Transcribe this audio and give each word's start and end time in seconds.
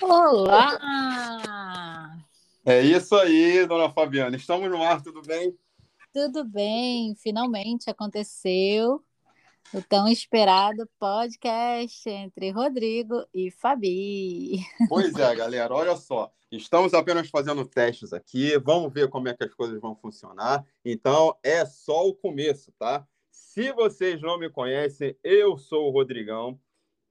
Olá! 0.00 0.78
É 2.64 2.80
isso 2.80 3.16
aí, 3.16 3.66
dona 3.66 3.90
Fabiana. 3.90 4.36
Estamos 4.36 4.70
no 4.70 4.80
ar, 4.82 5.02
tudo 5.02 5.20
bem? 5.22 5.56
Tudo 6.12 6.44
bem, 6.44 7.16
finalmente 7.16 7.90
aconteceu 7.90 9.04
o 9.72 9.82
tão 9.82 10.08
esperado 10.08 10.88
podcast 10.98 12.08
entre 12.08 12.50
Rodrigo 12.50 13.26
e 13.34 13.50
Fabi. 13.50 14.60
Pois 14.88 15.14
é, 15.14 15.34
galera, 15.34 15.74
olha 15.74 15.96
só. 15.96 16.30
Estamos 16.50 16.92
apenas 16.92 17.30
fazendo 17.30 17.64
testes 17.64 18.12
aqui, 18.12 18.58
vamos 18.58 18.92
ver 18.92 19.08
como 19.08 19.28
é 19.28 19.34
que 19.34 19.44
as 19.44 19.54
coisas 19.54 19.80
vão 19.80 19.96
funcionar. 19.96 20.64
Então, 20.84 21.34
é 21.42 21.64
só 21.64 22.06
o 22.06 22.14
começo, 22.14 22.70
tá? 22.78 23.06
Se 23.30 23.72
vocês 23.72 24.20
não 24.20 24.38
me 24.38 24.50
conhecem, 24.50 25.16
eu 25.24 25.56
sou 25.56 25.88
o 25.88 25.90
Rodrigão 25.90 26.60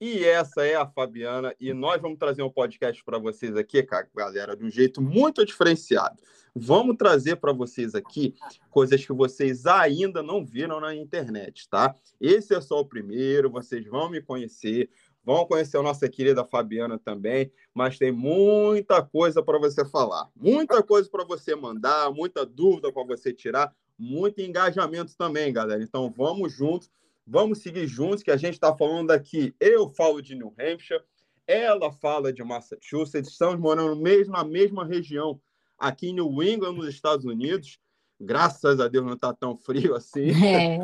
e 0.01 0.25
essa 0.25 0.65
é 0.65 0.75
a 0.75 0.87
Fabiana 0.87 1.55
e 1.59 1.71
nós 1.73 2.01
vamos 2.01 2.17
trazer 2.17 2.41
um 2.41 2.49
podcast 2.49 3.03
para 3.05 3.19
vocês 3.19 3.55
aqui, 3.55 3.87
galera, 4.15 4.57
de 4.57 4.65
um 4.65 4.69
jeito 4.71 4.99
muito 4.99 5.45
diferenciado. 5.45 6.19
Vamos 6.55 6.97
trazer 6.97 7.35
para 7.35 7.53
vocês 7.53 7.93
aqui 7.93 8.33
coisas 8.71 9.05
que 9.05 9.13
vocês 9.13 9.67
ainda 9.67 10.23
não 10.23 10.43
viram 10.43 10.79
na 10.79 10.95
internet, 10.95 11.69
tá? 11.69 11.95
Esse 12.19 12.55
é 12.55 12.59
só 12.59 12.79
o 12.79 12.85
primeiro, 12.85 13.51
vocês 13.51 13.85
vão 13.85 14.09
me 14.09 14.19
conhecer, 14.19 14.89
Vão 15.23 15.45
conhecer 15.45 15.77
a 15.77 15.83
nossa 15.83 16.09
querida 16.09 16.43
Fabiana 16.43 16.97
também, 16.97 17.51
mas 17.75 17.97
tem 17.97 18.11
muita 18.11 19.03
coisa 19.03 19.43
para 19.43 19.59
você 19.59 19.85
falar, 19.85 20.27
muita 20.35 20.81
coisa 20.81 21.07
para 21.07 21.23
você 21.23 21.53
mandar, 21.53 22.11
muita 22.11 22.43
dúvida 22.43 22.91
para 22.91 23.03
você 23.03 23.31
tirar, 23.31 23.71
muito 23.97 24.41
engajamento 24.41 25.15
também, 25.15 25.53
galera. 25.53 25.83
Então 25.83 26.11
vamos 26.15 26.51
juntos, 26.51 26.89
vamos 27.25 27.59
seguir 27.59 27.87
juntos, 27.87 28.23
que 28.23 28.31
a 28.31 28.37
gente 28.37 28.53
está 28.53 28.75
falando 28.75 29.11
aqui. 29.11 29.55
Eu 29.59 29.89
falo 29.89 30.21
de 30.21 30.35
New 30.35 30.53
Hampshire, 30.59 31.03
ela 31.47 31.91
fala 31.91 32.31
de 32.31 32.43
Massachusetts, 32.43 33.31
estamos 33.31 33.59
morando 33.59 33.95
mesmo 33.95 34.33
na 34.33 34.43
mesma 34.43 34.85
região, 34.85 35.39
aqui 35.77 36.09
em 36.09 36.13
New 36.13 36.43
England, 36.43 36.73
nos 36.73 36.87
Estados 36.87 37.25
Unidos 37.25 37.79
graças 38.21 38.79
a 38.79 38.87
Deus 38.87 39.05
não 39.05 39.13
está 39.13 39.33
tão 39.33 39.57
frio 39.57 39.95
assim. 39.95 40.27
É, 40.51 40.77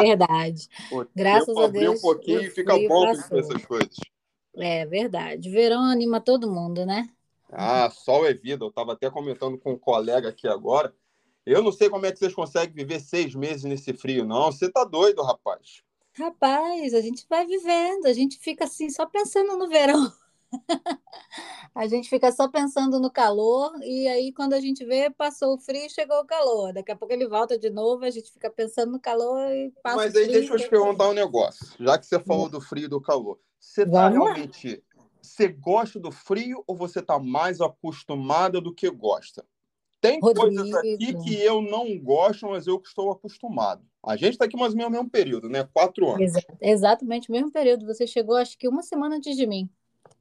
verdade. 0.00 0.68
graças 1.14 1.56
a 1.56 1.66
Deus. 1.66 1.98
um 1.98 2.00
pouquinho 2.00 2.42
e 2.42 2.50
fica 2.50 2.74
bom 2.74 3.12
com 3.28 3.38
essas 3.38 3.64
coisas. 3.66 3.96
É 4.56 4.86
verdade. 4.86 5.50
Verão 5.50 5.82
anima 5.82 6.20
todo 6.20 6.50
mundo, 6.50 6.86
né? 6.86 7.08
Ah, 7.50 7.90
sol 7.90 8.26
é 8.26 8.32
vida. 8.32 8.64
Eu 8.64 8.68
estava 8.68 8.92
até 8.92 9.10
comentando 9.10 9.58
com 9.58 9.72
um 9.72 9.78
colega 9.78 10.28
aqui 10.28 10.46
agora. 10.46 10.92
Eu 11.48 11.62
não 11.62 11.72
sei 11.72 11.88
como 11.88 12.04
é 12.04 12.12
que 12.12 12.18
vocês 12.18 12.34
conseguem 12.34 12.74
viver 12.74 13.00
seis 13.00 13.34
meses 13.34 13.64
nesse 13.64 13.94
frio, 13.94 14.24
não. 14.24 14.52
Você 14.52 14.70
tá 14.70 14.84
doido, 14.84 15.22
rapaz. 15.22 15.82
Rapaz, 16.12 16.92
a 16.92 17.00
gente 17.00 17.24
vai 17.28 17.46
vivendo, 17.46 18.06
a 18.06 18.12
gente 18.12 18.38
fica 18.38 18.64
assim 18.64 18.90
só 18.90 19.06
pensando 19.06 19.56
no 19.56 19.66
verão. 19.66 20.12
a 21.74 21.86
gente 21.86 22.08
fica 22.08 22.30
só 22.32 22.48
pensando 22.48 23.00
no 23.00 23.10
calor 23.10 23.72
e 23.82 24.06
aí 24.08 24.32
quando 24.32 24.52
a 24.52 24.60
gente 24.60 24.84
vê, 24.84 25.08
passou 25.08 25.54
o 25.54 25.58
frio, 25.58 25.88
chegou 25.88 26.18
o 26.18 26.26
calor. 26.26 26.74
Daqui 26.74 26.92
a 26.92 26.96
pouco 26.96 27.14
ele 27.14 27.26
volta 27.26 27.58
de 27.58 27.70
novo, 27.70 28.04
a 28.04 28.10
gente 28.10 28.30
fica 28.30 28.50
pensando 28.50 28.92
no 28.92 29.00
calor 29.00 29.50
e 29.50 29.72
passa 29.82 29.96
Mas 29.96 30.16
aí 30.16 30.26
deixa 30.26 30.52
eu 30.52 30.58
te 30.58 30.68
perguntar 30.68 31.08
um 31.08 31.14
negócio. 31.14 31.66
Já 31.80 31.96
que 31.96 32.06
você 32.06 32.18
falou 32.20 32.50
do 32.50 32.60
frio 32.60 32.84
e 32.84 32.88
do 32.88 33.00
calor, 33.00 33.38
você 33.58 33.86
tá 33.86 34.08
realmente 34.10 34.82
você 35.22 35.48
gosta 35.48 35.98
do 35.98 36.10
frio 36.10 36.62
ou 36.66 36.76
você 36.76 37.00
tá 37.02 37.18
mais 37.18 37.60
acostumada 37.60 38.60
do 38.60 38.74
que 38.74 38.90
gosta? 38.90 39.44
Tem 40.00 40.20
Rodrigo. 40.20 40.54
coisas 40.54 40.74
aqui 40.74 41.14
que 41.24 41.42
eu 41.42 41.60
não 41.60 41.98
gosto, 41.98 42.46
mas 42.48 42.66
eu 42.66 42.80
estou 42.84 43.10
acostumado. 43.10 43.82
A 44.04 44.16
gente 44.16 44.32
está 44.32 44.44
aqui 44.44 44.56
mais 44.56 44.72
ou 44.72 44.76
menos 44.76 44.92
no 44.92 44.96
mesmo 44.98 45.10
período, 45.10 45.48
né? 45.48 45.68
Quatro 45.72 46.08
anos. 46.08 46.32
exatamente, 46.60 47.28
o 47.28 47.32
mesmo 47.32 47.50
período. 47.50 47.86
Você 47.86 48.06
chegou, 48.06 48.36
acho 48.36 48.56
que 48.56 48.68
uma 48.68 48.82
semana 48.82 49.16
antes 49.16 49.36
de 49.36 49.46
mim. 49.46 49.68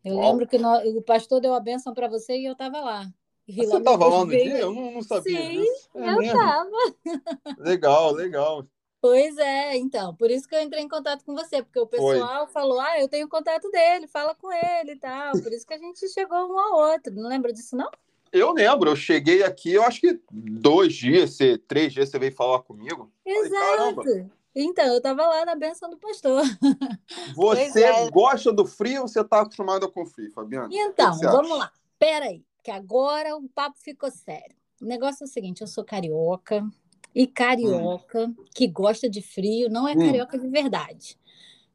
Eu 0.04 0.16
Uau. 0.16 0.32
lembro 0.32 0.48
que 0.48 0.58
nós, 0.58 0.84
o 0.96 1.02
pastor 1.02 1.40
deu 1.40 1.54
a 1.54 1.60
bênção 1.60 1.94
para 1.94 2.08
você 2.08 2.38
e 2.38 2.46
eu 2.46 2.54
estava 2.54 2.80
lá. 2.80 3.08
E 3.48 3.54
você 3.54 3.78
estava 3.78 4.08
lá 4.08 4.20
no 4.20 4.28
veio... 4.28 4.44
dia? 4.44 4.60
Eu 4.60 4.74
não, 4.74 4.92
não 4.92 5.02
sabia 5.02 5.42
Sim, 5.42 5.62
disso. 5.62 5.90
É 5.96 6.14
eu 6.14 6.22
estava. 6.22 6.70
Legal, 7.60 8.12
legal. 8.12 8.66
Pois 9.00 9.38
é, 9.38 9.78
então, 9.78 10.14
por 10.16 10.32
isso 10.32 10.48
que 10.48 10.56
eu 10.56 10.62
entrei 10.62 10.82
em 10.84 10.88
contato 10.88 11.24
com 11.24 11.34
você, 11.34 11.62
porque 11.62 11.80
o 11.80 11.86
pessoal 11.86 12.46
Foi. 12.46 12.54
falou, 12.54 12.80
ah, 12.80 13.00
eu 13.00 13.08
tenho 13.08 13.30
contato 13.30 13.70
dele, 13.70 14.08
fala 14.08 14.34
com 14.34 14.52
ele 14.52 14.94
e 14.94 15.00
tal. 15.00 15.32
Por 15.34 15.54
isso 15.54 15.66
que 15.66 15.74
a 15.76 15.78
gente 15.78 16.10
chegou 16.10 16.38
um 16.38 16.60
ao 16.60 16.92
outro. 16.92 17.14
Não 17.14 17.30
lembra 17.30 17.54
disso, 17.54 17.76
não? 17.76 17.90
Eu 18.32 18.54
lembro, 18.54 18.90
eu 18.90 18.96
cheguei 18.96 19.44
aqui, 19.44 19.74
eu 19.74 19.84
acho 19.84 20.02
que 20.02 20.20
dois 20.32 20.94
dias, 20.94 21.38
três 21.68 21.94
dias 21.94 22.10
você 22.10 22.20
veio 22.20 22.34
falar 22.34 22.60
comigo. 22.60 23.12
Exato. 23.26 23.96
Falei, 23.96 24.26
então, 24.60 24.86
eu 24.86 24.98
estava 24.98 25.28
lá 25.28 25.46
na 25.46 25.56
benção 25.56 25.88
do 25.88 25.98
pastor. 25.98 26.42
Você 27.36 27.84
é. 27.84 28.10
gosta 28.10 28.52
do 28.52 28.66
frio 28.66 29.04
ou 29.04 29.08
você 29.08 29.22
está 29.22 29.42
acostumada 29.42 29.88
com 29.88 30.04
frio, 30.04 30.32
Fabiana? 30.32 30.68
Então, 30.72 31.16
vamos 31.20 31.52
acha? 31.52 31.60
lá. 31.60 31.72
Peraí, 32.00 32.44
que 32.64 32.72
agora 32.72 33.36
o 33.36 33.48
papo 33.50 33.78
ficou 33.78 34.10
sério. 34.10 34.56
O 34.82 34.86
negócio 34.86 35.24
é 35.24 35.28
o 35.28 35.30
seguinte: 35.30 35.62
eu 35.62 35.68
sou 35.68 35.84
carioca, 35.84 36.68
e 37.14 37.26
carioca 37.26 38.26
hum. 38.26 38.36
que 38.54 38.68
gosta 38.68 39.10
de 39.10 39.22
frio 39.22 39.70
não 39.70 39.88
é 39.88 39.94
hum. 39.94 40.00
carioca 40.00 40.38
de 40.38 40.48
verdade. 40.48 41.18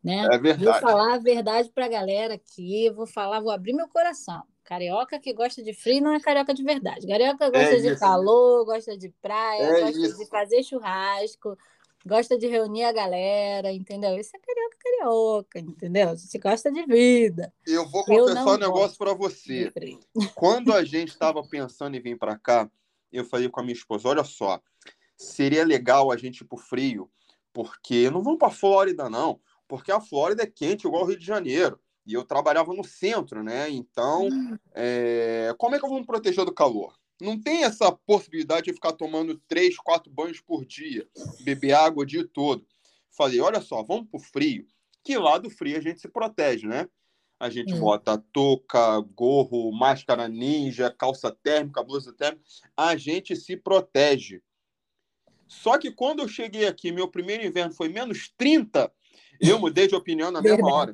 Né? 0.02 0.26
É 0.32 0.38
verdade. 0.38 0.64
Vou 0.64 0.74
falar 0.74 1.14
a 1.14 1.18
verdade 1.18 1.70
para 1.70 1.86
a 1.86 1.88
galera 1.88 2.34
aqui, 2.34 2.90
vou 2.90 3.06
falar, 3.06 3.40
vou 3.40 3.50
abrir 3.50 3.72
meu 3.72 3.88
coração. 3.88 4.42
Carioca 4.72 5.18
que 5.18 5.34
gosta 5.34 5.62
de 5.62 5.74
frio 5.74 6.00
não 6.00 6.14
é 6.14 6.20
carioca 6.20 6.54
de 6.54 6.62
verdade. 6.62 7.06
Carioca 7.06 7.50
gosta 7.50 7.76
é 7.76 7.78
de 7.78 7.98
calor, 7.98 8.64
gosta 8.64 8.96
de 8.96 9.10
praia, 9.20 9.64
é 9.64 9.80
gosta 9.82 10.00
isso. 10.00 10.16
de 10.16 10.26
fazer 10.30 10.62
churrasco, 10.62 11.58
gosta 12.06 12.38
de 12.38 12.46
reunir 12.46 12.84
a 12.84 12.92
galera, 12.92 13.70
entendeu? 13.70 14.16
Isso 14.16 14.34
é 14.34 14.40
carioca, 14.40 14.76
carioca, 14.82 15.58
entendeu? 15.58 16.08
A 16.08 16.14
gente 16.14 16.38
gosta 16.38 16.72
de 16.72 16.86
vida. 16.86 17.52
Eu 17.66 17.86
vou 17.86 18.02
confessar 18.02 18.46
um 18.46 18.56
negócio 18.56 18.96
para 18.96 19.12
você. 19.12 19.70
Quando 20.34 20.72
a 20.72 20.82
gente 20.86 21.10
estava 21.10 21.46
pensando 21.46 21.94
em 21.94 22.00
vir 22.00 22.16
para 22.16 22.38
cá, 22.38 22.70
eu 23.12 23.26
falei 23.26 23.50
com 23.50 23.60
a 23.60 23.62
minha 23.62 23.74
esposa: 23.74 24.08
olha 24.08 24.24
só, 24.24 24.58
seria 25.18 25.66
legal 25.66 26.10
a 26.10 26.16
gente 26.16 26.40
ir 26.40 26.44
pro 26.46 26.56
frio, 26.56 27.10
porque 27.52 28.10
não 28.10 28.22
vamos 28.22 28.38
para 28.38 28.50
Flórida, 28.50 29.10
não, 29.10 29.38
porque 29.68 29.92
a 29.92 30.00
Flórida 30.00 30.44
é 30.44 30.46
quente 30.46 30.86
igual 30.86 31.02
o 31.02 31.06
Rio 31.08 31.18
de 31.18 31.26
Janeiro. 31.26 31.78
E 32.04 32.14
eu 32.14 32.24
trabalhava 32.24 32.74
no 32.74 32.84
centro, 32.84 33.42
né? 33.42 33.70
Então, 33.70 34.28
é... 34.74 35.54
como 35.58 35.74
é 35.74 35.78
que 35.78 35.84
eu 35.84 35.88
vou 35.88 36.00
me 36.00 36.06
proteger 36.06 36.44
do 36.44 36.52
calor? 36.54 36.94
Não 37.20 37.40
tem 37.40 37.62
essa 37.62 37.92
possibilidade 37.92 38.66
de 38.66 38.72
ficar 38.72 38.92
tomando 38.92 39.40
três, 39.46 39.76
quatro 39.76 40.10
banhos 40.10 40.40
por 40.40 40.64
dia, 40.64 41.08
beber 41.42 41.72
água 41.72 42.02
o 42.02 42.06
dia 42.06 42.26
todo. 42.26 42.66
Falei, 43.10 43.40
olha 43.40 43.60
só, 43.60 43.82
vamos 43.82 44.08
pro 44.10 44.18
frio, 44.18 44.66
que 45.04 45.16
lá 45.16 45.38
do 45.38 45.48
frio 45.48 45.76
a 45.76 45.80
gente 45.80 46.00
se 46.00 46.08
protege, 46.08 46.66
né? 46.66 46.88
A 47.38 47.50
gente 47.50 47.74
hum. 47.74 47.80
bota 47.80 48.18
touca, 48.32 49.00
gorro, 49.00 49.70
máscara 49.72 50.28
ninja, 50.28 50.94
calça 50.96 51.30
térmica, 51.30 51.82
blusa 51.82 52.12
térmica. 52.12 52.44
A 52.76 52.96
gente 52.96 53.34
se 53.34 53.56
protege. 53.56 54.40
Só 55.48 55.76
que 55.76 55.90
quando 55.90 56.20
eu 56.20 56.28
cheguei 56.28 56.66
aqui, 56.66 56.92
meu 56.92 57.08
primeiro 57.08 57.44
inverno 57.44 57.74
foi 57.74 57.88
menos 57.88 58.32
30, 58.38 58.92
eu 59.40 59.58
mudei 59.58 59.88
de 59.88 59.94
opinião 59.94 60.30
na 60.30 60.40
mesma 60.40 60.72
hora. 60.72 60.92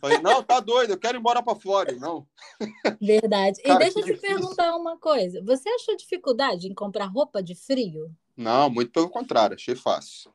Falei, 0.00 0.18
não, 0.18 0.42
tá 0.42 0.60
doido, 0.60 0.90
eu 0.90 0.98
quero 0.98 1.16
ir 1.16 1.20
embora 1.20 1.42
para 1.42 1.58
Flórida, 1.58 1.98
não. 1.98 2.26
Verdade. 3.00 3.62
Cara, 3.62 3.74
e 3.74 3.78
deixa 3.78 4.00
eu 4.00 4.04
te 4.04 4.12
difícil. 4.12 4.36
perguntar 4.36 4.76
uma 4.76 4.96
coisa. 4.98 5.42
Você 5.42 5.68
achou 5.68 5.96
dificuldade 5.96 6.66
em 6.68 6.74
comprar 6.74 7.06
roupa 7.06 7.42
de 7.42 7.54
frio? 7.54 8.10
Não, 8.36 8.70
muito 8.70 8.92
pelo 8.92 9.08
contrário, 9.08 9.54
achei 9.54 9.74
fácil. 9.74 10.32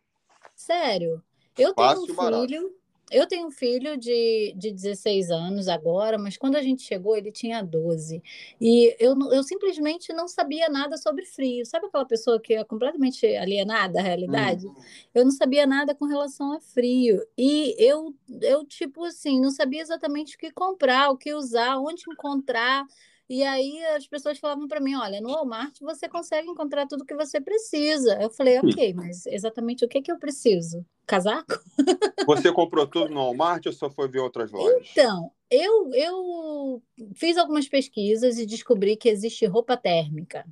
Sério? 0.55 1.23
Eu 1.57 1.73
fácil 1.73 2.05
tenho 2.05 2.19
um 2.19 2.45
filho, 2.45 2.75
eu 3.11 3.27
tenho 3.27 3.47
um 3.47 3.51
filho 3.51 3.97
de, 3.97 4.53
de 4.57 4.71
16 4.71 5.29
anos 5.29 5.67
agora, 5.67 6.17
mas 6.17 6.37
quando 6.37 6.55
a 6.55 6.61
gente 6.61 6.81
chegou, 6.81 7.15
ele 7.15 7.31
tinha 7.31 7.61
12. 7.61 8.23
E 8.59 8.95
eu, 8.99 9.15
eu 9.31 9.43
simplesmente 9.43 10.13
não 10.13 10.27
sabia 10.27 10.69
nada 10.69 10.97
sobre 10.97 11.25
frio. 11.25 11.65
Sabe 11.65 11.87
aquela 11.87 12.05
pessoa 12.05 12.39
que 12.39 12.53
é 12.53 12.63
completamente 12.63 13.25
alienada 13.35 13.99
à 13.99 14.01
realidade? 14.01 14.65
Uhum. 14.65 14.75
Eu 15.13 15.25
não 15.25 15.31
sabia 15.31 15.67
nada 15.67 15.93
com 15.93 16.05
relação 16.05 16.53
a 16.53 16.59
frio. 16.59 17.21
E 17.37 17.75
eu, 17.77 18.15
eu, 18.41 18.65
tipo 18.65 19.03
assim, 19.03 19.39
não 19.39 19.51
sabia 19.51 19.81
exatamente 19.81 20.35
o 20.35 20.39
que 20.39 20.51
comprar, 20.51 21.09
o 21.11 21.17
que 21.17 21.33
usar, 21.33 21.77
onde 21.77 22.03
encontrar. 22.09 22.85
E 23.31 23.45
aí 23.45 23.81
as 23.95 24.05
pessoas 24.05 24.37
falavam 24.39 24.67
para 24.67 24.81
mim, 24.81 24.93
olha, 24.93 25.21
no 25.21 25.29
Walmart 25.29 25.79
você 25.79 26.09
consegue 26.09 26.49
encontrar 26.49 26.85
tudo 26.85 27.05
que 27.05 27.15
você 27.15 27.39
precisa. 27.39 28.21
Eu 28.21 28.29
falei, 28.29 28.59
ok, 28.59 28.93
mas 28.93 29.25
exatamente 29.25 29.85
o 29.85 29.87
que, 29.87 30.01
que 30.01 30.11
eu 30.11 30.19
preciso? 30.19 30.85
Casaco? 31.07 31.57
Você 32.27 32.51
comprou 32.51 32.85
tudo 32.85 33.09
no 33.09 33.21
Walmart 33.21 33.65
ou 33.65 33.71
só 33.71 33.89
foi 33.89 34.09
ver 34.09 34.19
outras 34.19 34.51
lojas? 34.51 34.89
Então, 34.91 35.31
eu, 35.49 35.89
eu 35.93 36.81
fiz 37.15 37.37
algumas 37.37 37.69
pesquisas 37.69 38.37
e 38.37 38.45
descobri 38.45 38.97
que 38.97 39.07
existe 39.07 39.45
roupa 39.45 39.77
térmica. 39.77 40.45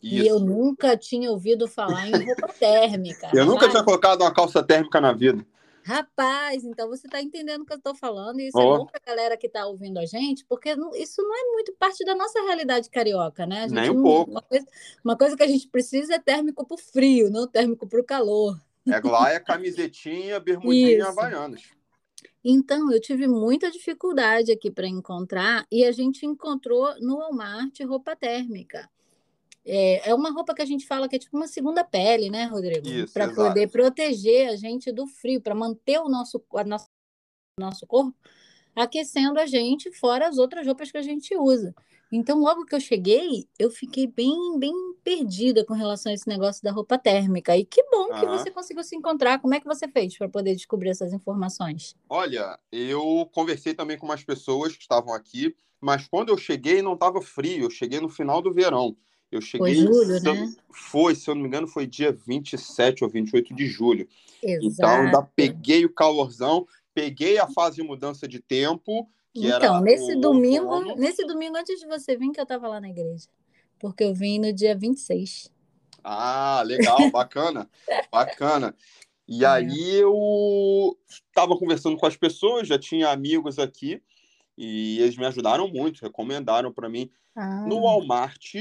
Isso. 0.00 0.14
E 0.14 0.26
eu 0.26 0.38
nunca 0.38 0.96
tinha 0.96 1.30
ouvido 1.30 1.66
falar 1.66 2.08
em 2.08 2.24
roupa 2.24 2.46
térmica. 2.58 3.30
eu 3.34 3.44
nunca 3.44 3.68
tinha 3.68 3.82
colocado 3.82 4.22
uma 4.22 4.32
calça 4.32 4.62
térmica 4.62 5.00
na 5.00 5.12
vida. 5.12 5.44
Rapaz, 5.82 6.64
então 6.64 6.88
você 6.88 7.06
está 7.06 7.22
entendendo 7.22 7.62
o 7.62 7.66
que 7.66 7.72
eu 7.72 7.78
estou 7.78 7.94
falando, 7.94 8.40
e 8.40 8.48
isso 8.48 8.58
oh. 8.58 8.60
é 8.60 8.78
bom 8.78 8.86
para 8.86 9.00
a 9.02 9.06
galera 9.06 9.36
que 9.36 9.46
está 9.46 9.66
ouvindo 9.66 9.98
a 9.98 10.04
gente, 10.04 10.44
porque 10.46 10.74
isso 10.96 11.22
não 11.22 11.34
é 11.34 11.52
muito 11.52 11.72
parte 11.78 12.04
da 12.04 12.14
nossa 12.14 12.40
realidade 12.42 12.90
carioca, 12.90 13.46
né? 13.46 13.66
Nem 13.68 13.90
um 13.90 14.02
pouco. 14.02 14.30
Uma 14.30 14.42
coisa, 14.42 14.66
uma 15.04 15.16
coisa, 15.16 15.36
que 15.36 15.42
a 15.42 15.48
gente 15.48 15.68
precisa 15.68 16.14
é 16.14 16.18
térmico 16.18 16.66
para 16.66 16.74
o 16.74 16.78
frio, 16.78 17.30
não 17.30 17.46
térmico 17.46 17.86
para 17.86 18.00
o 18.00 18.04
calor. 18.04 18.58
É 18.86 19.00
lá 19.00 19.32
é 19.32 19.40
camisetinha, 19.40 20.38
bermudinha 20.38 20.98
isso. 20.98 21.08
havaianas. 21.08 21.62
Então, 22.42 22.90
eu 22.92 23.00
tive 23.00 23.26
muita 23.26 23.70
dificuldade 23.70 24.50
aqui 24.50 24.70
para 24.70 24.86
encontrar, 24.86 25.66
e 25.70 25.84
a 25.84 25.92
gente 25.92 26.24
encontrou 26.26 26.94
no 27.00 27.18
Walmart 27.18 27.78
roupa 27.80 28.16
térmica. 28.16 28.88
É, 29.64 30.10
é 30.10 30.14
uma 30.14 30.30
roupa 30.30 30.54
que 30.54 30.62
a 30.62 30.66
gente 30.66 30.86
fala 30.86 31.08
que 31.08 31.16
é 31.16 31.18
tipo 31.18 31.36
uma 31.36 31.46
segunda 31.46 31.84
pele, 31.84 32.30
né, 32.30 32.44
Rodrigo? 32.44 32.86
Para 33.12 33.32
poder 33.32 33.68
proteger 33.70 34.48
a 34.48 34.56
gente 34.56 34.90
do 34.90 35.06
frio, 35.06 35.40
para 35.40 35.54
manter 35.54 35.98
o 36.00 36.08
nosso, 36.08 36.42
a 36.54 36.64
nossa, 36.64 36.88
nosso 37.58 37.86
corpo 37.86 38.16
aquecendo 38.74 39.38
a 39.38 39.46
gente, 39.46 39.90
fora 39.92 40.28
as 40.28 40.38
outras 40.38 40.66
roupas 40.66 40.90
que 40.90 40.98
a 40.98 41.02
gente 41.02 41.36
usa. 41.36 41.74
Então, 42.12 42.40
logo 42.40 42.64
que 42.64 42.74
eu 42.74 42.80
cheguei, 42.80 43.46
eu 43.56 43.70
fiquei 43.70 44.06
bem, 44.06 44.58
bem 44.58 44.74
perdida 45.04 45.64
com 45.64 45.74
relação 45.74 46.10
a 46.10 46.14
esse 46.14 46.26
negócio 46.26 46.60
da 46.62 46.72
roupa 46.72 46.98
térmica. 46.98 47.56
E 47.56 47.64
que 47.64 47.84
bom 47.84 48.08
que 48.18 48.26
você 48.26 48.50
conseguiu 48.50 48.82
se 48.82 48.96
encontrar. 48.96 49.40
Como 49.40 49.54
é 49.54 49.60
que 49.60 49.66
você 49.66 49.86
fez 49.86 50.18
para 50.18 50.28
poder 50.28 50.56
descobrir 50.56 50.90
essas 50.90 51.12
informações? 51.12 51.94
Olha, 52.08 52.58
eu 52.72 53.30
conversei 53.32 53.74
também 53.74 53.96
com 53.96 54.06
umas 54.06 54.24
pessoas 54.24 54.74
que 54.74 54.82
estavam 54.82 55.14
aqui, 55.14 55.54
mas 55.80 56.08
quando 56.08 56.30
eu 56.30 56.36
cheguei 56.36 56.82
não 56.82 56.94
estava 56.94 57.22
frio. 57.22 57.66
Eu 57.66 57.70
cheguei 57.70 58.00
no 58.00 58.08
final 58.08 58.42
do 58.42 58.52
verão. 58.52 58.96
Eu 59.30 59.40
cheguei. 59.40 59.74
Foi 59.74 59.84
julho, 59.86 60.18
se 60.18 60.24
né? 60.24 60.54
Foi, 60.72 61.14
se 61.14 61.30
eu 61.30 61.34
não 61.34 61.42
me 61.42 61.48
engano, 61.48 61.68
foi 61.68 61.86
dia 61.86 62.12
27 62.12 63.04
ou 63.04 63.10
28 63.10 63.54
de 63.54 63.66
julho. 63.66 64.08
Exato. 64.42 64.66
Então, 64.66 64.90
ainda 64.90 65.22
peguei 65.22 65.84
o 65.84 65.92
calorzão, 65.92 66.66
peguei 66.92 67.38
a 67.38 67.46
fase 67.46 67.76
de 67.76 67.82
mudança 67.82 68.26
de 68.26 68.40
tempo. 68.40 69.08
Então, 69.34 69.80
nesse 69.80 70.16
o... 70.16 70.20
domingo, 70.20 70.96
nesse 70.96 71.24
domingo 71.24 71.56
antes 71.56 71.78
de 71.78 71.86
você 71.86 72.16
vir, 72.16 72.32
que 72.32 72.40
eu 72.40 72.44
estava 72.44 72.66
lá 72.66 72.80
na 72.80 72.88
igreja. 72.88 73.28
Porque 73.78 74.04
eu 74.04 74.14
vim 74.14 74.38
no 74.38 74.52
dia 74.52 74.76
26. 74.76 75.50
Ah, 76.02 76.62
legal, 76.64 77.10
bacana, 77.10 77.70
bacana. 78.10 78.74
E 79.28 79.44
é. 79.44 79.46
aí 79.46 79.94
eu 79.96 80.98
estava 81.08 81.56
conversando 81.56 81.96
com 81.96 82.06
as 82.06 82.16
pessoas, 82.16 82.66
já 82.66 82.78
tinha 82.78 83.10
amigos 83.10 83.58
aqui, 83.58 84.02
e 84.58 84.98
eles 85.00 85.16
me 85.16 85.24
ajudaram 85.24 85.68
muito, 85.68 86.02
recomendaram 86.02 86.72
para 86.72 86.88
mim. 86.88 87.08
Ah. 87.36 87.64
No 87.66 87.82
Walmart, 87.82 88.56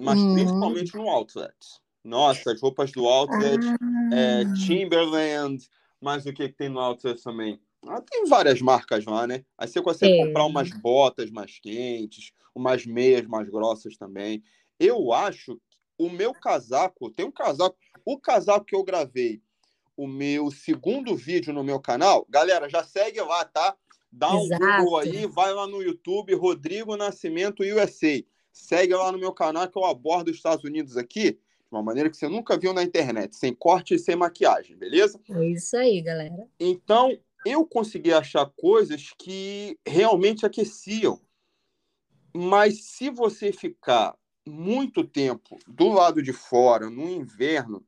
mas 0.00 0.18
hum. 0.18 0.34
principalmente 0.34 0.94
no 0.94 1.08
outlet. 1.08 1.54
Nossa, 2.02 2.52
as 2.52 2.60
roupas 2.60 2.90
do 2.92 3.06
outlet, 3.06 3.60
ah. 3.66 4.14
é, 4.14 4.44
Timberland, 4.54 5.68
mas 6.00 6.24
o 6.24 6.32
que, 6.32 6.48
que 6.48 6.56
tem 6.56 6.68
no 6.68 6.80
outlet 6.80 7.22
também? 7.22 7.60
Ah, 7.86 8.00
tem 8.00 8.26
várias 8.26 8.60
marcas 8.60 9.04
lá, 9.04 9.26
né? 9.26 9.44
Aí 9.56 9.68
você 9.68 9.80
consegue 9.80 10.14
é. 10.14 10.26
comprar 10.26 10.44
umas 10.44 10.70
botas 10.70 11.30
mais 11.30 11.58
quentes, 11.58 12.32
umas 12.54 12.84
meias 12.84 13.26
mais 13.26 13.48
grossas 13.48 13.96
também. 13.96 14.42
Eu 14.78 15.12
acho 15.12 15.60
o 15.98 16.08
meu 16.08 16.32
casaco, 16.32 17.10
tem 17.10 17.26
um 17.26 17.30
casaco, 17.30 17.76
o 18.04 18.18
casaco 18.18 18.64
que 18.64 18.74
eu 18.74 18.82
gravei, 18.82 19.42
o 19.96 20.06
meu 20.06 20.50
segundo 20.50 21.14
vídeo 21.14 21.52
no 21.52 21.62
meu 21.62 21.78
canal, 21.78 22.26
galera, 22.28 22.70
já 22.70 22.82
segue 22.82 23.20
lá, 23.20 23.44
tá? 23.44 23.76
Dá 24.10 24.34
um 24.34 24.44
Exato. 24.44 24.64
Google 24.64 24.98
aí, 24.98 25.26
vai 25.26 25.52
lá 25.52 25.66
no 25.66 25.82
YouTube, 25.82 26.34
Rodrigo 26.34 26.96
Nascimento 26.96 27.62
USA. 27.62 28.24
Segue 28.52 28.94
lá 28.94 29.12
no 29.12 29.18
meu 29.18 29.32
canal 29.32 29.68
que 29.68 29.78
eu 29.78 29.84
abordo 29.84 30.30
os 30.30 30.36
Estados 30.36 30.64
Unidos 30.64 30.96
aqui 30.96 31.32
de 31.32 31.38
uma 31.76 31.82
maneira 31.82 32.10
que 32.10 32.16
você 32.16 32.28
nunca 32.28 32.58
viu 32.58 32.72
na 32.72 32.82
internet, 32.82 33.36
sem 33.36 33.54
corte 33.54 33.94
e 33.94 33.98
sem 33.98 34.16
maquiagem, 34.16 34.76
beleza? 34.76 35.20
É 35.30 35.46
isso 35.46 35.76
aí, 35.76 36.02
galera. 36.02 36.48
Então, 36.58 37.16
eu 37.46 37.64
consegui 37.64 38.12
achar 38.12 38.50
coisas 38.56 39.14
que 39.16 39.78
realmente 39.86 40.44
aqueciam. 40.44 41.20
Mas 42.34 42.84
se 42.84 43.08
você 43.08 43.52
ficar 43.52 44.16
muito 44.46 45.04
tempo 45.04 45.58
do 45.66 45.88
lado 45.88 46.22
de 46.22 46.32
fora, 46.32 46.90
no 46.90 47.08
inverno, 47.08 47.84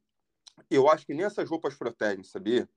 eu 0.70 0.88
acho 0.88 1.04
que 1.04 1.14
nessas 1.14 1.48
roupas 1.48 1.74
protegem, 1.74 2.22
sabia? 2.22 2.68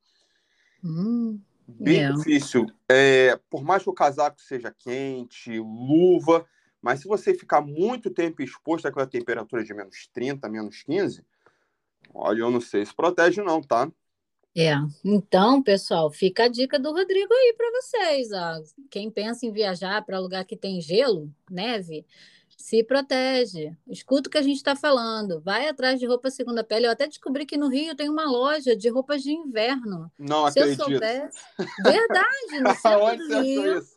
Hum, 0.84 1.40
Bem 1.68 2.04
é. 2.04 2.12
difícil. 2.12 2.66
É, 2.90 3.40
por 3.50 3.64
mais 3.64 3.84
que 3.84 3.90
o 3.90 3.94
casaco 3.94 4.40
seja 4.42 4.72
quente, 4.72 5.60
luva, 5.60 6.48
mas 6.86 7.00
se 7.00 7.08
você 7.08 7.34
ficar 7.34 7.62
muito 7.62 8.12
tempo 8.12 8.44
exposto 8.44 8.88
àquela 8.88 9.08
temperatura 9.08 9.64
de 9.64 9.74
menos 9.74 10.08
30, 10.14 10.48
menos 10.48 10.84
15, 10.84 11.26
olha, 12.14 12.42
eu 12.42 12.52
não 12.52 12.62
sei 12.62 12.86
se 12.86 12.94
protege 12.94 13.42
não, 13.42 13.60
tá? 13.60 13.92
É, 14.56 14.76
então, 15.04 15.64
pessoal, 15.64 16.12
fica 16.12 16.44
a 16.44 16.48
dica 16.48 16.78
do 16.78 16.92
Rodrigo 16.92 17.34
aí 17.34 17.56
para 17.58 17.72
vocês. 17.82 18.28
Ó. 18.32 18.62
Quem 18.92 19.10
pensa 19.10 19.48
em 19.48 19.52
viajar 19.52 20.06
para 20.06 20.20
lugar 20.20 20.46
que 20.46 20.56
tem 20.56 20.80
gelo, 20.80 21.34
neve, 21.50 22.06
se 22.56 22.84
protege. 22.84 23.76
Escuta 23.88 24.30
o 24.30 24.32
que 24.32 24.38
a 24.38 24.44
gente 24.44 24.58
está 24.58 24.76
falando. 24.76 25.42
Vai 25.42 25.68
atrás 25.68 26.00
de 26.00 26.06
roupa 26.06 26.30
segunda 26.30 26.64
pele. 26.64 26.86
Eu 26.86 26.92
até 26.92 27.08
descobri 27.08 27.48
que 27.48 27.58
no 27.58 27.68
Rio 27.68 27.96
tem 27.96 28.10
uma 28.10 28.30
loja 28.30 28.76
de 28.76 28.90
roupas 28.90 29.24
de 29.24 29.32
inverno. 29.32 30.12
Não 30.20 30.52
se 30.52 30.60
acredito. 30.60 30.82
eu 30.82 30.86
soubesse. 30.86 31.40
Verdade, 31.84 32.60
no 32.62 32.76
centro 32.78 33.28
do 33.28 33.42
Rio. 33.42 33.95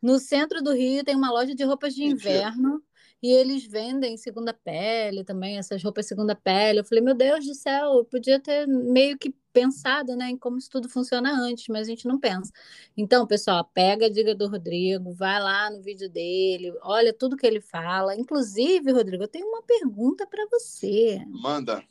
No 0.00 0.18
centro 0.18 0.62
do 0.62 0.72
Rio 0.72 1.04
tem 1.04 1.14
uma 1.14 1.30
loja 1.30 1.54
de 1.54 1.64
roupas 1.64 1.94
de 1.94 2.04
inverno 2.04 2.82
e 3.22 3.30
eles 3.32 3.64
vendem 3.66 4.16
segunda 4.16 4.54
pele 4.54 5.22
também, 5.24 5.58
essas 5.58 5.82
roupas 5.82 6.06
segunda 6.06 6.34
pele. 6.34 6.80
Eu 6.80 6.84
falei, 6.84 7.04
meu 7.04 7.14
Deus 7.14 7.44
do 7.46 7.54
céu, 7.54 7.98
eu 7.98 8.04
podia 8.04 8.40
ter 8.40 8.66
meio 8.66 9.18
que 9.18 9.34
pensado 9.52 10.16
né, 10.16 10.30
em 10.30 10.38
como 10.38 10.56
isso 10.56 10.70
tudo 10.70 10.88
funciona 10.88 11.32
antes, 11.32 11.66
mas 11.68 11.86
a 11.86 11.90
gente 11.90 12.06
não 12.06 12.18
pensa. 12.18 12.50
Então, 12.96 13.26
pessoal, 13.26 13.68
pega 13.74 14.06
a 14.06 14.10
dica 14.10 14.34
do 14.34 14.48
Rodrigo, 14.48 15.12
vai 15.12 15.40
lá 15.40 15.70
no 15.70 15.82
vídeo 15.82 16.08
dele, 16.08 16.72
olha 16.82 17.12
tudo 17.12 17.36
que 17.36 17.46
ele 17.46 17.60
fala. 17.60 18.16
Inclusive, 18.16 18.92
Rodrigo, 18.92 19.24
eu 19.24 19.28
tenho 19.28 19.46
uma 19.46 19.62
pergunta 19.62 20.26
para 20.26 20.46
você. 20.50 21.22
Manda. 21.28 21.84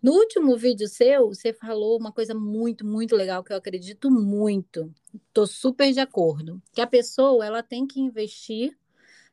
No 0.00 0.12
último 0.12 0.56
vídeo 0.56 0.86
seu, 0.86 1.28
você 1.28 1.52
falou 1.52 1.98
uma 1.98 2.12
coisa 2.12 2.32
muito, 2.32 2.86
muito 2.86 3.16
legal 3.16 3.42
que 3.42 3.52
eu 3.52 3.56
acredito 3.56 4.10
muito. 4.10 4.92
Estou 5.26 5.46
super 5.46 5.92
de 5.92 5.98
acordo. 5.98 6.62
Que 6.72 6.80
a 6.80 6.86
pessoa 6.86 7.44
ela 7.44 7.62
tem 7.64 7.84
que 7.84 8.00
investir 8.00 8.78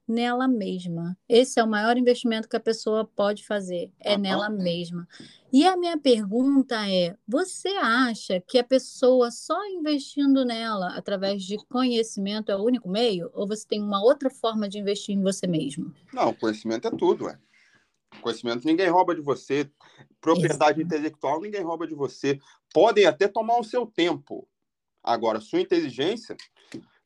nela 0.07 0.47
mesma. 0.47 1.17
Esse 1.27 1.59
é 1.59 1.63
o 1.63 1.67
maior 1.67 1.97
investimento 1.97 2.47
que 2.49 2.55
a 2.55 2.59
pessoa 2.59 3.05
pode 3.05 3.45
fazer, 3.45 3.91
é 3.99 4.17
nela 4.17 4.49
mesma. 4.49 5.07
E 5.51 5.65
a 5.65 5.77
minha 5.77 5.97
pergunta 5.97 6.75
é: 6.89 7.15
você 7.27 7.69
acha 7.69 8.41
que 8.41 8.57
a 8.57 8.63
pessoa 8.63 9.31
só 9.31 9.63
investindo 9.67 10.45
nela 10.45 10.95
através 10.95 11.43
de 11.43 11.57
conhecimento 11.67 12.51
é 12.51 12.55
o 12.55 12.63
único 12.63 12.89
meio? 12.89 13.29
Ou 13.33 13.47
você 13.47 13.67
tem 13.67 13.81
uma 13.81 14.03
outra 14.03 14.29
forma 14.29 14.67
de 14.67 14.79
investir 14.79 15.15
em 15.15 15.21
você 15.21 15.47
mesmo? 15.47 15.93
Não, 16.13 16.33
conhecimento 16.33 16.87
é 16.87 16.91
tudo, 16.91 17.29
é. 17.29 17.37
Conhecimento 18.21 18.65
ninguém 18.65 18.89
rouba 18.89 19.15
de 19.15 19.21
você. 19.21 19.69
Propriedade 20.19 20.79
Exato. 20.79 20.81
intelectual 20.81 21.41
ninguém 21.41 21.61
rouba 21.61 21.87
de 21.87 21.93
você. 21.93 22.39
Podem 22.73 23.05
até 23.05 23.27
tomar 23.27 23.57
o 23.59 23.63
seu 23.63 23.85
tempo. 23.85 24.47
Agora, 25.03 25.39
sua 25.39 25.61
inteligência, 25.61 26.35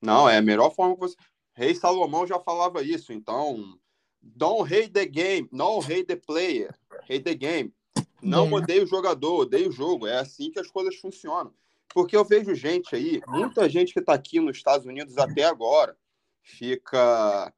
não, 0.02 0.30
é 0.30 0.38
a 0.38 0.42
melhor 0.42 0.74
forma 0.74 0.96
que 0.96 1.02
você. 1.02 1.16
Rei 1.54 1.76
Salomão 1.76 2.26
já 2.26 2.40
falava 2.40 2.82
isso, 2.82 3.12
então. 3.12 3.78
Don't 4.22 4.74
hate 4.74 4.90
the 4.90 5.06
game, 5.06 5.48
no 5.52 5.80
hate 5.80 6.06
the 6.06 6.16
player, 6.16 6.74
hate 7.04 7.22
the 7.22 7.34
game. 7.34 7.74
Não 8.22 8.44
yeah. 8.44 8.58
odeio 8.58 8.84
o 8.84 8.88
jogador, 8.88 9.42
odeio 9.42 9.70
o 9.70 9.72
jogo. 9.72 10.08
É 10.08 10.18
assim 10.18 10.52
que 10.52 10.60
as 10.60 10.70
coisas 10.70 10.96
funcionam. 10.96 11.54
Porque 11.94 12.16
eu 12.16 12.24
vejo 12.24 12.54
gente 12.54 12.96
aí, 12.96 13.22
muita 13.28 13.68
gente 13.68 13.94
que 13.94 14.00
está 14.00 14.14
aqui 14.14 14.40
nos 14.40 14.58
Estados 14.58 14.86
Unidos 14.86 15.18
até 15.18 15.44
agora, 15.46 15.98
fica 16.42 17.54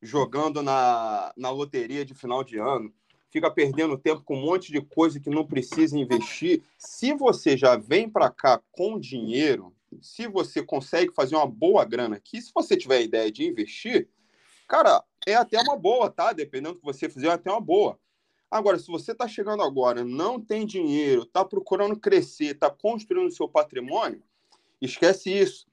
jogando 0.00 0.62
na, 0.62 1.32
na 1.36 1.50
loteria 1.50 2.04
de 2.04 2.14
final 2.14 2.44
de 2.44 2.58
ano, 2.58 2.92
fica 3.32 3.50
perdendo 3.50 3.98
tempo 3.98 4.22
com 4.22 4.36
um 4.36 4.42
monte 4.42 4.70
de 4.70 4.80
coisa 4.80 5.18
que 5.18 5.30
não 5.30 5.46
precisa 5.46 5.98
investir. 5.98 6.62
Se 6.76 7.14
você 7.14 7.56
já 7.56 7.76
vem 7.76 8.08
para 8.08 8.30
cá 8.30 8.60
com 8.70 9.00
dinheiro, 9.00 9.74
se 10.00 10.26
você 10.28 10.62
consegue 10.62 11.12
fazer 11.12 11.34
uma 11.34 11.46
boa 11.46 11.84
grana 11.84 12.16
aqui, 12.16 12.40
se 12.40 12.52
você 12.54 12.76
tiver 12.76 12.98
a 12.98 13.02
ideia 13.02 13.32
de 13.32 13.44
investir, 13.44 14.08
cara, 14.68 15.02
é 15.26 15.34
até 15.34 15.58
uma 15.60 15.76
boa, 15.76 16.10
tá? 16.10 16.32
Dependendo 16.32 16.74
do 16.74 16.80
que 16.80 16.84
você 16.84 17.08
fizer, 17.08 17.28
é 17.28 17.32
até 17.32 17.50
uma 17.50 17.60
boa. 17.60 17.98
Agora, 18.50 18.78
se 18.78 18.86
você 18.88 19.12
está 19.12 19.26
chegando 19.26 19.62
agora, 19.62 20.04
não 20.04 20.38
tem 20.38 20.66
dinheiro, 20.66 21.22
está 21.22 21.42
procurando 21.42 21.98
crescer, 21.98 22.54
está 22.54 22.70
construindo 22.70 23.30
seu 23.30 23.48
patrimônio, 23.48 24.22
esquece 24.80 25.32
isso. 25.32 25.66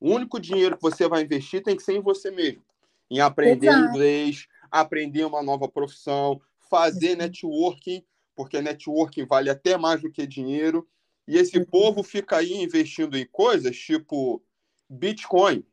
O 0.00 0.10
único 0.10 0.40
dinheiro 0.40 0.76
que 0.76 0.82
você 0.82 1.08
vai 1.08 1.22
investir 1.22 1.62
tem 1.62 1.76
que 1.76 1.82
ser 1.82 1.94
em 1.94 2.02
você 2.02 2.30
mesmo 2.30 2.66
em 3.10 3.20
aprender 3.20 3.68
Exato. 3.68 3.88
inglês, 3.88 4.48
aprender 4.70 5.24
uma 5.24 5.42
nova 5.42 5.68
profissão, 5.68 6.40
fazer 6.68 7.16
networking, 7.16 8.04
porque 8.34 8.60
networking 8.60 9.26
vale 9.26 9.50
até 9.50 9.76
mais 9.76 10.02
do 10.02 10.10
que 10.10 10.26
dinheiro. 10.26 10.86
E 11.26 11.36
esse 11.36 11.58
uhum. 11.58 11.64
povo 11.64 12.02
fica 12.02 12.36
aí 12.36 12.54
investindo 12.54 13.16
em 13.16 13.26
coisas 13.26 13.76
tipo 13.76 14.42
Bitcoin. 14.88 15.64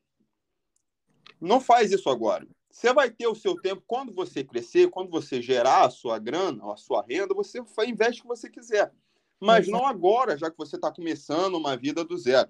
Não 1.40 1.60
faz 1.60 1.92
isso 1.92 2.10
agora. 2.10 2.48
Você 2.72 2.92
vai 2.92 3.12
ter 3.12 3.28
o 3.28 3.36
seu 3.36 3.56
tempo 3.56 3.84
quando 3.86 4.12
você 4.12 4.44
crescer, 4.44 4.90
quando 4.90 5.12
você 5.12 5.42
gerar 5.42 5.86
a 5.86 5.90
sua 5.92 6.18
grana, 6.18 6.74
a 6.74 6.76
sua 6.76 7.06
renda, 7.08 7.36
você 7.36 7.60
investe 7.86 8.22
o 8.22 8.24
que 8.24 8.28
você 8.28 8.50
quiser. 8.50 8.92
mas 9.40 9.68
não 9.68 9.86
agora, 9.86 10.38
já 10.38 10.50
que 10.50 10.58
você 10.58 10.78
está 10.78 10.90
começando 10.90 11.56
uma 11.56 11.76
vida 11.76 12.04
do 12.04 12.18
zero. 12.18 12.50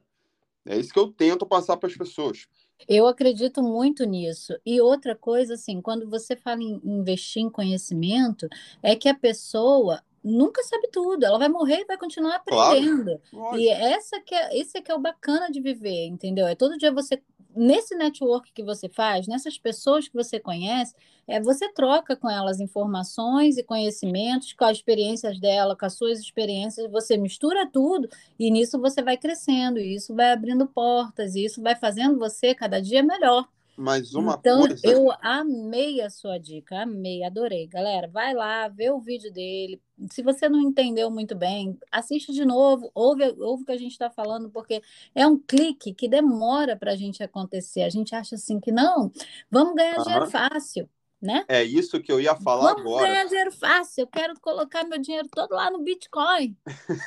É 0.66 0.78
isso 0.78 0.94
que 0.94 1.00
eu 1.00 1.12
tento 1.12 1.46
passar 1.46 1.76
para 1.76 1.90
as 1.90 1.98
pessoas. 1.98 2.48
Eu 2.88 3.08
acredito 3.08 3.62
muito 3.62 4.04
nisso. 4.06 4.54
E 4.66 4.82
outra 4.82 5.16
coisa, 5.16 5.56
assim, 5.56 5.82
quando 5.82 6.10
você 6.10 6.36
fala 6.36 6.62
em 6.62 6.82
investir 6.84 7.42
em 7.42 7.50
conhecimento, 7.50 8.48
é 8.82 8.96
que 8.96 9.10
a 9.10 9.16
pessoa 9.16 10.02
nunca 10.24 10.64
sabe 10.64 10.88
tudo, 10.88 11.26
ela 11.26 11.38
vai 11.38 11.50
morrer 11.50 11.82
e 11.82 11.86
vai 11.86 11.98
continuar 11.98 12.36
aprendendo. 12.38 13.20
Claro. 13.30 13.60
E 13.60 13.68
essa 13.68 14.22
que 14.22 14.34
é, 14.34 14.58
esse 14.58 14.78
é 14.78 14.82
que 14.82 14.90
é 14.90 14.96
o 14.96 15.00
bacana 15.00 15.52
de 15.52 15.60
viver, 15.60 16.06
entendeu? 16.06 16.48
É 16.48 16.56
todo 16.56 16.78
dia 16.78 16.92
você 16.92 17.22
nesse 17.56 17.96
network 17.96 18.52
que 18.54 18.64
você 18.64 18.90
faz, 18.90 19.28
nessas 19.28 19.58
pessoas 19.58 20.08
que 20.08 20.14
você 20.14 20.40
conhece, 20.40 20.96
é, 21.28 21.40
você 21.42 21.72
troca 21.72 22.16
com 22.16 22.30
elas 22.30 22.60
informações 22.60 23.58
e 23.58 23.64
conhecimentos, 23.64 24.54
com 24.54 24.66
as 24.66 24.78
experiências 24.78 25.40
dela, 25.40 25.76
com 25.76 25.86
as 25.86 25.94
suas 25.94 26.20
experiências, 26.20 26.92
você 26.92 27.18
mistura 27.18 27.70
tudo 27.70 28.10
e 28.38 28.52
nisso 28.52 28.80
você 28.80 29.02
vai 29.02 29.18
crescendo, 29.18 29.80
e 29.80 29.96
isso 29.96 30.14
vai 30.14 30.32
abrindo 30.32 30.68
portas, 30.68 31.36
e 31.36 31.46
isso 31.46 31.62
vai 31.62 31.76
fazendo 31.76 32.20
você 32.20 32.54
cada 32.54 32.82
dia 32.82 33.02
melhor. 33.04 33.48
Mas 33.76 34.14
uma 34.14 34.36
então, 34.40 34.60
coisa. 34.60 34.88
Eu 34.88 35.12
amei 35.22 36.02
a 36.02 36.10
sua 36.10 36.38
dica, 36.38 36.82
amei, 36.82 37.24
adorei. 37.24 37.68
Galera, 37.68 38.08
vai 38.08 38.34
lá, 38.34 38.68
vê 38.68 38.92
o 38.92 39.00
vídeo 39.00 39.32
dele. 39.34 39.82
Se 40.12 40.22
você 40.22 40.48
não 40.48 40.60
entendeu 40.60 41.10
muito 41.10 41.36
bem, 41.36 41.78
assiste 41.92 42.32
de 42.34 42.46
novo, 42.46 42.92
ouve, 42.94 43.24
ouve 43.40 43.64
o 43.64 43.66
que 43.66 43.72
a 43.72 43.78
gente 43.78 43.92
está 43.92 44.10
falando, 44.10 44.50
porque 44.50 44.82
é 45.16 45.26
um 45.26 45.38
clique 45.38 45.94
que 45.94 46.08
demora 46.08 46.76
para 46.76 46.92
a 46.92 46.96
gente 46.96 47.24
acontecer. 47.24 47.82
A 47.82 47.90
gente 47.90 48.14
acha 48.14 48.36
assim 48.36 48.60
que 48.60 48.72
não, 48.72 49.12
vamos 49.50 49.76
ganhar 49.76 49.98
uhum. 49.98 50.04
dinheiro 50.04 50.28
fácil 50.28 50.90
né? 51.24 51.46
É 51.48 51.64
isso 51.64 52.02
que 52.02 52.12
eu 52.12 52.20
ia 52.20 52.36
falar 52.36 52.74
Vamos 52.74 52.82
agora. 52.82 53.08
ganhar 53.08 53.26
dinheiro 53.26 53.52
fácil. 53.54 54.02
Eu 54.02 54.08
quero 54.08 54.40
colocar 54.42 54.84
meu 54.84 55.00
dinheiro 55.00 55.28
todo 55.32 55.52
lá 55.54 55.72
no 55.72 55.80
Bitcoin. 55.80 56.56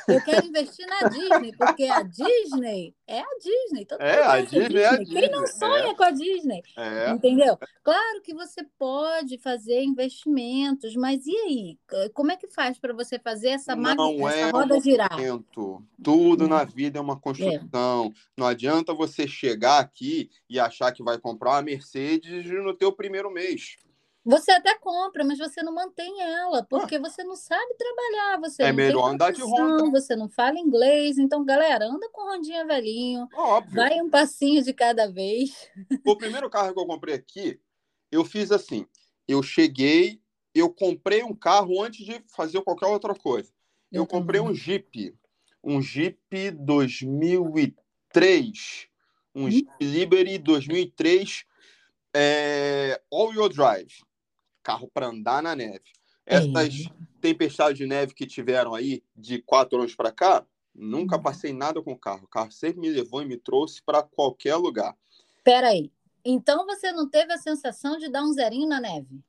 Eu 0.08 0.24
quero 0.24 0.46
investir 0.48 0.86
na 0.86 1.08
Disney, 1.08 1.52
porque 1.56 1.84
a 1.84 2.02
Disney 2.02 2.94
é 3.06 3.20
a 3.20 3.38
Disney. 3.38 3.84
Todo 3.84 4.00
é, 4.00 4.24
a 4.24 4.40
Disney, 4.40 4.60
Disney, 4.60 4.80
é 4.80 4.86
a 4.86 4.96
Disney. 4.96 5.20
Quem 5.20 5.30
não 5.30 5.46
sonha 5.46 5.90
é. 5.90 5.94
com 5.94 6.02
a 6.02 6.10
Disney? 6.10 6.62
É. 6.76 7.10
Entendeu? 7.10 7.58
Claro 7.84 8.22
que 8.22 8.34
você 8.34 8.64
pode 8.78 9.38
fazer 9.38 9.82
investimentos, 9.82 10.96
mas 10.96 11.26
e 11.26 11.36
aí? 11.36 11.78
Como 12.14 12.32
é 12.32 12.36
que 12.36 12.48
faz 12.48 12.78
para 12.78 12.94
você 12.94 13.18
fazer 13.18 13.50
essa, 13.50 13.76
não 13.76 14.26
essa 14.28 14.38
é 14.38 14.50
roda 14.50 14.76
um 14.76 14.80
girar? 14.80 15.10
Tudo 16.02 16.48
na 16.48 16.64
vida 16.64 16.98
é 16.98 17.02
uma 17.02 17.20
construção. 17.20 18.12
Não 18.36 18.46
adianta 18.46 18.94
você 18.94 19.28
chegar 19.28 19.78
aqui 19.78 20.30
e 20.48 20.58
achar 20.58 20.90
que 20.90 21.02
vai 21.02 21.18
comprar 21.18 21.50
uma 21.50 21.62
Mercedes 21.62 22.46
no 22.46 22.72
teu 22.72 22.90
primeiro 22.92 23.30
mês. 23.30 23.76
Você 24.26 24.50
até 24.50 24.76
compra, 24.76 25.24
mas 25.24 25.38
você 25.38 25.62
não 25.62 25.72
mantém 25.72 26.20
ela, 26.20 26.64
porque 26.64 26.96
ah. 26.96 26.98
você 26.98 27.22
não 27.22 27.36
sabe 27.36 27.76
trabalhar, 27.76 28.40
você 28.40 28.64
é 28.64 28.66
não 28.66 28.74
melhor 28.74 29.10
andar 29.10 29.32
de 29.32 29.40
Honda. 29.40 29.88
Você 29.92 30.16
não 30.16 30.28
fala 30.28 30.58
inglês, 30.58 31.16
então, 31.16 31.44
galera, 31.44 31.86
anda 31.86 32.08
com 32.10 32.28
Rondinha 32.28 32.66
velhinho, 32.66 33.28
Óbvio. 33.32 33.76
vai 33.76 34.00
um 34.00 34.10
passinho 34.10 34.64
de 34.64 34.74
cada 34.74 35.08
vez. 35.08 35.70
O 36.04 36.16
primeiro 36.16 36.50
carro 36.50 36.74
que 36.74 36.80
eu 36.80 36.86
comprei 36.86 37.14
aqui, 37.14 37.60
eu 38.10 38.24
fiz 38.24 38.50
assim, 38.50 38.84
eu 39.28 39.44
cheguei, 39.44 40.20
eu 40.52 40.70
comprei 40.70 41.22
um 41.22 41.32
carro 41.32 41.80
antes 41.80 42.04
de 42.04 42.20
fazer 42.34 42.60
qualquer 42.62 42.86
outra 42.86 43.14
coisa. 43.14 43.52
Eu, 43.92 44.02
eu 44.02 44.06
comprei 44.08 44.40
um 44.40 44.52
Jeep, 44.52 45.16
um 45.62 45.80
Jeep 45.80 46.50
2003, 46.50 48.88
um 49.36 49.44
hum? 49.44 49.50
Jeep 49.52 49.70
Liberty 49.80 50.38
2003, 50.38 51.44
é, 52.12 53.00
all-wheel 53.08 53.48
drive 53.48 54.04
carro 54.66 54.90
para 54.92 55.06
andar 55.06 55.40
na 55.40 55.54
neve. 55.54 55.84
Essas 56.26 56.48
é. 56.48 56.90
tempestades 57.20 57.78
de 57.78 57.86
neve 57.86 58.12
que 58.12 58.26
tiveram 58.26 58.74
aí 58.74 59.00
de 59.14 59.40
quatro 59.40 59.78
anos 59.78 59.94
para 59.94 60.10
cá, 60.10 60.44
nunca 60.74 61.16
uhum. 61.16 61.22
passei 61.22 61.52
nada 61.52 61.80
com 61.80 61.92
o 61.92 61.98
carro. 61.98 62.24
O 62.24 62.28
carro 62.28 62.50
sempre 62.50 62.80
me 62.80 62.88
levou 62.88 63.22
e 63.22 63.26
me 63.26 63.36
trouxe 63.36 63.80
para 63.80 64.02
qualquer 64.02 64.56
lugar. 64.56 64.96
Peraí. 65.44 65.92
Então 66.24 66.66
você 66.66 66.90
não 66.90 67.08
teve 67.08 67.32
a 67.32 67.38
sensação 67.38 67.96
de 67.96 68.08
dar 68.10 68.24
um 68.24 68.32
zerinho 68.32 68.68
na 68.68 68.80
neve? 68.80 69.22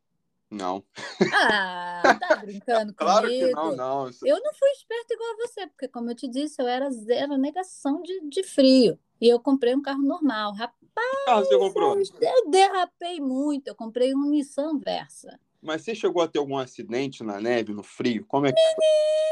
Não. 0.50 0.84
Ah, 1.32 2.02
tá 2.20 2.38
brincando 2.44 2.92
claro 2.96 3.28
comigo. 3.28 3.52
Claro 3.52 3.70
que 3.70 3.76
não, 3.78 4.06
não. 4.06 4.10
Eu 4.24 4.42
não 4.42 4.54
fui 4.56 4.70
esperto 4.72 5.14
igual 5.14 5.34
a 5.34 5.48
você, 5.48 5.68
porque 5.68 5.88
como 5.88 6.10
eu 6.10 6.16
te 6.16 6.28
disse, 6.28 6.60
eu 6.60 6.68
era 6.68 6.90
zero 6.90 7.38
negação 7.38 8.02
de, 8.02 8.28
de 8.28 8.44
frio. 8.44 8.98
E 9.22 9.28
eu 9.28 9.40
comprei 9.40 9.76
um 9.76 9.82
carro 9.84 10.02
normal. 10.02 10.54
Rapaz, 10.98 11.18
que 11.18 11.26
carro 11.26 11.46
você 11.46 11.58
comprou? 11.58 11.98
Eu 12.22 12.50
derrapei 12.50 13.20
muito. 13.20 13.68
Eu 13.68 13.76
comprei 13.76 14.14
um 14.14 14.30
Nissan 14.30 14.80
Versa. 14.80 15.40
Mas 15.62 15.82
você 15.82 15.96
chegou 15.96 16.22
a 16.22 16.28
ter 16.28 16.40
algum 16.40 16.58
acidente 16.58 17.24
na 17.24 17.42
neve, 17.42 17.74
no 17.74 17.84
frio? 17.84 18.26
Como 18.28 18.46
é 18.46 18.54
que 18.54 18.60
foi? 18.60 18.86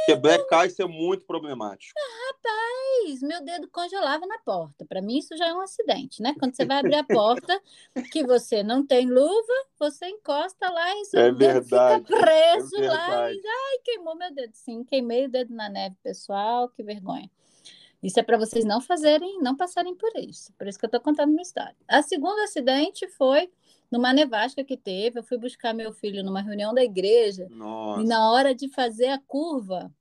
Porque 0.05 0.22
Black 0.22 0.67
Ice 0.67 0.81
é 0.81 0.86
muito 0.86 1.25
problemático. 1.25 1.93
Rapaz, 2.27 3.22
meu 3.22 3.43
dedo 3.43 3.67
congelava 3.69 4.25
na 4.25 4.38
porta. 4.39 4.86
Para 4.86 5.01
mim, 5.01 5.17
isso 5.17 5.36
já 5.38 5.48
é 5.48 5.53
um 5.53 5.62
acidente, 5.62 6.22
né? 6.22 6.36
Quando 6.38 6.55
você 6.55 6.65
vai 6.65 6.79
abrir 6.79 6.95
a 6.95 7.03
porta, 7.03 7.60
que 8.12 8.25
você 8.25 8.63
não 8.63 8.86
tem 8.86 9.10
luva, 9.10 9.53
você 9.79 10.07
encosta 10.07 10.69
lá 10.69 10.95
e 10.95 11.05
seu 11.05 11.19
é 11.19 11.31
verdade, 11.31 12.05
fica 12.05 12.19
preso 12.19 12.75
é 12.77 12.88
lá. 12.88 13.31
E, 13.31 13.41
ai, 13.45 13.79
queimou 13.84 14.15
meu 14.15 14.34
dedo. 14.34 14.51
Sim, 14.53 14.84
queimei 14.84 15.25
o 15.25 15.29
dedo 15.29 15.53
na 15.53 15.69
neve, 15.69 15.95
pessoal. 16.03 16.69
Que 16.69 16.84
vergonha. 16.84 17.29
Isso 18.05 18.19
é 18.19 18.24
para 18.24 18.38
vocês 18.38 18.63
não 18.63 18.79
fazerem, 18.79 19.41
não 19.41 19.57
passarem 19.57 19.95
por 19.95 20.12
isso. 20.15 20.53
Por 20.53 20.67
isso 20.67 20.77
que 20.77 20.85
eu 20.85 20.89
estou 20.89 21.01
contando 21.01 21.31
minha 21.31 21.41
história. 21.41 21.75
A 21.88 22.03
segunda 22.03 22.43
acidente 22.43 23.07
foi 23.07 23.50
numa 23.91 24.13
nevasca 24.13 24.63
que 24.63 24.77
teve. 24.77 25.17
Eu 25.17 25.24
fui 25.24 25.39
buscar 25.39 25.74
meu 25.74 25.91
filho 25.91 26.24
numa 26.24 26.39
reunião 26.39 26.71
da 26.71 26.83
igreja. 26.83 27.47
Nossa. 27.50 28.03
E 28.03 28.05
na 28.05 28.31
hora 28.31 28.53
de 28.53 28.69
fazer 28.69 29.07
a 29.07 29.17
curva, 29.17 29.91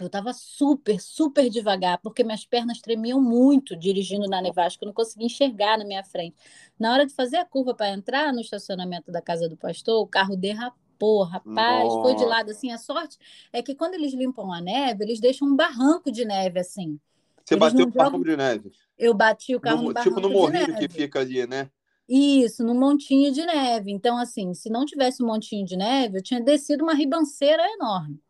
eu 0.00 0.06
estava 0.06 0.32
super, 0.32 1.00
super 1.00 1.50
devagar, 1.50 1.98
porque 1.98 2.22
minhas 2.22 2.44
pernas 2.44 2.80
tremiam 2.80 3.20
muito 3.20 3.74
dirigindo 3.74 4.28
na 4.28 4.40
nevasca, 4.40 4.84
eu 4.84 4.86
não 4.86 4.94
conseguia 4.94 5.26
enxergar 5.26 5.76
na 5.76 5.84
minha 5.84 6.04
frente. 6.04 6.36
Na 6.78 6.92
hora 6.92 7.04
de 7.04 7.12
fazer 7.12 7.38
a 7.38 7.44
curva 7.44 7.74
para 7.74 7.90
entrar 7.90 8.32
no 8.32 8.40
estacionamento 8.40 9.10
da 9.10 9.20
casa 9.20 9.48
do 9.48 9.56
pastor, 9.56 10.00
o 10.00 10.06
carro 10.06 10.36
derrapou, 10.36 11.24
rapaz, 11.24 11.88
Nossa. 11.88 12.02
foi 12.02 12.14
de 12.14 12.24
lado 12.24 12.52
assim. 12.52 12.70
A 12.70 12.78
sorte 12.78 13.18
é 13.52 13.60
que 13.60 13.74
quando 13.74 13.94
eles 13.94 14.14
limpam 14.14 14.52
a 14.52 14.60
neve, 14.60 15.02
eles 15.02 15.18
deixam 15.18 15.48
um 15.48 15.56
barranco 15.56 16.08
de 16.12 16.24
neve 16.24 16.60
assim. 16.60 17.00
Você 17.44 17.56
bateu 17.56 17.86
o 17.86 17.92
carro 17.92 18.24
de 18.24 18.36
neve? 18.36 18.72
Eu 18.98 19.14
bati 19.14 19.54
o 19.54 19.60
carro 19.60 19.82
no, 19.82 19.92
no 19.92 20.00
Tipo 20.02 20.20
no 20.20 20.30
morrinho 20.30 20.76
que 20.76 20.88
fica 20.88 21.20
ali, 21.20 21.46
né? 21.46 21.70
Isso, 22.08 22.64
no 22.64 22.74
montinho 22.74 23.32
de 23.32 23.44
neve. 23.44 23.90
Então, 23.90 24.18
assim, 24.18 24.52
se 24.54 24.68
não 24.68 24.84
tivesse 24.84 25.22
um 25.22 25.26
montinho 25.26 25.64
de 25.64 25.76
neve, 25.76 26.18
eu 26.18 26.22
tinha 26.22 26.40
descido 26.40 26.82
uma 26.84 26.94
ribanceira 26.94 27.62
enorme. 27.74 28.20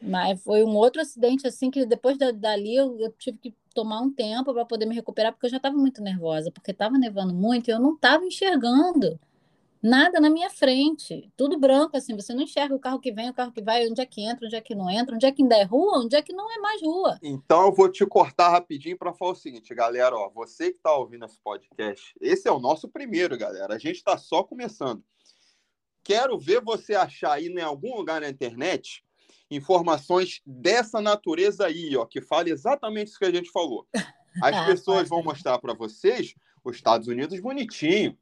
Mas 0.00 0.42
foi 0.42 0.64
um 0.64 0.76
outro 0.76 1.00
acidente, 1.00 1.46
assim, 1.46 1.70
que 1.70 1.86
depois 1.86 2.16
dali 2.16 2.74
eu, 2.74 2.98
eu 2.98 3.12
tive 3.12 3.38
que 3.38 3.54
tomar 3.74 4.00
um 4.00 4.12
tempo 4.12 4.52
para 4.52 4.64
poder 4.64 4.86
me 4.86 4.94
recuperar, 4.94 5.32
porque 5.32 5.46
eu 5.46 5.50
já 5.50 5.56
estava 5.56 5.76
muito 5.76 6.02
nervosa, 6.02 6.50
porque 6.50 6.72
estava 6.72 6.98
nevando 6.98 7.32
muito 7.32 7.68
e 7.68 7.70
eu 7.72 7.80
não 7.80 7.94
estava 7.94 8.24
enxergando 8.24 9.18
nada 9.82 10.20
na 10.20 10.30
minha 10.30 10.48
frente, 10.48 11.30
tudo 11.36 11.58
branco, 11.58 11.96
assim, 11.96 12.14
você 12.14 12.32
não 12.32 12.42
enxerga 12.42 12.74
o 12.74 12.78
carro 12.78 13.00
que 13.00 13.10
vem, 13.10 13.30
o 13.30 13.34
carro 13.34 13.50
que 13.50 13.60
vai, 13.60 13.88
onde 13.88 14.00
é 14.00 14.06
que 14.06 14.22
entra, 14.22 14.46
onde 14.46 14.54
é 14.54 14.60
que 14.60 14.74
não 14.74 14.88
entra, 14.88 15.14
onde 15.14 15.26
é 15.26 15.32
que 15.32 15.42
ainda 15.42 15.56
é 15.56 15.64
rua, 15.64 15.98
onde 15.98 16.14
é 16.14 16.22
que 16.22 16.32
não 16.32 16.50
é 16.50 16.58
mais 16.58 16.80
rua. 16.80 17.18
Então 17.22 17.66
eu 17.66 17.72
vou 17.72 17.90
te 17.90 18.06
cortar 18.06 18.50
rapidinho 18.50 18.96
para 18.96 19.12
falar 19.12 19.32
o 19.32 19.36
seguinte, 19.36 19.74
galera, 19.74 20.16
ó, 20.16 20.30
você 20.30 20.70
que 20.70 20.76
está 20.76 20.94
ouvindo 20.94 21.24
esse 21.24 21.38
podcast, 21.40 22.14
esse 22.20 22.46
é 22.48 22.52
o 22.52 22.60
nosso 22.60 22.88
primeiro, 22.88 23.36
galera, 23.36 23.74
a 23.74 23.78
gente 23.78 23.96
está 23.96 24.16
só 24.16 24.44
começando. 24.44 25.02
Quero 26.04 26.38
ver 26.38 26.60
você 26.60 26.94
achar 26.94 27.32
aí 27.32 27.46
em 27.46 27.60
algum 27.60 27.96
lugar 27.96 28.20
na 28.20 28.28
internet 28.28 29.04
informações 29.50 30.40
dessa 30.46 31.00
natureza 31.00 31.66
aí, 31.66 31.96
ó, 31.96 32.06
que 32.06 32.20
fala 32.20 32.48
exatamente 32.48 33.08
isso 33.08 33.18
que 33.18 33.24
a 33.24 33.30
gente 33.30 33.50
falou. 33.50 33.86
As 34.42 34.56
ah, 34.56 34.66
pessoas 34.66 35.08
vão 35.08 35.22
mostrar 35.22 35.58
para 35.58 35.74
vocês 35.74 36.34
os 36.64 36.76
Estados 36.76 37.08
Unidos 37.08 37.38
bonitinho, 37.40 38.16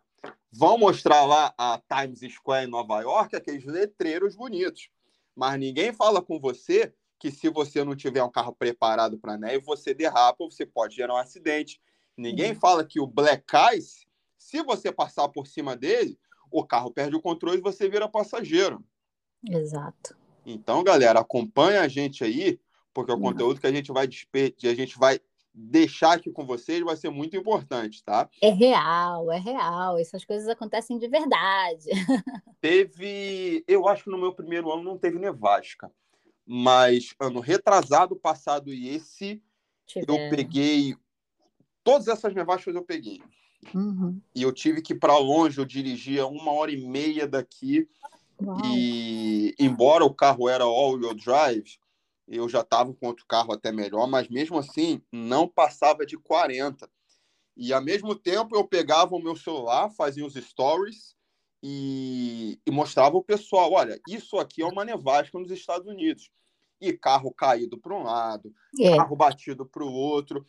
Vão 0.52 0.76
mostrar 0.76 1.24
lá 1.24 1.54
a 1.56 1.80
Times 1.88 2.20
Square 2.34 2.66
em 2.66 2.70
Nova 2.70 3.00
York, 3.00 3.36
aqueles 3.36 3.64
letreiros 3.64 4.34
bonitos. 4.34 4.90
Mas 5.34 5.58
ninguém 5.58 5.92
fala 5.92 6.20
com 6.20 6.40
você 6.40 6.92
que 7.18 7.30
se 7.30 7.48
você 7.48 7.84
não 7.84 7.94
tiver 7.94 8.22
um 8.22 8.30
carro 8.30 8.54
preparado 8.54 9.18
para 9.18 9.38
neve, 9.38 9.64
você 9.64 9.94
derrapa, 9.94 10.44
você 10.44 10.64
pode 10.66 10.96
gerar 10.96 11.14
um 11.14 11.18
acidente. 11.18 11.80
Ninguém 12.16 12.52
uhum. 12.52 12.58
fala 12.58 12.84
que 12.84 12.98
o 12.98 13.06
Black 13.06 13.44
Ice, 13.74 14.06
se 14.36 14.62
você 14.62 14.90
passar 14.90 15.28
por 15.28 15.46
cima 15.46 15.76
dele, 15.76 16.18
o 16.50 16.64
carro 16.64 16.90
perde 16.90 17.14
o 17.14 17.20
controle 17.20 17.58
e 17.58 17.62
você 17.62 17.88
vira 17.88 18.08
passageiro. 18.08 18.84
Exato. 19.48 20.16
Então, 20.44 20.82
galera, 20.82 21.20
acompanha 21.20 21.82
a 21.82 21.88
gente 21.88 22.24
aí, 22.24 22.58
porque 22.92 23.12
o 23.12 23.14
uhum. 23.14 23.20
conteúdo 23.20 23.60
que 23.60 23.66
a 23.66 23.72
gente 23.72 23.92
vai 23.92 24.06
a 24.06 24.74
gente 24.74 24.98
vai 24.98 25.20
deixar 25.62 26.12
aqui 26.12 26.30
com 26.30 26.46
vocês 26.46 26.80
vai 26.82 26.96
ser 26.96 27.10
muito 27.10 27.36
importante, 27.36 28.02
tá? 28.02 28.28
É 28.40 28.48
real, 28.48 29.30
é 29.30 29.38
real. 29.38 29.98
Essas 29.98 30.24
coisas 30.24 30.48
acontecem 30.48 30.98
de 30.98 31.06
verdade. 31.06 31.84
Teve, 32.60 33.62
eu 33.68 33.86
acho 33.86 34.04
que 34.04 34.10
no 34.10 34.18
meu 34.18 34.32
primeiro 34.32 34.72
ano 34.72 34.82
não 34.82 34.98
teve 34.98 35.18
nevasca, 35.18 35.90
mas 36.46 37.14
ano 37.18 37.40
retrasado, 37.40 38.14
passado 38.16 38.72
e 38.72 38.88
esse, 38.88 39.42
eu 39.96 40.16
peguei 40.28 40.94
todas 41.82 42.08
essas 42.08 42.34
nevascas 42.34 42.74
eu 42.74 42.84
peguei. 42.84 43.22
Uhum. 43.74 44.20
E 44.34 44.42
eu 44.42 44.52
tive 44.52 44.80
que 44.80 44.92
ir 44.92 44.98
para 44.98 45.16
longe, 45.18 45.58
eu 45.58 45.64
dirigia 45.64 46.26
uma 46.26 46.52
hora 46.52 46.70
e 46.70 46.86
meia 46.86 47.26
daqui. 47.26 47.88
Uau. 48.40 48.58
E 48.64 49.54
embora 49.58 50.04
o 50.04 50.14
carro 50.14 50.48
era 50.48 50.64
all-wheel 50.64 51.14
drive, 51.14 51.78
eu 52.30 52.48
já 52.48 52.60
estava 52.60 52.94
com 52.94 53.08
outro 53.08 53.26
carro 53.26 53.52
até 53.52 53.72
melhor, 53.72 54.06
mas 54.06 54.28
mesmo 54.28 54.56
assim 54.56 55.02
não 55.12 55.48
passava 55.48 56.06
de 56.06 56.16
40. 56.16 56.88
E 57.56 57.72
ao 57.72 57.82
mesmo 57.82 58.14
tempo 58.14 58.56
eu 58.56 58.66
pegava 58.66 59.16
o 59.16 59.22
meu 59.22 59.34
celular, 59.34 59.90
fazia 59.90 60.24
os 60.24 60.34
stories 60.34 61.16
e, 61.60 62.58
e 62.64 62.70
mostrava 62.70 63.16
o 63.16 63.24
pessoal: 63.24 63.72
olha, 63.72 64.00
isso 64.08 64.38
aqui 64.38 64.62
é 64.62 64.66
uma 64.66 64.84
nevasca 64.84 65.38
nos 65.38 65.50
Estados 65.50 65.88
Unidos. 65.88 66.30
E 66.80 66.94
carro 66.94 67.30
caído 67.34 67.78
para 67.78 67.94
um 67.94 68.04
lado, 68.04 68.54
é. 68.80 68.96
carro 68.96 69.14
batido 69.14 69.66
para 69.66 69.84
o 69.84 69.92
outro. 69.92 70.46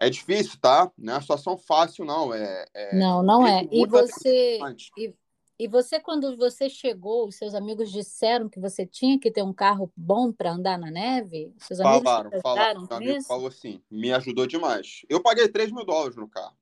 É 0.00 0.08
difícil, 0.08 0.60
tá? 0.60 0.92
Não 0.96 1.16
é 1.16 1.20
situação 1.20 1.58
fácil, 1.58 2.04
não. 2.04 2.32
É, 2.32 2.66
é 2.72 2.94
não, 2.94 3.20
não 3.22 3.44
é. 3.44 3.66
E 3.72 3.84
você, 3.84 4.60
e, 4.96 5.12
e 5.58 5.66
você, 5.66 5.98
quando 5.98 6.36
você 6.36 6.70
chegou, 6.70 7.26
os 7.26 7.36
seus 7.36 7.54
amigos 7.54 7.90
disseram 7.90 8.48
que 8.48 8.60
você 8.60 8.86
tinha 8.86 9.18
que 9.18 9.30
ter 9.30 9.42
um 9.42 9.52
carro 9.52 9.92
bom 9.96 10.32
para 10.32 10.52
andar 10.52 10.78
na 10.78 10.90
neve? 10.90 11.52
Seus 11.58 11.80
amigos 11.80 12.04
falaram, 12.04 12.40
falaram. 12.40 12.80
Meu 12.82 12.96
amigo 12.96 13.24
falou 13.24 13.48
assim, 13.48 13.82
me 13.90 14.12
ajudou 14.12 14.46
demais. 14.46 15.02
Eu 15.08 15.20
paguei 15.20 15.48
3 15.48 15.72
mil 15.72 15.84
dólares 15.84 16.16
no 16.16 16.28
carro. 16.28 16.56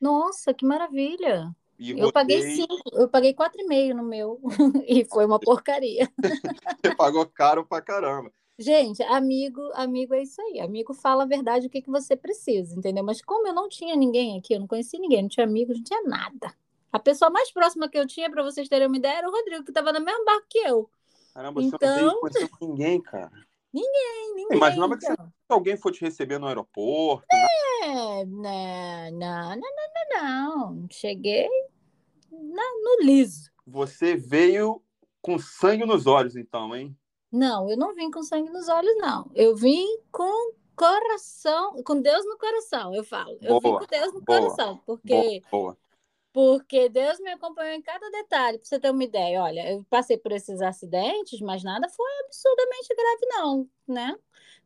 Nossa, 0.00 0.54
que 0.54 0.64
maravilha! 0.64 1.54
E 1.78 1.90
eu 1.90 2.12
paguei 2.12 2.40
cinco, 2.42 2.82
eu 2.92 3.08
paguei 3.08 3.34
quatro 3.34 3.60
e 3.60 3.66
meio 3.66 3.94
no 3.94 4.02
meu 4.02 4.40
e 4.86 5.04
foi 5.04 5.26
uma 5.26 5.38
porcaria. 5.38 6.10
Você 6.82 6.94
pagou 6.94 7.26
caro 7.26 7.66
pra 7.66 7.82
caramba. 7.82 8.32
Gente, 8.58 9.02
amigo, 9.02 9.60
amigo 9.74 10.14
é 10.14 10.22
isso 10.22 10.40
aí. 10.40 10.60
Amigo 10.60 10.94
fala 10.94 11.24
a 11.24 11.26
verdade 11.26 11.66
o 11.66 11.70
que, 11.70 11.82
que 11.82 11.90
você 11.90 12.16
precisa, 12.16 12.74
entendeu? 12.74 13.04
Mas 13.04 13.20
como 13.20 13.46
eu 13.46 13.52
não 13.52 13.68
tinha 13.68 13.94
ninguém 13.94 14.38
aqui, 14.38 14.54
eu 14.54 14.60
não 14.60 14.66
conhecia 14.66 14.98
ninguém, 14.98 15.20
não 15.20 15.28
tinha 15.28 15.44
amigos, 15.44 15.76
não 15.76 15.84
tinha 15.84 16.02
nada. 16.04 16.54
A 16.96 16.98
pessoa 16.98 17.30
mais 17.30 17.52
próxima 17.52 17.90
que 17.90 17.98
eu 17.98 18.06
tinha, 18.06 18.30
para 18.30 18.42
vocês 18.42 18.70
terem 18.70 18.86
uma 18.86 18.96
ideia, 18.96 19.18
era 19.18 19.28
o 19.28 19.30
Rodrigo, 19.30 19.62
que 19.62 19.70
estava 19.70 19.92
no 19.92 20.00
mesmo 20.00 20.24
barco 20.24 20.46
que 20.48 20.60
eu. 20.60 20.88
Caramba, 21.34 21.62
então... 21.62 21.78
você 21.78 22.00
não 22.00 22.20
conheceu 22.20 22.48
ninguém, 22.62 23.02
cara. 23.02 23.30
Ninguém, 23.70 24.34
ninguém. 24.34 24.56
Imaginava 24.56 24.94
então. 24.94 25.14
que 25.14 25.22
alguém 25.46 25.76
for 25.76 25.92
te 25.92 26.00
receber 26.00 26.38
no 26.38 26.46
aeroporto. 26.46 27.26
É, 27.82 28.24
né? 28.24 29.10
não, 29.10 29.50
não, 29.50 29.58
não, 29.58 29.60
não, 29.60 30.22
não. 30.22 30.88
Cheguei 30.90 31.50
no 32.32 33.04
liso. 33.04 33.50
Você 33.66 34.16
veio 34.16 34.82
com 35.20 35.38
sangue 35.38 35.84
nos 35.84 36.06
olhos, 36.06 36.34
então, 36.34 36.74
hein? 36.74 36.96
Não, 37.30 37.68
eu 37.68 37.76
não 37.76 37.94
vim 37.94 38.10
com 38.10 38.22
sangue 38.22 38.48
nos 38.48 38.70
olhos, 38.70 38.96
não. 38.96 39.30
Eu 39.34 39.54
vim 39.54 39.84
com 40.10 40.54
coração, 40.74 41.82
com 41.82 42.00
Deus 42.00 42.24
no 42.24 42.38
coração, 42.38 42.94
eu 42.94 43.04
falo. 43.04 43.36
Eu 43.42 43.60
boa, 43.60 43.80
vim 43.80 43.86
com 43.86 43.90
Deus 43.90 44.14
no 44.14 44.22
boa, 44.22 44.40
coração, 44.40 44.80
porque 44.86 45.42
boa, 45.50 45.76
porque 46.36 46.90
Deus 46.90 47.18
me 47.18 47.30
acompanhou 47.30 47.72
em 47.72 47.80
cada 47.80 48.10
detalhe, 48.10 48.58
para 48.58 48.68
você 48.68 48.78
ter 48.78 48.90
uma 48.90 49.02
ideia. 49.02 49.42
Olha, 49.42 49.72
eu 49.72 49.82
passei 49.88 50.18
por 50.18 50.32
esses 50.32 50.60
acidentes, 50.60 51.40
mas 51.40 51.64
nada 51.64 51.88
foi 51.88 52.10
absurdamente 52.26 52.94
grave, 52.94 53.26
não, 53.30 53.70
né? 53.88 54.18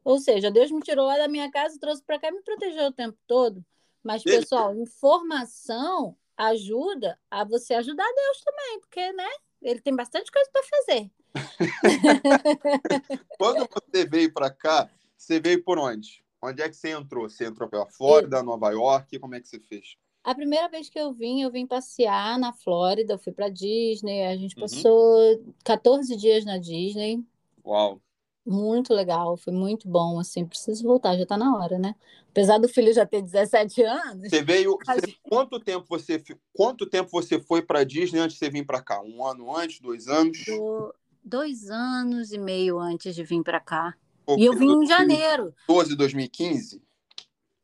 Ou 0.03 0.19
seja, 0.19 0.51
Deus 0.51 0.73
me 0.73 0.81
tirou 0.81 1.07
lá 1.07 1.17
da 1.17 1.29
minha 1.29 1.49
casa, 1.49 1.79
trouxe 1.79 2.03
para 2.03 2.19
cá 2.19 2.27
e 2.27 2.33
me 2.33 2.43
protegeu 2.43 2.87
o 2.87 2.93
tempo 2.93 3.17
todo. 3.25 3.65
Mas, 4.03 4.25
pessoal, 4.25 4.75
informação 4.75 6.17
ajuda 6.37 7.17
a 7.31 7.45
você 7.45 7.75
ajudar 7.75 8.13
Deus 8.17 8.43
também, 8.43 8.81
porque, 8.81 9.13
né? 9.13 9.31
Ele 9.63 9.81
tem 9.81 9.95
bastante 9.95 10.33
coisa 10.33 10.51
para 10.53 10.63
fazer. 10.65 11.09
Quando 13.39 13.69
você 13.71 14.09
veio 14.09 14.35
para 14.35 14.51
cá, 14.51 14.91
você 15.17 15.39
veio 15.39 15.63
por 15.63 15.79
onde? 15.79 16.25
Onde 16.43 16.63
é 16.63 16.69
que 16.69 16.75
você 16.75 16.91
entrou? 16.91 17.31
Você 17.31 17.45
entrou 17.45 17.69
pela 17.69 17.87
Flórida. 17.87 18.43
Nova 18.43 18.73
York? 18.73 19.21
Como 19.21 19.37
é 19.37 19.41
que 19.41 19.47
você 19.47 19.61
fez? 19.61 19.97
A 20.23 20.35
primeira 20.35 20.69
vez 20.69 20.89
que 20.89 20.99
eu 20.99 21.13
vim, 21.13 21.43
eu 21.43 21.51
vim 21.51 21.67
passear 21.67 22.39
na 22.39 22.53
Flórida, 22.53 23.15
eu 23.15 23.19
fui 23.19 23.33
para 23.33 23.49
Disney, 23.49 24.27
a 24.27 24.37
gente 24.37 24.55
uhum. 24.55 24.63
passou 24.63 25.43
14 25.65 26.15
dias 26.17 26.45
na 26.45 26.59
Disney. 26.59 27.25
Uau! 27.65 28.01
Muito 28.45 28.93
legal, 28.95 29.37
foi 29.37 29.53
muito 29.53 29.89
bom, 29.89 30.19
assim, 30.19 30.47
preciso 30.47 30.83
voltar, 30.83 31.17
já 31.17 31.23
está 31.23 31.37
na 31.37 31.57
hora, 31.57 31.79
né? 31.79 31.95
Apesar 32.31 32.59
do 32.59 32.69
filho 32.69 32.93
já 32.93 33.07
ter 33.07 33.23
17 33.23 33.83
anos. 33.83 34.31
Você 34.31 34.43
veio, 34.43 34.77
você, 34.85 35.15
quanto 35.23 35.61
tempo 35.61 35.87
você 35.89 36.23
quanto 36.53 36.87
tempo 36.87 37.11
você 37.11 37.39
foi 37.39 37.63
para 37.63 37.85
Disney 37.85 38.21
antes 38.21 38.35
de 38.35 38.39
você 38.39 38.51
vir 38.51 38.65
para 38.65 38.83
cá? 38.83 39.03
Um 39.03 39.25
ano 39.25 39.55
antes, 39.55 39.81
dois 39.81 40.09
anos? 40.09 40.39
Do, 40.47 40.95
dois 41.25 41.71
anos 41.71 42.33
e 42.33 42.39
meio 42.39 42.79
antes 42.79 43.15
de 43.15 43.23
vir 43.25 43.43
para 43.43 43.61
cá. 43.61 43.95
e 44.37 44.45
eu 44.45 44.55
vim 44.55 44.71
em 44.71 44.87
janeiro. 44.87 45.55
12, 45.69 45.97
2015? 45.97 46.83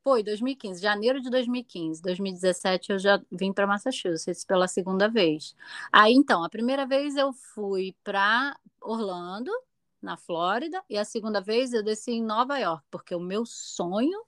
Foi, 0.06 0.22
2015, 0.22 0.80
janeiro 0.80 1.20
de 1.20 1.28
2015. 1.28 2.00
2017 2.00 2.92
eu 2.92 2.98
já 3.00 3.20
vim 3.28 3.52
para 3.52 3.66
Massachusetts 3.66 4.44
pela 4.44 4.68
segunda 4.68 5.08
vez. 5.08 5.52
Aí 5.90 6.12
então, 6.12 6.44
a 6.44 6.48
primeira 6.48 6.86
vez 6.86 7.16
eu 7.16 7.32
fui 7.32 7.92
para 8.04 8.56
Orlando, 8.80 9.50
na 10.00 10.16
Flórida, 10.16 10.80
e 10.88 10.96
a 10.96 11.04
segunda 11.04 11.40
vez 11.40 11.72
eu 11.72 11.82
desci 11.82 12.12
em 12.12 12.22
Nova 12.22 12.56
York, 12.56 12.84
porque 12.88 13.16
o 13.16 13.18
meu 13.18 13.44
sonho 13.44 14.22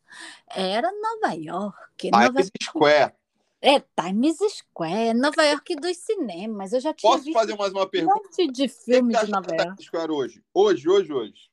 era 0.49 0.91
Nova 0.91 1.33
York. 1.37 1.79
Times 1.97 2.27
Nova... 2.27 2.41
Square. 2.61 3.15
É, 3.63 3.79
Times 3.79 4.39
Square, 4.49 5.15
Nova 5.15 5.45
York 5.45 5.77
dos 5.77 5.97
cinemas. 5.99 6.73
Eu 6.73 6.81
já 6.81 6.93
tinha 6.93 7.13
Posso 7.13 7.33
fazer 7.33 7.57
mais 7.57 7.73
uma 7.73 7.89
pergunta? 7.89 8.19
Um 8.19 8.25
monte 8.25 8.49
de 8.51 8.67
filme 8.67 9.15
de 9.15 9.31
Nova 9.31 9.55
York. 9.55 9.77
Times 9.77 9.85
Square 9.85 10.11
hoje? 10.11 10.43
Hoje, 10.53 10.89
hoje, 10.89 11.13
hoje. 11.13 11.49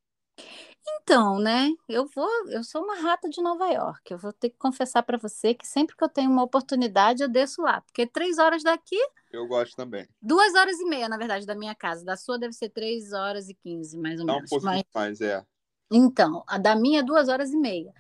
Então, 0.88 1.39
né? 1.39 1.71
Eu 1.88 2.06
vou, 2.08 2.30
eu 2.50 2.63
sou 2.63 2.84
uma 2.84 2.95
rata 2.95 3.30
de 3.30 3.41
Nova 3.41 3.67
York. 3.67 4.12
Eu 4.12 4.17
vou 4.17 4.32
ter 4.32 4.50
que 4.50 4.58
confessar 4.58 5.04
para 5.04 5.17
você 5.17 5.54
que 5.54 5.67
sempre 5.67 5.95
que 5.95 6.04
eu 6.04 6.10
tenho 6.10 6.30
uma 6.30 6.43
oportunidade 6.43 7.24
eu 7.24 7.30
desço 7.30 7.62
lá, 7.62 7.82
porque 7.82 8.06
três 8.06 8.38
horas 8.38 8.63
daqui. 8.63 8.98
Eu 9.32 9.48
gosto 9.48 9.76
também. 9.76 10.08
Duas 10.21 10.54
horas 10.54 10.80
e 10.80 10.86
meia, 10.86 11.10
na 11.10 11.17
verdade, 11.17 11.45
da 11.45 11.56
minha 11.56 11.76
casa. 11.76 12.06
Da 12.06 12.15
sua 12.15 12.38
deve 12.38 12.54
ser 12.54 12.69
três 12.69 13.13
horas 13.13 13.50
e 13.50 13.54
quinze, 13.54 13.98
mais 13.98 14.19
ou 14.19 14.26
Não, 14.26 14.36
menos. 14.36 14.52
Um 14.52 14.56
pouquinho 14.56 14.84
Mas... 14.93 15.19
mais, 15.19 15.21
é. 15.21 15.45
Então, 15.91 16.43
a 16.48 16.58
da 16.58 16.76
minha 16.76 17.00
é 17.00 17.04
duas 17.04 17.30
horas 17.30 17.52
e 17.52 17.58
meia. 17.58 17.93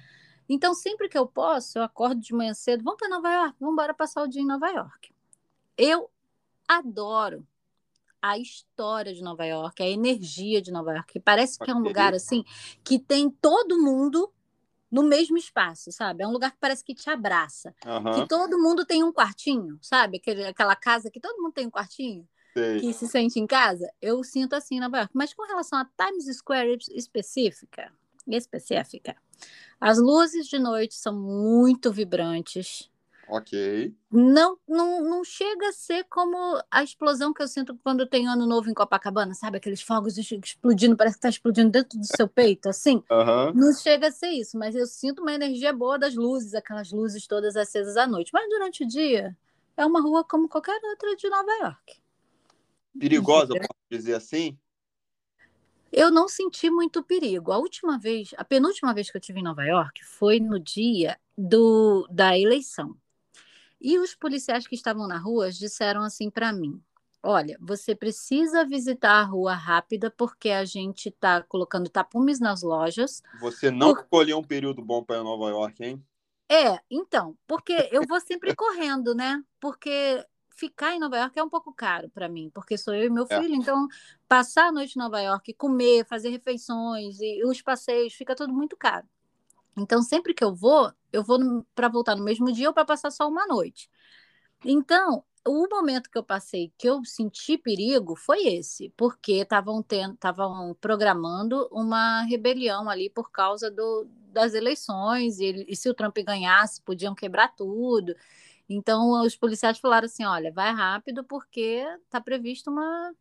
Então, 0.47 0.73
sempre 0.73 1.09
que 1.09 1.17
eu 1.17 1.27
posso, 1.27 1.79
eu 1.79 1.83
acordo 1.83 2.21
de 2.21 2.33
manhã 2.33 2.53
cedo, 2.53 2.83
vamos 2.83 2.99
para 2.99 3.09
Nova 3.09 3.31
York, 3.31 3.55
vamos 3.59 3.73
embora 3.73 3.93
passar 3.93 4.23
o 4.23 4.27
dia 4.27 4.41
em 4.41 4.45
Nova 4.45 4.67
York. 4.69 5.13
Eu 5.77 6.09
adoro 6.67 7.45
a 8.25 8.39
história 8.39 9.13
de 9.13 9.21
Nova 9.21 9.45
York, 9.45 9.83
a 9.83 9.87
energia 9.87 10.59
de 10.59 10.71
Nova 10.71 10.93
York. 10.93 11.19
Parece 11.19 11.59
que 11.59 11.69
é 11.69 11.75
um 11.75 11.79
lugar 11.79 12.15
assim 12.15 12.43
que 12.83 12.97
tem 12.97 13.29
todo 13.29 13.79
mundo 13.79 14.33
no 14.91 15.03
mesmo 15.03 15.37
espaço, 15.37 15.91
sabe? 15.91 16.23
É 16.23 16.27
um 16.27 16.31
lugar 16.31 16.51
que 16.51 16.57
parece 16.59 16.83
que 16.83 16.95
te 16.95 17.07
abraça. 17.07 17.75
Uhum. 17.85 18.13
Que 18.13 18.27
todo 18.27 18.57
mundo 18.57 18.83
tem 18.83 19.03
um 19.03 19.13
quartinho, 19.13 19.77
sabe? 19.79 20.19
Aquela 20.49 20.75
casa 20.75 21.11
que 21.11 21.19
todo 21.19 21.39
mundo 21.39 21.53
tem 21.53 21.67
um 21.67 21.69
quartinho. 21.71 22.27
Sei. 22.57 22.79
Que 22.79 22.93
se 22.93 23.07
sente 23.07 23.39
em 23.39 23.45
casa. 23.45 23.87
Eu 24.01 24.23
sinto 24.23 24.53
assim 24.53 24.77
em 24.77 24.79
Nova 24.79 24.97
York. 24.97 25.11
Mas 25.13 25.31
com 25.31 25.45
relação 25.45 25.77
a 25.77 25.85
Times 25.85 26.25
Square 26.35 26.79
específica, 26.95 27.93
específica, 28.27 29.15
as 29.79 29.99
luzes 29.99 30.47
de 30.47 30.57
noite 30.57 30.95
são 30.95 31.13
muito 31.15 31.91
vibrantes. 31.91 32.89
Ok. 33.27 33.93
Não, 34.11 34.57
não, 34.67 35.01
não 35.03 35.23
chega 35.23 35.69
a 35.69 35.71
ser 35.71 36.03
como 36.05 36.37
a 36.69 36.83
explosão 36.83 37.33
que 37.33 37.41
eu 37.41 37.47
sinto 37.47 37.77
quando 37.83 38.05
tem 38.05 38.27
ano 38.27 38.45
novo 38.45 38.69
em 38.69 38.73
Copacabana, 38.73 39.33
sabe? 39.33 39.57
Aqueles 39.57 39.81
fogos 39.81 40.17
explodindo, 40.17 40.95
parece 40.95 41.15
que 41.15 41.19
está 41.19 41.29
explodindo 41.29 41.71
dentro 41.71 41.97
do 41.97 42.05
seu 42.05 42.27
peito, 42.27 42.69
assim. 42.69 43.03
Uhum. 43.09 43.53
Não 43.53 43.73
chega 43.73 44.07
a 44.07 44.11
ser 44.11 44.29
isso, 44.29 44.57
mas 44.57 44.75
eu 44.75 44.85
sinto 44.85 45.21
uma 45.21 45.33
energia 45.33 45.73
boa 45.73 45.97
das 45.97 46.15
luzes, 46.15 46.53
aquelas 46.53 46.91
luzes 46.91 47.25
todas 47.25 47.55
acesas 47.55 47.97
à 47.97 48.05
noite. 48.05 48.31
Mas 48.31 48.47
durante 48.47 48.83
o 48.83 48.87
dia, 48.87 49.35
é 49.75 49.85
uma 49.85 50.01
rua 50.01 50.23
como 50.23 50.47
qualquer 50.47 50.79
outra 50.83 51.15
de 51.15 51.29
Nova 51.29 51.51
York. 51.63 51.97
Perigosa, 52.97 53.53
posso 53.55 53.89
dizer 53.89 54.13
assim? 54.13 54.57
Eu 55.91 56.11
não 56.11 56.27
senti 56.27 56.69
muito 56.69 57.03
perigo. 57.03 57.51
A 57.51 57.57
última 57.57 57.97
vez, 57.97 58.33
a 58.37 58.43
penúltima 58.43 58.93
vez 58.93 59.09
que 59.09 59.17
eu 59.17 59.21
tive 59.21 59.39
em 59.39 59.43
Nova 59.43 59.63
York 59.63 60.03
foi 60.03 60.39
no 60.39 60.59
dia 60.59 61.17
do, 61.37 62.07
da 62.09 62.37
eleição. 62.37 62.95
E 63.85 63.99
os 63.99 64.15
policiais 64.15 64.65
que 64.65 64.73
estavam 64.73 65.07
na 65.07 65.19
rua 65.19 65.51
disseram 65.51 66.01
assim 66.01 66.27
para 66.27 66.51
mim: 66.51 66.81
Olha, 67.21 67.55
você 67.61 67.93
precisa 67.93 68.65
visitar 68.65 69.19
a 69.19 69.23
rua 69.23 69.53
rápida 69.53 70.09
porque 70.09 70.49
a 70.49 70.65
gente 70.65 71.09
está 71.09 71.43
colocando 71.43 71.87
tapumes 71.87 72.39
nas 72.39 72.63
lojas. 72.63 73.21
Você 73.39 73.69
não 73.69 73.93
por... 73.93 74.01
escolheu 74.01 74.39
um 74.39 74.43
período 74.43 74.81
bom 74.81 75.03
para 75.03 75.21
Nova 75.21 75.51
York, 75.51 75.83
hein? 75.83 76.03
É, 76.49 76.79
então, 76.89 77.37
porque 77.45 77.87
eu 77.91 78.01
vou 78.07 78.19
sempre 78.19 78.55
correndo, 78.57 79.13
né? 79.13 79.39
Porque 79.59 80.25
ficar 80.49 80.95
em 80.95 80.99
Nova 80.99 81.17
York 81.19 81.37
é 81.37 81.43
um 81.43 81.49
pouco 81.49 81.71
caro 81.71 82.09
para 82.09 82.27
mim, 82.27 82.49
porque 82.55 82.79
sou 82.79 82.95
eu 82.95 83.03
e 83.03 83.09
meu 83.11 83.27
é. 83.29 83.39
filho, 83.39 83.53
é. 83.53 83.57
então 83.57 83.87
passar 84.27 84.69
a 84.69 84.71
noite 84.71 84.95
em 84.95 84.99
Nova 84.99 85.21
York, 85.21 85.53
comer, 85.53 86.07
fazer 86.07 86.29
refeições 86.29 87.19
e 87.21 87.43
os 87.45 87.61
passeios, 87.61 88.15
fica 88.15 88.35
tudo 88.35 88.51
muito 88.51 88.75
caro. 88.75 89.05
Então, 89.77 90.01
sempre 90.01 90.33
que 90.33 90.43
eu 90.43 90.53
vou, 90.55 90.91
eu 91.11 91.23
vou 91.23 91.65
para 91.75 91.89
voltar 91.89 92.15
no 92.15 92.23
mesmo 92.23 92.51
dia 92.51 92.67
ou 92.69 92.73
para 92.73 92.85
passar 92.85 93.11
só 93.11 93.27
uma 93.27 93.45
noite. 93.47 93.89
Então, 94.63 95.23
o 95.47 95.67
momento 95.69 96.09
que 96.09 96.17
eu 96.17 96.23
passei 96.23 96.73
que 96.77 96.89
eu 96.89 97.03
senti 97.05 97.57
perigo 97.57 98.15
foi 98.15 98.47
esse, 98.47 98.89
porque 98.97 99.33
estavam 99.33 99.85
estavam 99.89 100.75
programando 100.81 101.67
uma 101.71 102.23
rebelião 102.23 102.89
ali 102.89 103.09
por 103.09 103.31
causa 103.31 103.69
do, 103.69 104.07
das 104.31 104.53
eleições 104.55 105.39
e, 105.39 105.65
e 105.67 105.75
se 105.75 105.89
o 105.89 105.93
Trump 105.93 106.17
ganhasse 106.25 106.81
podiam 106.81 107.13
quebrar 107.15 107.49
tudo. 107.55 108.15
Então 108.69 109.21
os 109.23 109.35
policiais 109.35 109.77
falaram 109.79 110.05
assim, 110.07 110.25
olha, 110.25 110.51
vai 110.51 110.71
rápido 110.73 111.23
porque 111.23 111.85
está 112.05 112.19
previsto 112.21 112.71
uma 112.71 113.13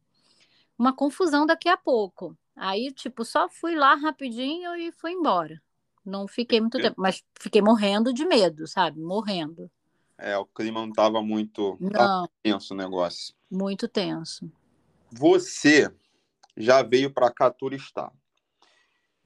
uma 0.78 0.92
confusão 0.94 1.46
daqui 1.46 1.68
a 1.68 1.76
pouco. 1.76 2.36
Aí, 2.56 2.92
tipo, 2.92 3.24
só 3.24 3.48
fui 3.48 3.74
lá 3.76 3.94
rapidinho 3.94 4.74
e 4.76 4.92
fui 4.92 5.12
embora. 5.12 5.60
Não 6.04 6.28
fiquei 6.28 6.60
muito 6.60 6.78
tempo, 6.78 6.96
mas 6.98 7.24
fiquei 7.40 7.62
morrendo 7.62 8.12
de 8.12 8.26
medo, 8.26 8.66
sabe? 8.66 9.00
Morrendo. 9.00 9.70
É, 10.18 10.36
o 10.36 10.44
clima 10.44 10.80
não 10.80 10.90
estava 10.90 11.22
muito 11.22 11.76
não, 11.80 11.90
tava 11.90 12.30
tenso 12.42 12.74
o 12.74 12.76
negócio. 12.76 13.34
Muito 13.50 13.88
tenso. 13.88 14.50
Você 15.10 15.92
já 16.56 16.82
veio 16.82 17.12
para 17.12 17.32
cá 17.32 17.50
turistar. 17.50 18.12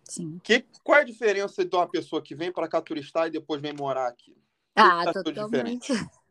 Sim. 0.05 0.41
Que, 0.43 0.65
qual 0.83 0.99
é 0.99 1.03
a 1.03 1.05
diferença 1.05 1.65
de 1.65 1.77
uma 1.77 1.87
pessoa 1.87 2.23
que 2.23 2.35
vem 2.35 2.51
para 2.51 2.69
cá 2.69 2.81
turistar 2.81 3.27
e 3.27 3.31
depois 3.31 3.61
vem 3.61 3.75
morar 3.75 4.09
aqui? 4.09 4.37
Ah, 4.75 5.05
tá 5.05 5.23
totalmente, 5.23 5.93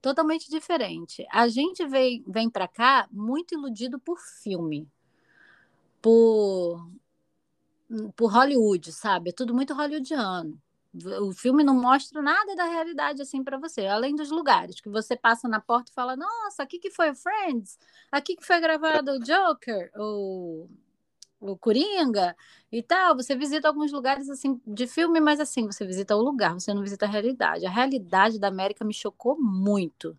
totalmente 0.00 0.48
diferente. 0.48 1.26
A 1.30 1.46
gente 1.48 1.86
vem, 1.86 2.24
vem 2.26 2.48
para 2.48 2.66
cá 2.66 3.06
muito 3.10 3.54
iludido 3.54 3.98
por 3.98 4.18
filme, 4.42 4.88
por, 6.00 6.88
por 8.14 8.32
Hollywood, 8.32 8.92
sabe? 8.92 9.30
É 9.30 9.32
tudo 9.32 9.54
muito 9.54 9.74
hollywoodiano. 9.74 10.60
O 11.20 11.32
filme 11.32 11.62
não 11.62 11.74
mostra 11.74 12.22
nada 12.22 12.54
da 12.56 12.64
realidade 12.64 13.20
assim 13.20 13.44
para 13.44 13.58
você, 13.58 13.86
além 13.86 14.16
dos 14.16 14.30
lugares 14.30 14.80
que 14.80 14.88
você 14.88 15.14
passa 15.14 15.46
na 15.46 15.60
porta 15.60 15.90
e 15.90 15.94
fala: 15.94 16.16
Nossa, 16.16 16.62
aqui 16.62 16.78
que 16.78 16.90
foi 16.90 17.10
o 17.10 17.14
Friends, 17.14 17.78
aqui 18.10 18.34
que 18.34 18.46
foi 18.46 18.58
gravado 18.60 19.12
o 19.12 19.20
Joker, 19.20 19.90
ou 19.94 20.70
o 21.40 21.56
Coringa 21.56 22.34
e 22.72 22.82
tal. 22.82 23.14
Você 23.14 23.36
visita 23.36 23.68
alguns 23.68 23.92
lugares 23.92 24.28
assim 24.30 24.60
de 24.66 24.86
filme, 24.86 25.20
mas 25.20 25.38
assim, 25.38 25.66
você 25.66 25.84
visita 25.86 26.16
o 26.16 26.22
lugar, 26.22 26.54
você 26.54 26.72
não 26.72 26.82
visita 26.82 27.04
a 27.04 27.08
realidade. 27.08 27.66
A 27.66 27.70
realidade 27.70 28.38
da 28.38 28.48
América 28.48 28.84
me 28.84 28.94
chocou 28.94 29.36
muito. 29.38 30.16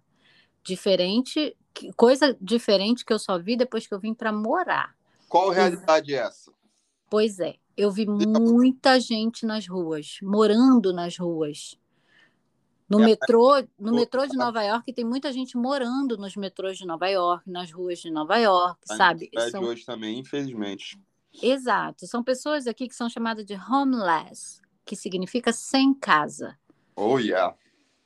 Diferente, 0.63 1.55
coisa 1.95 2.37
diferente 2.41 3.05
que 3.05 3.13
eu 3.13 3.19
só 3.19 3.39
vi 3.39 3.55
depois 3.55 3.87
que 3.87 3.93
eu 3.93 3.99
vim 3.99 4.13
para 4.13 4.31
morar. 4.31 4.95
Qual 5.29 5.49
realidade 5.49 6.13
é 6.13 6.19
essa? 6.19 6.51
Pois 7.09 7.39
é, 7.39 7.55
eu 7.75 7.91
vi 7.91 8.05
muita 8.05 8.99
gente 8.99 9.45
nas 9.45 9.67
ruas, 9.67 10.17
morando 10.21 10.91
nas 10.91 11.17
ruas. 11.17 11.77
No 12.89 13.01
é, 13.01 13.05
metrô, 13.05 13.63
no 13.77 13.93
metrô 13.93 14.25
de 14.25 14.35
Nova 14.37 14.63
York 14.63 14.93
tem 14.93 15.03
muita 15.03 15.31
gente 15.31 15.57
morando 15.57 16.17
nos 16.17 16.35
metrôs 16.35 16.77
de 16.77 16.85
Nova 16.85 17.07
York, 17.07 17.49
nas 17.49 17.71
ruas 17.71 17.99
de 17.99 18.09
Nova 18.09 18.37
York, 18.37 18.79
a 18.89 18.95
sabe? 18.95 19.29
São... 19.51 19.63
hoje 19.63 19.85
também, 19.85 20.19
infelizmente. 20.19 20.99
Exato. 21.41 22.07
São 22.07 22.23
pessoas 22.23 22.65
aqui 22.65 22.87
que 22.87 22.95
são 22.95 23.09
chamadas 23.09 23.45
de 23.45 23.55
homeless, 23.55 24.61
que 24.85 24.95
significa 24.95 25.51
sem 25.51 25.93
casa. 25.93 26.57
Oh, 26.95 27.19
yeah. 27.19 27.55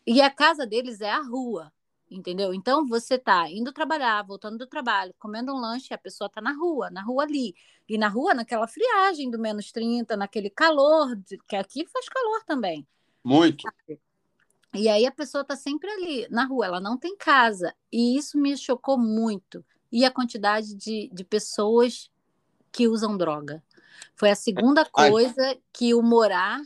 E 0.06 0.20
a 0.20 0.30
casa 0.30 0.66
deles 0.66 1.00
é 1.00 1.12
a 1.12 1.22
rua, 1.22 1.72
entendeu? 2.12 2.54
Então 2.54 2.86
você 2.86 3.18
tá 3.18 3.50
indo 3.50 3.72
trabalhar, 3.72 4.22
voltando 4.24 4.58
do 4.58 4.68
trabalho, 4.68 5.16
comendo 5.18 5.54
um 5.54 5.60
lanche, 5.60 5.94
a 5.94 5.98
pessoa 5.98 6.30
tá 6.30 6.42
na 6.42 6.52
rua, 6.52 6.90
na 6.90 7.02
rua 7.02 7.24
ali. 7.24 7.56
E 7.88 7.98
na 7.98 8.10
rua, 8.10 8.34
naquela 8.34 8.68
friagem 8.68 9.32
do 9.32 9.40
menos 9.40 9.72
30, 9.72 10.18
naquele 10.18 10.50
calor, 10.50 11.18
que 11.48 11.56
aqui 11.56 11.86
faz 11.88 12.10
calor 12.10 12.44
também. 12.46 12.86
Muito. 13.24 13.64
Sabe? 13.64 14.00
E 14.74 14.88
aí 14.88 15.06
a 15.06 15.12
pessoa 15.12 15.42
está 15.42 15.56
sempre 15.56 15.90
ali 15.90 16.28
na 16.30 16.46
rua, 16.46 16.66
ela 16.66 16.80
não 16.80 16.98
tem 16.98 17.16
casa. 17.16 17.74
E 17.92 18.18
isso 18.18 18.38
me 18.38 18.56
chocou 18.58 18.98
muito. 18.98 19.64
E 19.92 20.06
a 20.06 20.12
quantidade 20.12 20.76
de, 20.76 21.10
de 21.12 21.24
pessoas 21.24 22.10
que 22.72 22.88
usam 22.88 23.18
droga. 23.18 23.64
Foi 24.16 24.30
a 24.30 24.36
segunda 24.36 24.86
coisa 24.86 25.42
Ai. 25.42 25.60
que 25.74 25.94
o 25.94 26.02
morar 26.02 26.62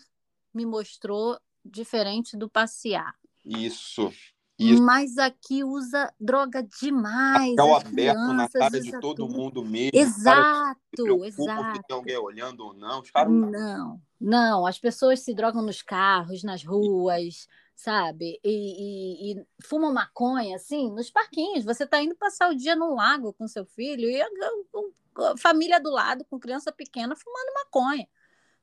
me 0.53 0.65
mostrou 0.65 1.39
diferente 1.63 2.37
do 2.37 2.47
passear. 2.47 3.15
Isso. 3.43 4.11
Isso. 4.57 4.81
Mas 4.81 5.17
aqui 5.17 5.63
usa 5.63 6.13
droga 6.19 6.63
demais. 6.81 7.55
Papel 7.55 7.75
aberto 7.75 8.33
na 8.33 8.47
cara 8.47 8.79
de 8.79 8.91
todo 8.91 9.27
tudo. 9.27 9.29
mundo 9.29 9.63
mesmo. 9.63 9.91
Exato, 9.93 11.25
exato. 11.25 11.77
Se 11.77 11.83
tem 11.87 11.95
alguém 11.95 12.17
olhando 12.17 12.65
ou 12.65 12.73
não. 12.73 13.01
Os 13.01 13.11
caras 13.11 13.33
não, 13.33 14.01
não. 14.19 14.65
As 14.65 14.79
pessoas 14.79 15.19
se 15.19 15.33
drogam 15.33 15.61
nos 15.61 15.81
carros, 15.81 16.43
nas 16.43 16.63
ruas 16.63 17.47
sabe? 17.75 18.39
E, 18.43 19.33
e, 19.33 19.33
e 19.33 19.45
fumam 19.61 19.93
maconha, 19.93 20.55
assim, 20.55 20.89
nos 20.91 21.11
parquinhos. 21.11 21.65
Você 21.65 21.83
está 21.83 22.01
indo 22.01 22.15
passar 22.15 22.49
o 22.49 22.55
dia 22.55 22.75
no 22.75 22.95
lago 22.95 23.33
com 23.33 23.47
seu 23.47 23.65
filho 23.65 24.09
e 24.09 24.21
a, 24.21 24.25
a, 24.25 25.31
a, 25.31 25.37
família 25.37 25.79
do 25.79 25.91
lado, 25.91 26.25
com 26.25 26.39
criança 26.39 26.71
pequena, 26.71 27.15
fumando 27.15 27.53
maconha, 27.53 28.07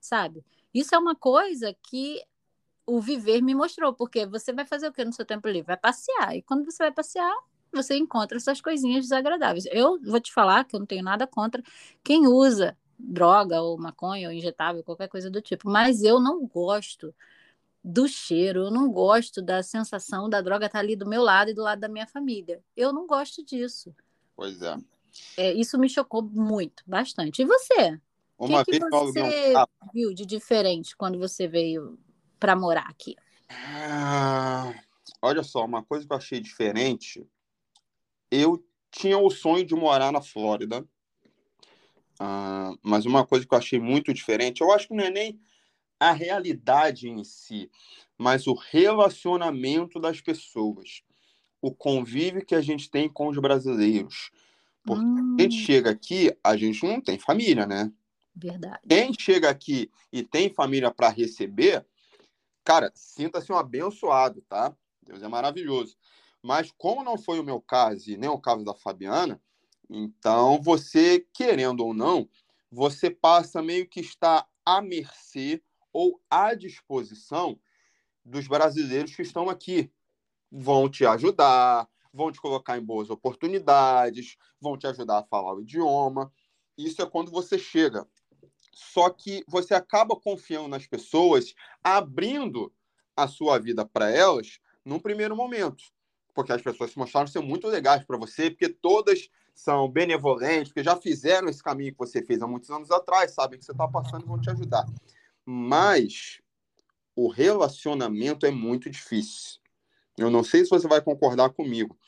sabe? 0.01 0.45
Isso 0.73 0.95
é 0.95 0.99
uma 0.99 1.15
coisa 1.15 1.77
que 1.83 2.23
o 2.87 3.01
viver 3.01 3.41
me 3.43 3.55
mostrou, 3.55 3.93
porque 3.93 4.27
você 4.27 4.53
vai 4.53 4.65
fazer 4.65 4.89
o 4.89 4.93
que 4.93 5.05
no 5.05 5.13
seu 5.13 5.25
tempo 5.25 5.49
livre? 5.49 5.69
Vai 5.69 5.77
passear. 5.77 6.37
E 6.37 6.43
quando 6.43 6.65
você 6.65 6.85
vai 6.85 6.93
passear, 6.93 7.35
você 7.73 7.97
encontra 7.97 8.37
essas 8.37 8.61
coisinhas 8.61 9.05
desagradáveis. 9.05 9.67
Eu 9.71 10.01
vou 10.03 10.21
te 10.21 10.33
falar 10.33 10.65
que 10.65 10.77
eu 10.77 10.81
não 10.81 10.87
tenho 10.87 11.03
nada 11.03 11.27
contra 11.27 11.63
quem 12.03 12.27
usa 12.27 12.77
droga 12.99 13.61
ou 13.61 13.79
maconha 13.79 14.29
ou 14.29 14.33
injetável, 14.33 14.85
qualquer 14.85 15.09
coisa 15.09 15.31
do 15.31 15.41
tipo, 15.41 15.69
mas 15.69 16.03
eu 16.03 16.21
não 16.21 16.47
gosto 16.47 17.13
do 17.83 18.07
cheiro, 18.07 18.67
eu 18.67 18.71
não 18.71 18.93
gosto 18.93 19.43
da 19.43 19.63
sensação 19.63 20.29
da 20.29 20.41
droga 20.41 20.67
estar 20.67 20.79
tá 20.79 20.85
ali 20.85 20.95
do 20.95 21.09
meu 21.09 21.23
lado 21.23 21.51
e 21.51 21.55
do 21.55 21.63
lado 21.63 21.81
da 21.81 21.89
minha 21.89 22.07
família. 22.07 22.63
Eu 22.77 22.93
não 22.93 23.07
gosto 23.07 23.45
disso. 23.45 23.95
Pois 24.37 24.63
é. 24.63 24.77
é 25.37 25.53
isso 25.53 25.79
me 25.79 25.89
chocou 25.89 26.23
muito, 26.23 26.85
bastante. 26.87 27.43
E 27.43 27.45
você? 27.45 27.99
O 28.39 28.47
que, 28.65 28.65
que 28.65 28.81
você 28.81 29.55
viu 29.93 30.15
de 30.15 30.27
diferente 30.27 30.97
quando 30.97 31.19
você 31.19 31.47
veio 31.47 31.99
para 32.43 32.57
morar 32.57 32.89
aqui? 32.89 33.15
Ah, 33.49 34.75
olha 35.23 35.45
só, 35.45 35.65
uma 35.65 35.85
coisa 35.85 36.05
que 36.05 36.13
eu 36.13 36.17
achei 36.17 36.41
diferente, 36.41 37.25
eu 38.33 38.67
tinha 38.91 39.17
o 39.17 39.31
sonho 39.31 39.65
de 39.65 39.77
morar 39.77 40.11
na 40.11 40.21
Flórida, 40.21 40.85
ah, 42.19 42.75
mas 42.83 43.07
uma 43.07 43.25
coisa 43.25 43.47
que 43.47 43.55
eu 43.55 43.59
achei 43.59 43.79
muito 43.79 44.13
diferente, 44.13 44.61
eu 44.61 44.73
acho 44.73 44.89
que 44.89 44.95
não 44.95 45.05
é 45.05 45.11
nem 45.11 45.41
a 46.01 46.11
realidade 46.11 47.09
em 47.09 47.23
si, 47.23 47.71
mas 48.19 48.49
o 48.49 48.55
relacionamento 48.55 50.01
das 50.01 50.21
pessoas, 50.21 51.05
o 51.61 51.73
convívio 51.73 52.45
que 52.45 52.57
a 52.57 52.61
gente 52.61 52.91
tem 52.91 53.09
com 53.09 53.29
os 53.29 53.39
brasileiros. 53.39 54.33
Porque 54.85 55.05
hum. 55.05 55.37
a 55.39 55.43
gente 55.43 55.59
chega 55.59 55.91
aqui, 55.91 56.37
a 56.43 56.57
gente 56.57 56.85
não 56.85 57.01
tem 57.01 57.21
família, 57.21 57.69
né? 57.69 57.93
Verdade. 58.35 58.81
Quem 58.89 59.13
chega 59.17 59.49
aqui 59.49 59.89
e 60.13 60.25
tem 60.25 60.53
família 60.53 60.91
para 60.91 61.09
receber, 61.09 61.87
cara, 62.65 62.91
sinta-se 62.95 63.53
um 63.53 63.57
abençoado, 63.57 64.43
tá? 64.43 64.75
Deus 65.03 65.23
é 65.23 65.29
maravilhoso. 65.29 65.97
Mas 66.43 66.71
como 66.77 67.05
não 67.05 67.17
foi 67.19 67.39
o 67.39 67.45
meu 67.45 67.61
caso 67.61 68.11
e 68.11 68.17
nem 68.17 68.29
o 68.29 68.39
caso 68.39 68.65
da 68.65 68.75
Fabiana, 68.75 69.41
então 69.89 70.61
você, 70.61 71.27
querendo 71.33 71.85
ou 71.85 71.95
não, 71.95 72.29
você 72.71 73.11
passa 73.11 73.63
meio 73.63 73.89
que 73.89 74.01
está 74.01 74.47
à 74.65 74.81
mercê 74.81 75.63
ou 75.93 76.21
à 76.31 76.55
disposição 76.55 77.59
dos 78.25 78.49
brasileiros 78.49 79.15
que 79.15 79.23
estão 79.23 79.49
aqui. 79.51 79.93
Vão 80.51 80.89
te 80.89 81.07
ajudar, 81.07 81.89
vão 82.13 82.33
te 82.33 82.41
colocar 82.41 82.79
em 82.79 82.85
boas 82.85 83.11
oportunidades, 83.11 84.37
vão 84.61 84.77
te 84.79 84.87
ajudar 84.87 85.21
a 85.21 85.25
falar 85.25 85.55
o 85.55 85.63
idioma. 85.63 86.33
Isso 86.77 87.03
é 87.03 87.07
quando 87.07 87.31
você 87.31 87.59
chega. 87.59 88.07
Só 88.75 89.11
que 89.11 89.45
você 89.47 89.75
acaba 89.75 90.17
confiando 90.17 90.69
nas 90.69 90.87
pessoas, 90.87 91.55
abrindo 91.85 92.73
a 93.17 93.29
sua 93.29 93.59
vida 93.59 93.85
para 93.85 94.11
elas 94.11 94.59
num 94.85 94.99
primeiro 94.99 95.37
momento. 95.37 95.85
Porque 96.35 96.53
as 96.53 96.63
pessoas 96.63 96.91
se 96.91 96.99
mostraram 96.99 97.27
ser 97.27 97.41
muito 97.41 97.69
legais 97.69 98.05
para 98.05 98.17
você, 98.17 98.51
porque 98.51 98.69
todas 98.69 99.29
são 99.55 99.89
benevolentes, 99.89 100.69
porque 100.69 100.83
já 100.83 100.97
fizeram 100.97 101.49
esse 101.49 101.63
caminho 101.63 101.93
que 101.93 101.99
você 101.99 102.25
fez 102.25 102.41
há 102.41 102.47
muitos 102.47 102.71
anos 102.71 102.91
atrás, 102.91 103.35
sabem 103.35 103.59
que 103.59 103.65
você 103.65 103.73
está 103.73 103.87
passando 103.87 104.25
e 104.25 104.29
vão 104.29 104.41
te 104.41 104.51
ajudar. 104.51 104.87
Mas 105.45 106.41
o 107.15 107.29
relacionamento 107.29 108.47
é 108.47 108.51
muito 108.51 108.89
difícil. 108.89 109.61
Eu 110.17 110.31
não 110.31 110.43
sei 110.43 110.65
se 110.65 110.71
você 110.71 110.89
vai 110.89 111.03
concordar 111.03 111.51
comigo. 111.51 111.99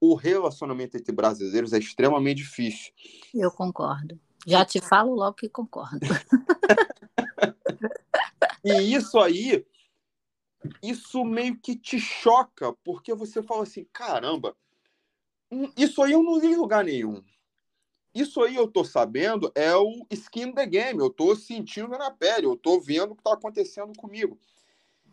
O 0.00 0.14
relacionamento 0.14 0.96
entre 0.96 1.12
brasileiros 1.12 1.72
é 1.72 1.78
extremamente 1.78 2.38
difícil. 2.38 2.92
Eu 3.34 3.50
concordo. 3.50 4.20
Já 4.46 4.64
te 4.64 4.80
falo 4.80 5.14
logo 5.14 5.34
que 5.34 5.48
concordo. 5.48 6.00
e 8.64 8.94
isso 8.94 9.18
aí, 9.18 9.66
isso 10.82 11.24
meio 11.24 11.58
que 11.58 11.76
te 11.76 11.98
choca, 11.98 12.72
porque 12.84 13.14
você 13.14 13.42
fala 13.42 13.62
assim: 13.62 13.86
caramba, 13.92 14.56
hum, 15.50 15.70
isso 15.76 16.02
aí 16.02 16.12
eu 16.12 16.22
não 16.22 16.40
vi 16.40 16.48
em 16.48 16.56
lugar 16.56 16.84
nenhum. 16.84 17.22
Isso 18.14 18.42
aí 18.42 18.56
eu 18.56 18.66
tô 18.66 18.84
sabendo 18.84 19.52
é 19.54 19.74
o 19.76 20.06
skin 20.10 20.52
the 20.52 20.66
game, 20.66 20.98
eu 20.98 21.10
tô 21.10 21.36
sentindo 21.36 21.90
na 21.90 22.10
pele, 22.10 22.46
eu 22.46 22.56
tô 22.56 22.80
vendo 22.80 23.12
o 23.12 23.16
que 23.16 23.22
tá 23.22 23.34
acontecendo 23.34 23.92
comigo. 23.96 24.38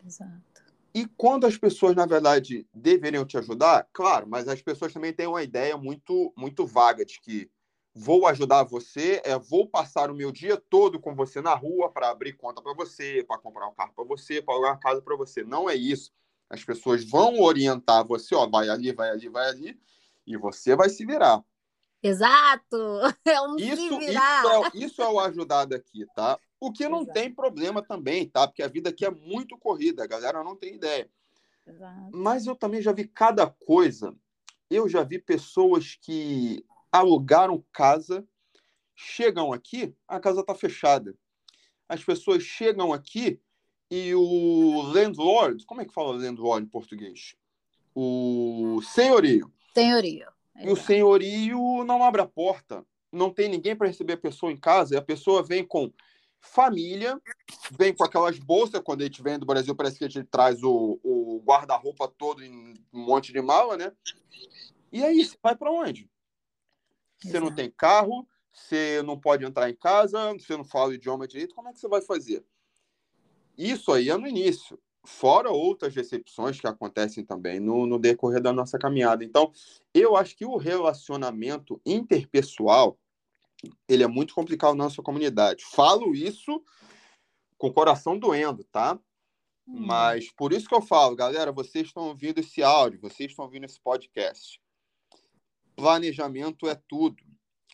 Exato. 0.04 0.64
E 0.94 1.06
quando 1.16 1.46
as 1.46 1.58
pessoas, 1.58 1.94
na 1.94 2.06
verdade, 2.06 2.66
deveriam 2.72 3.26
te 3.26 3.36
ajudar, 3.36 3.86
claro, 3.92 4.26
mas 4.26 4.48
as 4.48 4.62
pessoas 4.62 4.94
também 4.94 5.12
têm 5.12 5.26
uma 5.26 5.42
ideia 5.42 5.76
muito, 5.76 6.32
muito 6.34 6.66
vaga 6.66 7.04
de 7.04 7.20
que 7.20 7.50
vou 7.98 8.26
ajudar 8.26 8.62
você, 8.64 9.22
é 9.24 9.38
vou 9.38 9.66
passar 9.66 10.10
o 10.10 10.14
meu 10.14 10.30
dia 10.30 10.58
todo 10.68 11.00
com 11.00 11.14
você 11.14 11.40
na 11.40 11.54
rua 11.54 11.90
para 11.90 12.10
abrir 12.10 12.34
conta 12.34 12.60
para 12.60 12.74
você, 12.74 13.24
para 13.26 13.38
comprar 13.38 13.66
um 13.66 13.74
carro 13.74 13.94
para 13.96 14.04
você, 14.04 14.42
para 14.42 14.52
alugar 14.52 14.72
uma 14.72 14.78
casa 14.78 15.00
para 15.00 15.16
você. 15.16 15.42
Não 15.42 15.68
é 15.68 15.74
isso. 15.74 16.12
As 16.50 16.62
pessoas 16.62 17.08
vão 17.08 17.40
orientar 17.40 18.06
você, 18.06 18.34
ó, 18.34 18.46
vai 18.46 18.68
ali, 18.68 18.92
vai 18.92 19.08
ali, 19.08 19.30
vai 19.30 19.48
ali, 19.48 19.80
e 20.26 20.36
você 20.36 20.76
vai 20.76 20.90
se 20.90 21.06
virar. 21.06 21.42
Exato! 22.02 22.76
É 23.24 23.40
um 23.40 23.56
isso, 23.56 23.98
isso, 24.00 24.10
é, 24.10 24.70
isso 24.74 25.02
é 25.02 25.08
o 25.08 25.18
ajudado 25.18 25.74
aqui, 25.74 26.06
tá? 26.14 26.38
O 26.60 26.70
que 26.70 26.88
não 26.88 27.02
Exato. 27.02 27.14
tem 27.14 27.34
problema 27.34 27.82
também, 27.82 28.28
tá? 28.28 28.46
Porque 28.46 28.62
a 28.62 28.68
vida 28.68 28.90
aqui 28.90 29.06
é 29.06 29.10
muito 29.10 29.56
corrida, 29.56 30.04
a 30.04 30.06
galera 30.06 30.44
não 30.44 30.54
tem 30.54 30.74
ideia. 30.74 31.10
Exato. 31.66 32.10
Mas 32.12 32.46
eu 32.46 32.54
também 32.54 32.82
já 32.82 32.92
vi 32.92 33.08
cada 33.08 33.46
coisa. 33.46 34.14
Eu 34.68 34.88
já 34.88 35.02
vi 35.02 35.18
pessoas 35.18 35.98
que 36.00 36.64
alugaram 36.98 37.64
casa, 37.72 38.26
chegam 38.94 39.52
aqui, 39.52 39.94
a 40.08 40.18
casa 40.18 40.40
está 40.40 40.54
fechada. 40.54 41.14
As 41.88 42.02
pessoas 42.02 42.42
chegam 42.42 42.92
aqui 42.92 43.40
e 43.90 44.14
o 44.14 44.82
landlord, 44.82 45.64
como 45.64 45.80
é 45.80 45.84
que 45.84 45.92
fala 45.92 46.16
landlord 46.16 46.66
em 46.66 46.68
português? 46.68 47.36
O 47.94 48.80
senhorio. 48.82 49.52
Senhorio. 49.72 50.26
E 50.58 50.70
o 50.70 50.76
senhorio 50.76 51.84
não 51.84 52.02
abre 52.02 52.22
a 52.22 52.26
porta. 52.26 52.84
Não 53.12 53.30
tem 53.30 53.48
ninguém 53.48 53.76
para 53.76 53.86
receber 53.86 54.14
a 54.14 54.18
pessoa 54.18 54.50
em 54.50 54.56
casa. 54.56 54.94
E 54.94 54.98
a 54.98 55.02
pessoa 55.02 55.42
vem 55.42 55.64
com 55.64 55.92
família, 56.40 57.20
vem 57.78 57.94
com 57.94 58.04
aquelas 58.04 58.38
bolsas. 58.38 58.80
Quando 58.82 59.02
a 59.02 59.04
gente 59.04 59.22
vem 59.22 59.38
do 59.38 59.46
Brasil, 59.46 59.74
parece 59.74 59.98
que 59.98 60.04
a 60.04 60.08
gente 60.08 60.26
traz 60.26 60.62
o, 60.62 60.98
o 61.02 61.42
guarda-roupa 61.44 62.08
todo 62.08 62.42
em 62.42 62.74
um 62.92 63.04
monte 63.04 63.32
de 63.32 63.40
mala, 63.40 63.76
né? 63.76 63.92
E 64.92 65.04
aí, 65.04 65.24
você 65.24 65.36
vai 65.42 65.54
para 65.54 65.70
onde? 65.70 66.08
Você 67.22 67.40
não 67.40 67.54
tem 67.54 67.70
carro, 67.70 68.26
você 68.52 69.02
não 69.02 69.18
pode 69.18 69.44
entrar 69.44 69.68
em 69.70 69.76
casa, 69.76 70.32
você 70.32 70.56
não 70.56 70.64
fala 70.64 70.90
o 70.90 70.94
idioma 70.94 71.26
direito, 71.26 71.54
como 71.54 71.68
é 71.68 71.72
que 71.72 71.78
você 71.78 71.88
vai 71.88 72.00
fazer? 72.00 72.44
Isso 73.56 73.92
aí 73.92 74.10
é 74.10 74.16
no 74.16 74.26
início, 74.26 74.78
fora 75.04 75.50
outras 75.50 75.94
recepções 75.94 76.60
que 76.60 76.66
acontecem 76.66 77.24
também 77.24 77.58
no, 77.58 77.86
no 77.86 77.98
decorrer 77.98 78.42
da 78.42 78.52
nossa 78.52 78.78
caminhada. 78.78 79.24
Então, 79.24 79.52
eu 79.94 80.16
acho 80.16 80.36
que 80.36 80.44
o 80.44 80.56
relacionamento 80.56 81.80
interpessoal 81.86 82.98
ele 83.88 84.02
é 84.02 84.06
muito 84.06 84.34
complicado 84.34 84.74
na 84.74 84.84
nossa 84.84 85.02
comunidade. 85.02 85.64
Falo 85.64 86.14
isso 86.14 86.62
com 87.56 87.68
o 87.68 87.72
coração 87.72 88.18
doendo, 88.18 88.64
tá? 88.64 88.98
Hum. 89.66 89.86
Mas 89.86 90.30
por 90.30 90.52
isso 90.52 90.68
que 90.68 90.74
eu 90.74 90.82
falo, 90.82 91.16
galera, 91.16 91.50
vocês 91.50 91.86
estão 91.86 92.04
ouvindo 92.04 92.38
esse 92.38 92.62
áudio, 92.62 93.00
vocês 93.00 93.30
estão 93.30 93.44
ouvindo 93.44 93.64
esse 93.64 93.80
podcast. 93.80 94.60
Planejamento 95.76 96.66
é 96.68 96.74
tudo. 96.88 97.22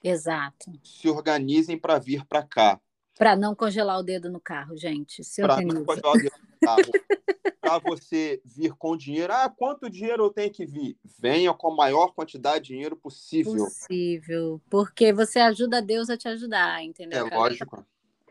Exato. 0.03 0.73
Se 0.83 1.09
organizem 1.09 1.79
para 1.79 1.99
vir 1.99 2.27
para 2.27 2.43
cá. 2.43 2.81
Para 3.17 3.37
não 3.37 3.55
congelar 3.55 3.99
o 3.99 4.03
dedo 4.03 4.31
no 4.31 4.41
carro, 4.41 4.77
gente. 4.77 5.23
Para 5.41 5.61
não 5.61 5.85
congelar 5.85 6.13
o 6.13 6.19
dedo 6.19 6.37
no 6.51 6.67
carro. 6.67 6.83
para 7.63 7.79
você 7.79 8.43
vir 8.45 8.73
com 8.75 8.97
dinheiro. 8.97 9.33
Ah, 9.33 9.49
quanto 9.49 9.89
dinheiro 9.89 10.25
eu 10.25 10.31
tenho 10.31 10.51
que 10.51 10.67
vir? 10.67 10.99
Venha 11.19 11.55
com 11.55 11.73
a 11.73 11.77
maior 11.77 12.09
quantidade 12.09 12.65
de 12.65 12.75
dinheiro 12.75 12.97
possível. 12.97 13.65
Possível. 13.65 14.61
Porque 14.69 15.13
você 15.13 15.39
ajuda 15.39 15.81
Deus 15.81 16.11
a 16.11 16.17
te 16.17 16.27
ajudar, 16.29 16.83
entendeu? 16.83 17.27
É 17.27 17.31
cara? 17.31 17.41
lógico. 17.41 17.87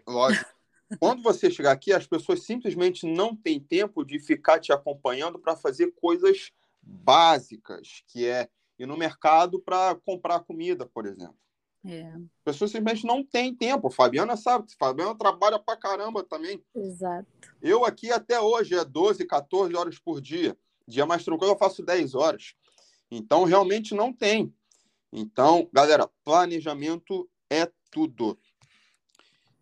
Lógico. 0.06 0.52
Quando 1.00 1.24
você 1.24 1.50
chegar 1.50 1.72
aqui, 1.72 1.94
as 1.94 2.06
pessoas 2.06 2.44
simplesmente 2.44 3.06
não 3.06 3.34
têm 3.34 3.60
tempo 3.60 4.04
de 4.04 4.20
ficar 4.20 4.60
te 4.60 4.74
acompanhando 4.74 5.40
para 5.40 5.56
fazer 5.56 5.94
coisas 5.94 6.52
básicas, 6.82 8.04
que 8.08 8.28
é 8.28 8.50
ir 8.82 8.88
no 8.88 8.98
mercado 8.98 9.60
para 9.60 9.96
comprar 9.96 10.40
comida, 10.42 10.86
por 10.86 11.06
exemplo. 11.06 11.38
É. 11.86 12.04
As 12.14 12.44
pessoas 12.44 12.72
simplesmente 12.72 13.06
não 13.06 13.24
têm 13.24 13.56
tempo. 13.56 13.90
Fabiana 13.90 14.38
sabe, 14.38 14.72
Fabiana 14.78 15.16
trabalha 15.16 15.58
pra 15.58 15.76
caramba 15.76 16.24
também. 16.24 16.64
Exato. 16.76 17.28
Eu 17.62 17.86
aqui 17.86 18.12
até 18.12 18.40
hoje 18.40 18.76
é 18.76 18.86
12, 18.86 19.26
14 19.26 19.76
horas 19.76 19.98
por 19.98 20.22
dia. 20.22 20.58
Dia 20.88 21.06
mais 21.06 21.24
tranquilo 21.24 21.54
eu 21.54 21.58
faço 21.58 21.84
10 21.84 22.16
horas. 22.16 22.54
Então, 23.10 23.44
realmente 23.44 23.94
não 23.94 24.14
tem. 24.14 24.54
Então, 25.12 25.70
galera, 25.74 26.10
planejamento 26.24 27.30
é 27.50 27.70
tudo. 27.92 28.38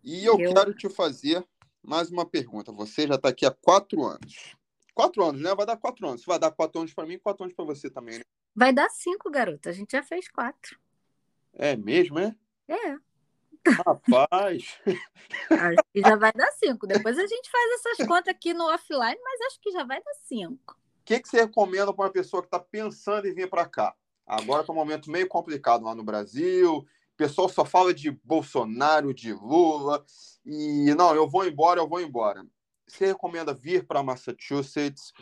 E 0.02 0.24
eu, 0.24 0.38
eu... 0.38 0.54
quero 0.54 0.74
te 0.74 0.88
fazer 0.88 1.44
mais 1.82 2.10
uma 2.10 2.24
pergunta. 2.24 2.70
Você 2.72 3.06
já 3.06 3.14
está 3.14 3.30
aqui 3.30 3.44
há 3.44 3.50
quatro 3.50 4.04
anos. 4.04 4.54
Quatro 4.94 5.24
anos, 5.24 5.40
né? 5.40 5.54
Vai 5.54 5.66
dar 5.66 5.76
quatro 5.76 6.06
anos. 6.06 6.24
Vai 6.24 6.38
dar 6.38 6.50
quatro 6.50 6.80
anos 6.80 6.92
para 6.92 7.06
mim 7.06 7.14
e 7.14 7.18
quatro 7.18 7.44
anos 7.44 7.56
para 7.56 7.64
você 7.64 7.90
também, 7.90 8.18
né? 8.18 8.24
Vai 8.60 8.74
dar 8.74 8.90
cinco, 8.90 9.30
garota. 9.30 9.70
A 9.70 9.72
gente 9.72 9.92
já 9.92 10.02
fez 10.02 10.28
quatro. 10.28 10.78
É 11.54 11.74
mesmo, 11.74 12.18
é? 12.18 12.36
É. 12.68 12.96
Rapaz. 13.86 14.78
acho 15.50 15.84
que 15.90 16.00
já 16.02 16.14
vai 16.14 16.30
dar 16.34 16.52
cinco. 16.52 16.86
Depois 16.86 17.18
a 17.18 17.26
gente 17.26 17.50
faz 17.50 17.72
essas 17.72 18.06
contas 18.06 18.28
aqui 18.28 18.52
no 18.52 18.70
offline, 18.70 19.18
mas 19.24 19.40
acho 19.46 19.60
que 19.62 19.70
já 19.70 19.82
vai 19.82 20.02
dar 20.02 20.12
cinco. 20.24 20.74
O 20.74 21.04
que, 21.06 21.20
que 21.20 21.26
você 21.26 21.40
recomenda 21.40 21.90
para 21.90 22.04
uma 22.04 22.12
pessoa 22.12 22.42
que 22.42 22.48
está 22.48 22.58
pensando 22.58 23.26
em 23.26 23.32
vir 23.32 23.48
para 23.48 23.64
cá? 23.64 23.94
Agora 24.26 24.60
está 24.60 24.74
um 24.74 24.76
momento 24.76 25.10
meio 25.10 25.26
complicado 25.26 25.86
lá 25.86 25.94
no 25.94 26.04
Brasil. 26.04 26.80
O 26.80 26.86
pessoal 27.16 27.48
só 27.48 27.64
fala 27.64 27.94
de 27.94 28.10
Bolsonaro, 28.10 29.14
de 29.14 29.32
Lula. 29.32 30.04
E 30.44 30.94
não, 30.94 31.14
eu 31.14 31.26
vou 31.26 31.46
embora, 31.46 31.80
eu 31.80 31.88
vou 31.88 31.98
embora. 31.98 32.44
Você 32.90 33.06
recomenda 33.06 33.54
vir 33.54 33.86
para 33.86 34.02
Massachusetts, 34.02 35.12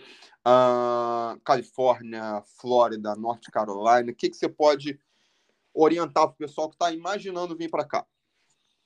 uh, 0.47 1.39
Califórnia, 1.45 2.43
Flórida, 2.61 3.15
Norte 3.15 3.51
Carolina? 3.51 4.11
O 4.11 4.15
que, 4.15 4.31
que 4.31 4.37
você 4.37 4.49
pode 4.49 4.99
orientar 5.75 6.27
para 6.27 6.35
o 6.35 6.39
pessoal 6.39 6.69
que 6.69 6.75
está 6.75 6.93
imaginando 6.93 7.57
vir 7.57 7.71
para 7.71 7.87
cá? 7.87 8.07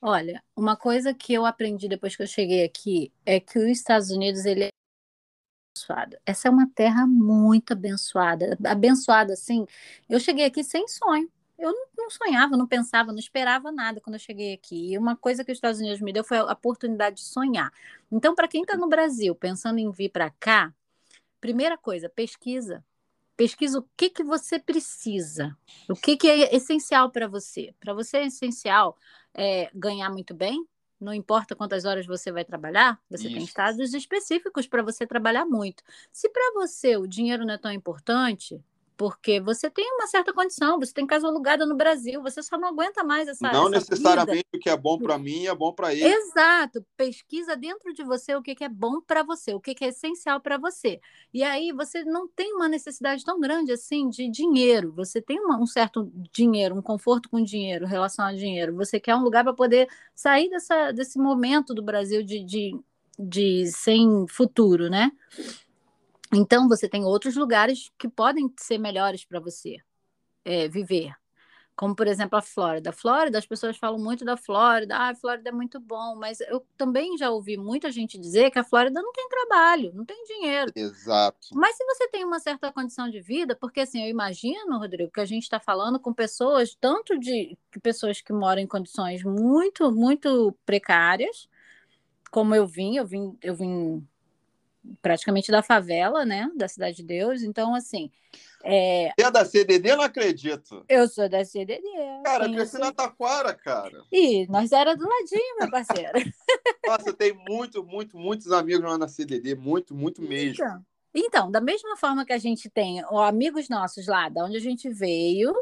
Olha, 0.00 0.42
uma 0.56 0.76
coisa 0.76 1.14
que 1.14 1.32
eu 1.32 1.46
aprendi 1.46 1.88
depois 1.88 2.16
que 2.16 2.22
eu 2.22 2.26
cheguei 2.26 2.64
aqui 2.64 3.12
é 3.24 3.38
que 3.38 3.58
os 3.58 3.66
Estados 3.66 4.10
Unidos 4.10 4.44
ele 4.44 4.64
é 4.64 4.70
abençoado. 5.76 6.16
Essa 6.26 6.48
é 6.48 6.50
uma 6.50 6.68
terra 6.74 7.06
muito 7.06 7.72
abençoada, 7.72 8.58
abençoada 8.64 9.32
assim. 9.32 9.64
Eu 10.08 10.18
cheguei 10.18 10.44
aqui 10.44 10.64
sem 10.64 10.88
sonho. 10.88 11.30
Eu 11.62 11.72
não 11.96 12.10
sonhava, 12.10 12.56
não 12.56 12.66
pensava, 12.66 13.12
não 13.12 13.18
esperava 13.18 13.70
nada 13.70 14.00
quando 14.00 14.14
eu 14.14 14.20
cheguei 14.20 14.52
aqui. 14.52 14.92
E 14.92 14.98
uma 14.98 15.16
coisa 15.16 15.44
que 15.44 15.52
os 15.52 15.56
Estados 15.56 15.80
Unidos 15.80 16.00
me 16.00 16.12
deu 16.12 16.24
foi 16.24 16.38
a 16.38 16.52
oportunidade 16.52 17.16
de 17.16 17.22
sonhar. 17.22 17.72
Então, 18.10 18.34
para 18.34 18.48
quem 18.48 18.62
está 18.62 18.76
no 18.76 18.88
Brasil 18.88 19.34
pensando 19.34 19.78
em 19.78 19.90
vir 19.90 20.08
para 20.08 20.30
cá, 20.30 20.74
primeira 21.40 21.78
coisa, 21.78 22.08
pesquisa 22.08 22.84
pesquisa 23.36 23.78
o 23.78 23.88
que, 23.96 24.10
que 24.10 24.22
você 24.22 24.58
precisa, 24.58 25.56
o 25.88 25.94
que, 25.94 26.16
que 26.16 26.28
é 26.28 26.54
essencial 26.54 27.10
para 27.10 27.26
você. 27.26 27.74
Para 27.80 27.92
você 27.92 28.18
é 28.18 28.26
essencial 28.26 28.96
é, 29.34 29.70
ganhar 29.74 30.10
muito 30.10 30.32
bem, 30.34 30.64
não 31.00 31.12
importa 31.12 31.56
quantas 31.56 31.84
horas 31.84 32.06
você 32.06 32.30
vai 32.30 32.44
trabalhar, 32.44 33.00
você 33.10 33.26
Isso. 33.26 33.34
tem 33.34 33.44
estados 33.44 33.92
específicos 33.92 34.68
para 34.68 34.82
você 34.82 35.04
trabalhar 35.04 35.44
muito. 35.44 35.82
Se 36.12 36.28
para 36.28 36.52
você 36.54 36.96
o 36.96 37.06
dinheiro 37.06 37.44
não 37.44 37.54
é 37.54 37.58
tão 37.58 37.72
importante, 37.72 38.62
porque 38.96 39.40
você 39.40 39.70
tem 39.70 39.90
uma 39.94 40.06
certa 40.06 40.32
condição, 40.32 40.78
você 40.78 40.92
tem 40.92 41.06
casa 41.06 41.26
alugada 41.26 41.64
no 41.66 41.76
Brasil, 41.76 42.22
você 42.22 42.42
só 42.42 42.58
não 42.58 42.68
aguenta 42.68 43.02
mais 43.02 43.28
essa. 43.28 43.52
Não 43.52 43.68
essa 43.68 43.70
necessariamente 43.70 44.46
vida. 44.52 44.58
o 44.58 44.58
que 44.58 44.70
é 44.70 44.76
bom 44.76 44.98
para 44.98 45.18
mim 45.18 45.46
é 45.46 45.54
bom 45.54 45.72
para 45.72 45.92
ele. 45.92 46.04
Exato. 46.04 46.84
Pesquisa 46.96 47.56
dentro 47.56 47.92
de 47.92 48.04
você 48.04 48.34
o 48.34 48.42
que, 48.42 48.56
é 48.62 48.68
bom 48.68 49.00
para 49.00 49.22
você, 49.22 49.54
o 49.54 49.60
que, 49.60 49.74
é 49.82 49.88
essencial 49.88 50.40
para 50.40 50.58
você. 50.58 51.00
E 51.32 51.42
aí 51.42 51.72
você 51.72 52.04
não 52.04 52.28
tem 52.28 52.52
uma 52.54 52.68
necessidade 52.68 53.24
tão 53.24 53.40
grande 53.40 53.72
assim 53.72 54.08
de 54.08 54.28
dinheiro. 54.28 54.92
Você 54.92 55.20
tem 55.20 55.40
um 55.40 55.66
certo 55.66 56.10
dinheiro, 56.32 56.76
um 56.76 56.82
conforto 56.82 57.28
com 57.28 57.42
dinheiro, 57.42 57.86
relação 57.86 58.24
a 58.24 58.32
dinheiro. 58.32 58.76
Você 58.76 59.00
quer 59.00 59.14
um 59.14 59.22
lugar 59.22 59.42
para 59.44 59.54
poder 59.54 59.88
sair 60.14 60.48
dessa, 60.48 60.92
desse 60.92 61.18
momento 61.18 61.74
do 61.74 61.82
Brasil 61.82 62.22
de, 62.22 62.44
de, 62.44 62.78
de 63.18 63.66
sem 63.66 64.26
futuro, 64.28 64.88
né? 64.90 65.10
Então, 66.32 66.68
você 66.68 66.88
tem 66.88 67.04
outros 67.04 67.36
lugares 67.36 67.90
que 67.98 68.08
podem 68.08 68.52
ser 68.58 68.78
melhores 68.78 69.24
para 69.24 69.40
você 69.40 69.76
é, 70.44 70.68
viver. 70.68 71.12
Como, 71.74 71.96
por 71.96 72.06
exemplo, 72.06 72.38
a 72.38 72.42
Flórida. 72.42 72.90
A 72.90 72.92
Flórida, 72.92 73.38
as 73.38 73.46
pessoas 73.46 73.76
falam 73.76 73.98
muito 73.98 74.24
da 74.24 74.36
Flórida. 74.36 74.94
Ah, 74.94 75.08
a 75.08 75.14
Flórida 75.14 75.48
é 75.48 75.52
muito 75.52 75.80
bom. 75.80 76.14
Mas 76.16 76.40
eu 76.40 76.64
também 76.76 77.16
já 77.16 77.30
ouvi 77.30 77.56
muita 77.56 77.90
gente 77.90 78.18
dizer 78.18 78.50
que 78.50 78.58
a 78.58 78.64
Flórida 78.64 79.00
não 79.00 79.12
tem 79.12 79.28
trabalho, 79.28 79.90
não 79.94 80.04
tem 80.04 80.22
dinheiro. 80.24 80.70
Exato. 80.76 81.48
Mas 81.54 81.76
se 81.76 81.84
você 81.84 82.08
tem 82.08 82.24
uma 82.24 82.38
certa 82.38 82.70
condição 82.70 83.08
de 83.08 83.20
vida, 83.20 83.56
porque 83.56 83.80
assim, 83.80 84.02
eu 84.02 84.08
imagino, 84.08 84.78
Rodrigo, 84.78 85.10
que 85.10 85.20
a 85.20 85.24
gente 85.24 85.44
está 85.44 85.58
falando 85.58 85.98
com 85.98 86.12
pessoas, 86.12 86.76
tanto 86.78 87.18
de 87.18 87.56
pessoas 87.82 88.20
que 88.20 88.32
moram 88.32 88.60
em 88.60 88.66
condições 88.66 89.24
muito, 89.24 89.90
muito 89.90 90.54
precárias, 90.66 91.48
como 92.30 92.54
eu 92.54 92.66
vim, 92.66 92.96
eu 92.96 93.06
vim, 93.06 93.36
eu 93.42 93.54
vim 93.54 94.06
praticamente 95.00 95.50
da 95.50 95.62
favela, 95.62 96.24
né? 96.24 96.50
Da 96.56 96.68
Cidade 96.68 96.96
de 96.96 97.02
Deus. 97.02 97.42
Então, 97.42 97.74
assim. 97.74 98.10
É... 98.64 99.12
Você 99.18 99.26
é 99.26 99.30
da 99.30 99.44
CDD? 99.44 99.90
Eu 99.90 99.96
não 99.96 100.04
acredito. 100.04 100.84
Eu 100.88 101.08
sou 101.08 101.28
da 101.28 101.44
CDD. 101.44 101.82
Cara, 102.24 102.50
cresci 102.50 102.78
na 102.78 102.92
Taquara, 102.92 103.54
cara. 103.54 104.02
Ih, 104.10 104.46
nós 104.48 104.72
era 104.72 104.96
do 104.96 105.04
ladinho, 105.04 105.56
meu 105.58 105.70
parceiro. 105.70 106.12
Nossa, 106.86 107.12
tem 107.12 107.32
muito, 107.48 107.84
muito, 107.84 108.16
muitos 108.16 108.52
amigos 108.52 108.88
lá 108.88 108.96
na 108.96 109.08
CDD, 109.08 109.54
muito, 109.54 109.94
muito 109.94 110.22
mesmo. 110.22 110.64
Então, 110.64 110.84
então, 111.14 111.50
da 111.50 111.60
mesma 111.60 111.96
forma 111.96 112.24
que 112.24 112.32
a 112.32 112.38
gente 112.38 112.70
tem 112.70 113.04
ó, 113.04 113.24
amigos 113.24 113.68
nossos 113.68 114.06
lá, 114.06 114.28
da 114.28 114.44
onde 114.44 114.56
a 114.56 114.60
gente 114.60 114.88
veio, 114.88 115.52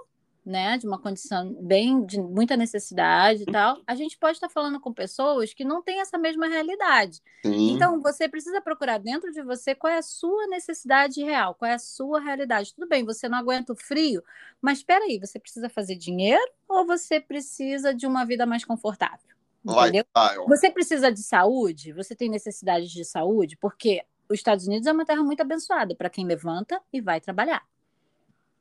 né, 0.44 0.78
de 0.78 0.86
uma 0.86 0.98
condição 0.98 1.52
bem 1.60 2.04
de 2.04 2.20
muita 2.20 2.56
necessidade 2.56 3.42
e 3.42 3.46
tal, 3.46 3.80
a 3.86 3.94
gente 3.94 4.16
pode 4.16 4.36
estar 4.36 4.48
falando 4.48 4.80
com 4.80 4.92
pessoas 4.92 5.52
que 5.52 5.64
não 5.64 5.82
têm 5.82 6.00
essa 6.00 6.16
mesma 6.16 6.48
realidade. 6.48 7.22
Sim. 7.44 7.72
Então, 7.72 8.00
você 8.00 8.28
precisa 8.28 8.60
procurar 8.60 8.98
dentro 8.98 9.30
de 9.32 9.42
você 9.42 9.74
qual 9.74 9.92
é 9.92 9.98
a 9.98 10.02
sua 10.02 10.46
necessidade 10.46 11.22
real, 11.22 11.54
qual 11.54 11.70
é 11.70 11.74
a 11.74 11.78
sua 11.78 12.20
realidade. 12.20 12.74
Tudo 12.74 12.88
bem, 12.88 13.04
você 13.04 13.28
não 13.28 13.38
aguenta 13.38 13.72
o 13.72 13.76
frio, 13.76 14.22
mas 14.60 14.78
espera 14.78 15.04
aí, 15.04 15.18
você 15.18 15.38
precisa 15.38 15.68
fazer 15.68 15.96
dinheiro 15.96 16.50
ou 16.68 16.86
você 16.86 17.20
precisa 17.20 17.94
de 17.94 18.06
uma 18.06 18.24
vida 18.24 18.46
mais 18.46 18.64
confortável? 18.64 19.30
Entendeu? 19.64 20.04
Você 20.48 20.70
precisa 20.70 21.12
de 21.12 21.22
saúde? 21.22 21.92
Você 21.92 22.14
tem 22.14 22.30
necessidade 22.30 22.88
de 22.88 23.04
saúde? 23.04 23.56
Porque 23.58 24.02
os 24.28 24.38
Estados 24.38 24.66
Unidos 24.66 24.86
é 24.86 24.92
uma 24.92 25.04
terra 25.04 25.22
muito 25.22 25.40
abençoada 25.40 25.94
para 25.94 26.08
quem 26.08 26.26
levanta 26.26 26.80
e 26.92 27.00
vai 27.00 27.20
trabalhar. 27.20 27.62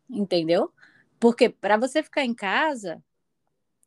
Entendeu? 0.09 0.73
Porque 1.19 1.49
para 1.49 1.77
você 1.77 2.01
ficar 2.01 2.23
em 2.23 2.33
casa, 2.33 3.03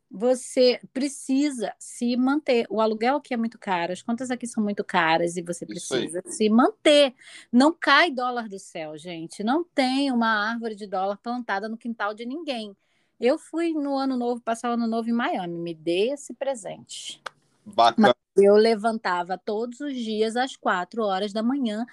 você 0.09 0.79
precisa 0.93 1.73
se 1.79 2.15
manter. 2.15 2.67
O 2.69 2.79
aluguel 2.79 3.15
aqui 3.15 3.33
é 3.33 3.37
muito 3.37 3.57
caro, 3.57 3.91
as 3.91 4.03
contas 4.03 4.29
aqui 4.29 4.45
são 4.45 4.63
muito 4.63 4.83
caras 4.83 5.35
e 5.37 5.41
você 5.41 5.65
precisa 5.65 6.21
se 6.27 6.47
manter. 6.49 7.15
Não 7.51 7.73
cai 7.73 8.11
dólar 8.11 8.47
do 8.47 8.59
céu, 8.59 8.95
gente. 8.95 9.43
Não 9.43 9.63
tem 9.63 10.11
uma 10.11 10.51
árvore 10.51 10.75
de 10.75 10.85
dólar 10.85 11.17
plantada 11.17 11.67
no 11.67 11.75
quintal 11.75 12.13
de 12.13 12.27
ninguém. 12.27 12.77
Eu 13.19 13.39
fui 13.39 13.73
no 13.73 13.97
ano 13.97 14.15
novo, 14.15 14.39
passar 14.39 14.69
o 14.69 14.73
ano 14.73 14.85
novo 14.85 15.09
em 15.09 15.13
Miami, 15.13 15.57
me 15.57 15.73
dê 15.73 16.09
esse 16.11 16.33
presente. 16.33 17.19
Bacana. 17.65 18.13
Mas 18.35 18.45
eu 18.45 18.55
levantava 18.55 19.37
todos 19.37 19.79
os 19.79 19.95
dias 19.95 20.35
às 20.35 20.55
quatro 20.55 21.03
horas 21.03 21.33
da 21.33 21.41
manhã 21.41 21.85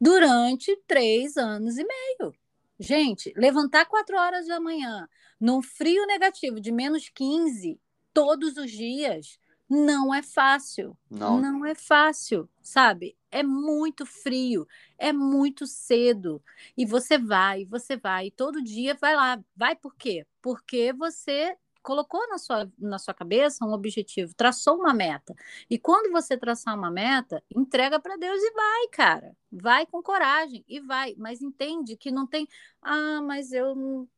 durante 0.00 0.74
três 0.88 1.36
anos 1.36 1.78
e 1.78 1.84
meio. 1.84 2.34
Gente, 2.80 3.30
levantar 3.36 3.84
4 3.84 4.16
horas 4.16 4.46
da 4.46 4.58
manhã 4.58 5.06
num 5.38 5.60
frio 5.60 6.06
negativo 6.06 6.58
de 6.58 6.72
menos 6.72 7.10
15 7.10 7.78
todos 8.12 8.56
os 8.56 8.70
dias 8.70 9.38
não 9.68 10.12
é 10.12 10.22
fácil. 10.22 10.96
Não. 11.08 11.40
não 11.40 11.64
é 11.64 11.74
fácil, 11.74 12.48
sabe? 12.62 13.16
É 13.30 13.42
muito 13.42 14.04
frio, 14.04 14.66
é 14.98 15.12
muito 15.12 15.66
cedo. 15.66 16.42
E 16.76 16.84
você 16.86 17.16
vai, 17.16 17.66
você 17.66 17.96
vai, 17.96 18.30
todo 18.30 18.64
dia 18.64 18.96
vai 19.00 19.14
lá. 19.14 19.38
Vai 19.54 19.76
por 19.76 19.94
quê? 19.94 20.26
Porque 20.42 20.92
você 20.92 21.56
colocou 21.90 22.24
na 22.28 22.38
sua, 22.38 22.70
na 22.78 23.00
sua 23.00 23.12
cabeça 23.12 23.64
um 23.64 23.72
objetivo, 23.72 24.32
traçou 24.36 24.76
uma 24.76 24.94
meta. 24.94 25.34
E 25.68 25.76
quando 25.76 26.12
você 26.12 26.36
traçar 26.36 26.78
uma 26.78 26.88
meta, 26.88 27.42
entrega 27.52 27.98
para 27.98 28.16
Deus 28.16 28.40
e 28.40 28.52
vai, 28.52 28.88
cara. 28.92 29.36
Vai 29.50 29.84
com 29.86 30.00
coragem 30.00 30.64
e 30.68 30.78
vai, 30.78 31.16
mas 31.18 31.42
entende 31.42 31.96
que 31.96 32.12
não 32.12 32.28
tem, 32.28 32.46
ah, 32.80 33.20
mas 33.22 33.50
eu 33.50 34.08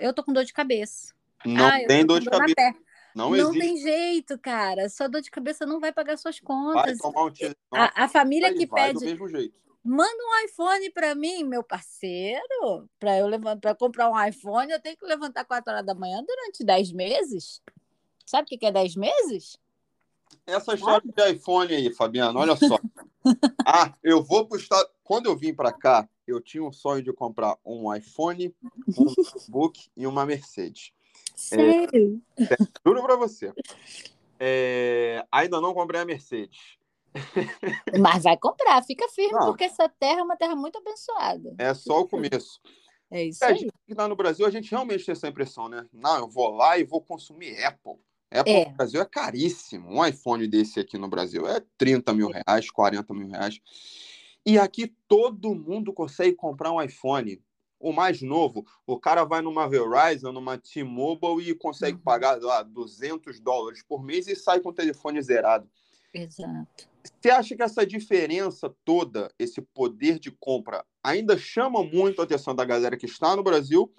eu 0.00 0.12
tô 0.12 0.24
com 0.24 0.32
dor 0.32 0.44
de 0.44 0.52
cabeça. 0.52 1.14
Não 1.46 1.64
ah, 1.64 1.86
tem 1.86 2.04
dor 2.04 2.18
de 2.18 2.28
dor 2.28 2.40
cabeça. 2.40 2.76
Não, 3.14 3.30
não 3.30 3.52
tem 3.52 3.76
jeito, 3.76 4.36
cara. 4.36 4.88
Sua 4.88 5.08
dor 5.08 5.20
de 5.20 5.30
cabeça 5.30 5.64
não 5.64 5.78
vai 5.78 5.92
pagar 5.92 6.18
suas 6.18 6.40
contas. 6.40 6.98
Um. 7.00 7.76
A, 7.76 8.04
a 8.06 8.08
família 8.08 8.52
que 8.52 8.66
pede. 8.66 9.16
Manda 9.84 10.16
um 10.16 10.46
iPhone 10.46 10.90
para 10.90 11.14
mim, 11.14 11.44
meu 11.44 11.62
parceiro. 11.62 12.88
Para 12.98 13.18
eu 13.18 13.26
levantar, 13.26 13.60
para 13.60 13.74
comprar 13.74 14.08
um 14.08 14.26
iPhone, 14.26 14.72
eu 14.72 14.80
tenho 14.80 14.96
que 14.96 15.04
levantar 15.04 15.44
4 15.44 15.70
horas 15.70 15.84
da 15.84 15.94
manhã 15.94 16.24
durante 16.26 16.64
10 16.64 16.92
meses. 16.92 17.60
Sabe 18.24 18.46
o 18.46 18.58
que 18.58 18.64
é 18.64 18.72
10 18.72 18.96
meses? 18.96 19.58
Essa 20.46 20.74
história 20.74 21.02
de 21.06 21.32
iPhone 21.32 21.74
aí, 21.74 21.92
Fabiano, 21.92 22.38
olha 22.38 22.56
só. 22.56 22.78
ah, 23.66 23.94
eu 24.02 24.22
vou 24.22 24.48
estado. 24.56 24.88
Quando 25.02 25.26
eu 25.26 25.36
vim 25.36 25.52
para 25.54 25.70
cá, 25.70 26.08
eu 26.26 26.40
tinha 26.40 26.64
um 26.64 26.72
sonho 26.72 27.02
de 27.02 27.12
comprar 27.12 27.58
um 27.62 27.94
iPhone, 27.94 28.54
um 28.98 29.04
notebook 29.16 29.88
e 29.94 30.06
uma 30.06 30.24
Mercedes. 30.24 30.92
Sério? 31.36 32.22
É, 32.38 32.56
juro 32.86 33.02
para 33.02 33.16
você. 33.16 33.52
É, 34.40 35.24
ainda 35.30 35.60
não 35.60 35.74
comprei 35.74 36.00
a 36.00 36.04
Mercedes. 36.06 36.78
Mas 38.00 38.24
vai 38.24 38.36
comprar, 38.36 38.82
fica 38.82 39.08
firme, 39.08 39.32
não. 39.32 39.46
porque 39.46 39.64
essa 39.64 39.88
terra 39.88 40.20
é 40.20 40.22
uma 40.22 40.36
terra 40.36 40.56
muito 40.56 40.78
abençoada. 40.78 41.54
É 41.58 41.72
só 41.74 42.00
o 42.00 42.08
começo. 42.08 42.60
É 43.10 43.24
isso 43.24 43.44
é, 43.44 43.48
aí. 43.48 43.70
Que 43.86 43.94
tá 43.94 44.08
no 44.08 44.16
Brasil, 44.16 44.44
a 44.46 44.50
gente 44.50 44.70
realmente 44.70 45.04
tem 45.04 45.12
essa 45.12 45.28
impressão, 45.28 45.68
né? 45.68 45.86
Não, 45.92 46.18
eu 46.18 46.28
vou 46.28 46.50
lá 46.50 46.78
e 46.78 46.84
vou 46.84 47.00
consumir 47.00 47.62
Apple. 47.64 47.98
Apple 48.30 48.52
é. 48.52 48.68
no 48.68 48.76
Brasil 48.76 49.00
é 49.00 49.04
caríssimo. 49.04 49.88
Um 49.88 50.04
iPhone 50.04 50.46
desse 50.48 50.80
aqui 50.80 50.98
no 50.98 51.08
Brasil 51.08 51.46
é 51.46 51.62
30 51.78 52.12
mil 52.12 52.28
reais, 52.28 52.70
40 52.70 53.14
mil 53.14 53.28
reais. 53.28 53.60
E 54.44 54.58
aqui 54.58 54.92
todo 55.06 55.54
mundo 55.54 55.92
consegue 55.92 56.34
comprar 56.34 56.72
um 56.72 56.82
iPhone. 56.82 57.40
O 57.78 57.92
mais 57.92 58.22
novo, 58.22 58.64
o 58.86 58.98
cara 58.98 59.24
vai 59.24 59.42
numa 59.42 59.68
Verizon, 59.68 60.32
numa 60.32 60.56
T-Mobile 60.56 61.50
e 61.50 61.54
consegue 61.54 61.98
uhum. 61.98 62.02
pagar 62.02 62.40
lá 62.40 62.62
200 62.62 63.38
dólares 63.40 63.82
por 63.82 64.02
mês 64.02 64.26
e 64.26 64.34
sai 64.34 64.60
com 64.60 64.70
o 64.70 64.74
telefone 64.74 65.20
zerado. 65.20 65.68
Exato. 66.12 66.93
Você 67.04 67.30
acha 67.30 67.54
que 67.54 67.62
essa 67.62 67.86
diferença 67.86 68.74
toda, 68.84 69.30
esse 69.38 69.60
poder 69.60 70.18
de 70.18 70.30
compra, 70.30 70.84
ainda 71.02 71.36
chama 71.36 71.84
muito 71.84 72.20
a 72.20 72.24
atenção 72.24 72.54
da 72.54 72.64
galera 72.64 72.96
que 72.96 73.06
está 73.06 73.36
no 73.36 73.42
Brasil? 73.42 73.92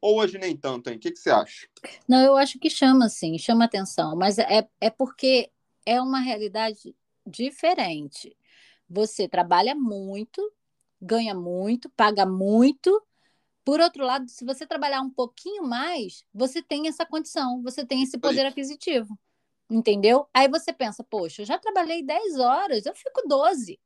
Ou 0.00 0.18
hoje 0.18 0.36
nem 0.36 0.56
tanto, 0.56 0.90
hein? 0.90 0.96
O 0.96 0.98
que, 0.98 1.12
que 1.12 1.18
você 1.18 1.30
acha? 1.30 1.66
Não, 2.08 2.20
eu 2.20 2.36
acho 2.36 2.58
que 2.58 2.68
chama, 2.68 3.08
sim, 3.08 3.38
chama 3.38 3.64
atenção. 3.64 4.16
Mas 4.16 4.38
é, 4.38 4.68
é 4.80 4.90
porque 4.90 5.50
é 5.86 6.00
uma 6.00 6.20
realidade 6.20 6.94
diferente. 7.26 8.36
Você 8.88 9.28
trabalha 9.28 9.74
muito, 9.74 10.52
ganha 11.00 11.34
muito, 11.34 11.88
paga 11.90 12.26
muito. 12.26 13.02
Por 13.64 13.80
outro 13.80 14.04
lado, 14.04 14.28
se 14.28 14.44
você 14.44 14.66
trabalhar 14.66 15.00
um 15.00 15.10
pouquinho 15.10 15.62
mais, 15.62 16.24
você 16.34 16.60
tem 16.60 16.88
essa 16.88 17.06
condição, 17.06 17.62
você 17.62 17.86
tem 17.86 18.02
esse 18.02 18.18
poder 18.18 18.44
aquisitivo. 18.44 19.16
Entendeu? 19.72 20.28
Aí 20.34 20.48
você 20.48 20.70
pensa, 20.70 21.02
poxa, 21.02 21.40
eu 21.40 21.46
já 21.46 21.58
trabalhei 21.58 22.02
10 22.02 22.38
horas, 22.38 22.84
eu 22.84 22.94
fico 22.94 23.26
12. 23.26 23.80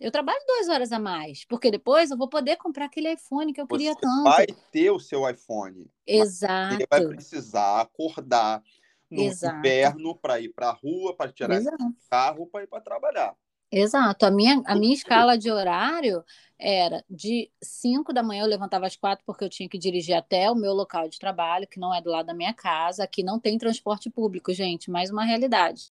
Eu 0.00 0.10
trabalho 0.10 0.40
duas 0.48 0.68
horas 0.68 0.90
a 0.90 0.98
mais, 0.98 1.44
porque 1.44 1.70
depois 1.70 2.10
eu 2.10 2.18
vou 2.18 2.28
poder 2.28 2.56
comprar 2.56 2.86
aquele 2.86 3.12
iPhone 3.12 3.52
que 3.52 3.60
eu 3.60 3.66
queria 3.68 3.94
você 3.94 4.00
tanto. 4.00 4.24
Vai 4.24 4.46
ter 4.72 4.90
o 4.90 4.98
seu 4.98 5.28
iPhone. 5.30 5.86
Exato. 6.04 6.74
Você 6.74 6.86
vai 6.90 7.06
precisar 7.06 7.82
acordar 7.82 8.60
no 9.08 9.22
Exato. 9.22 9.58
inverno 9.58 10.16
para 10.16 10.40
ir 10.40 10.48
para 10.48 10.70
a 10.70 10.72
rua, 10.72 11.14
para 11.14 11.30
tirar 11.30 11.60
o 11.62 11.94
carro, 12.10 12.48
para 12.48 12.64
ir 12.64 12.66
para 12.66 12.80
trabalhar. 12.80 13.36
Exato. 13.70 14.26
A 14.26 14.30
minha, 14.30 14.60
a 14.66 14.74
minha 14.74 14.92
escala 14.92 15.38
de 15.38 15.52
horário 15.52 16.24
era 16.62 17.04
de 17.10 17.50
5 17.60 18.12
da 18.12 18.22
manhã, 18.22 18.44
eu 18.44 18.48
levantava 18.48 18.86
às 18.86 18.96
4 18.96 19.24
porque 19.26 19.44
eu 19.44 19.48
tinha 19.48 19.68
que 19.68 19.76
dirigir 19.76 20.14
até 20.14 20.50
o 20.50 20.54
meu 20.54 20.72
local 20.72 21.08
de 21.08 21.18
trabalho, 21.18 21.66
que 21.66 21.80
não 21.80 21.94
é 21.94 22.00
do 22.00 22.10
lado 22.10 22.26
da 22.26 22.34
minha 22.34 22.54
casa. 22.54 23.02
Aqui 23.02 23.22
não 23.22 23.40
tem 23.40 23.58
transporte 23.58 24.08
público, 24.08 24.52
gente, 24.52 24.90
mais 24.90 25.10
uma 25.10 25.24
realidade. 25.24 25.92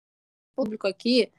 O 0.57 0.63
público 0.63 0.87
aqui 0.89 1.33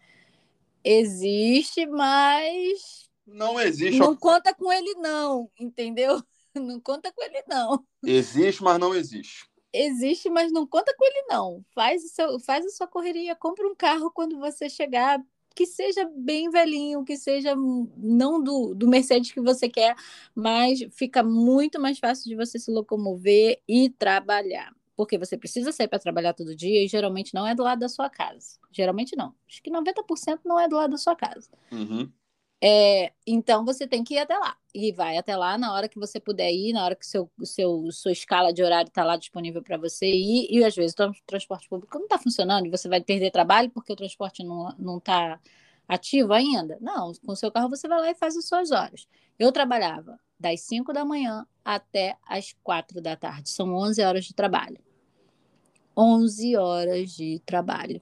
existe, 0.84 1.86
mas. 1.86 3.10
Não 3.26 3.60
existe. 3.60 4.00
Não 4.00 4.16
conta 4.16 4.54
com 4.56 4.72
ele, 4.72 4.94
não, 4.96 5.52
entendeu? 5.60 6.24
Não 6.56 6.80
conta 6.80 7.12
com 7.12 7.22
ele, 7.22 7.44
não. 7.48 7.86
Existe, 8.04 8.64
mas 8.64 8.80
não 8.80 8.96
existe 8.96 9.46
existe, 9.78 10.30
mas 10.30 10.52
não 10.52 10.66
conta 10.66 10.94
com 10.96 11.06
ele, 11.06 11.28
não. 11.30 11.64
Faz, 11.74 12.04
o 12.04 12.08
seu, 12.08 12.40
faz 12.40 12.66
a 12.66 12.70
sua 12.70 12.88
correria, 12.88 13.36
compra 13.36 13.68
um 13.68 13.76
carro 13.76 14.12
quando 14.12 14.40
você 14.40 14.70
chegar, 14.70 15.22
que 15.58 15.66
seja 15.66 16.08
bem 16.16 16.52
velhinho, 16.52 17.04
que 17.04 17.18
seja 17.18 17.56
não 17.98 18.40
do, 18.44 18.76
do 18.76 18.88
Mercedes 18.88 19.32
que 19.32 19.42
você 19.42 19.68
quer, 19.68 19.96
mas 20.36 20.86
fica 20.92 21.24
muito 21.24 21.82
mais 21.82 21.98
fácil 21.98 22.26
de 22.26 22.36
você 22.36 22.60
se 22.60 22.70
locomover 22.70 23.60
e 23.68 23.90
trabalhar. 23.90 24.72
Porque 24.96 25.18
você 25.18 25.36
precisa 25.36 25.72
sair 25.72 25.88
para 25.88 25.98
trabalhar 25.98 26.34
todo 26.34 26.56
dia 26.56 26.86
e 26.86 26.88
geralmente 26.88 27.34
não 27.34 27.48
é 27.48 27.56
do 27.56 27.64
lado 27.64 27.80
da 27.80 27.90
sua 27.90 28.08
casa. 28.08 28.60
Geralmente 28.72 29.16
não. 29.16 29.34
Acho 29.50 29.64
que 29.64 29.72
90% 29.72 30.42
não 30.46 30.60
é 30.60 30.68
do 30.68 30.76
lado 30.76 30.92
da 30.92 30.98
sua 30.98 31.16
casa. 31.16 31.50
Uhum. 31.72 32.08
É, 32.62 33.14
então 33.26 33.64
você 33.64 33.88
tem 33.88 34.04
que 34.04 34.16
ir 34.16 34.20
até 34.20 34.38
lá. 34.38 34.58
E 34.74 34.92
vai 34.92 35.18
até 35.18 35.36
lá 35.36 35.58
na 35.58 35.74
hora 35.74 35.88
que 35.88 36.00
você 36.00 36.20
puder 36.20 36.52
ir, 36.52 36.74
na 36.74 36.84
hora 36.84 36.96
que 36.96 37.06
seu, 37.06 37.30
seu 37.44 37.92
sua 37.92 38.12
escala 38.12 38.52
de 38.52 38.64
horário 38.64 38.90
está 38.90 39.04
lá 39.04 39.16
disponível 39.16 39.62
para 39.62 39.78
você 39.78 40.08
ir. 40.08 40.48
E 40.50 40.64
às 40.64 40.76
vezes 40.76 40.96
o 41.00 41.14
transporte 41.26 41.70
público 41.70 41.98
não 41.98 42.06
está 42.06 42.18
funcionando 42.18 42.66
e 42.66 42.72
você 42.72 42.90
vai 42.90 43.02
perder 43.02 43.32
trabalho 43.32 43.70
porque 43.70 43.94
o 43.94 43.96
transporte 43.96 44.44
não 44.44 44.98
está 44.98 45.40
ativo 45.88 46.34
ainda. 46.34 46.78
Não, 46.82 47.14
com 47.26 47.32
o 47.32 47.36
seu 47.36 47.52
carro 47.52 47.70
você 47.70 47.88
vai 47.88 48.00
lá 48.00 48.12
e 48.12 48.16
faz 48.16 48.36
as 48.36 48.46
suas 48.46 48.72
horas. 48.72 49.08
Eu 49.38 49.52
trabalhava 49.52 50.20
das 50.40 50.62
5 50.62 50.94
da 50.94 51.06
manhã 51.06 51.46
até 51.64 52.18
as 52.28 52.56
4 52.64 53.02
da 53.02 53.16
tarde. 53.16 53.50
São 53.50 53.74
11 53.74 54.02
horas 54.02 54.26
de 54.26 54.34
trabalho. 54.34 54.80
11 55.96 56.56
horas 56.56 57.12
de 57.12 57.42
trabalho. 57.46 58.02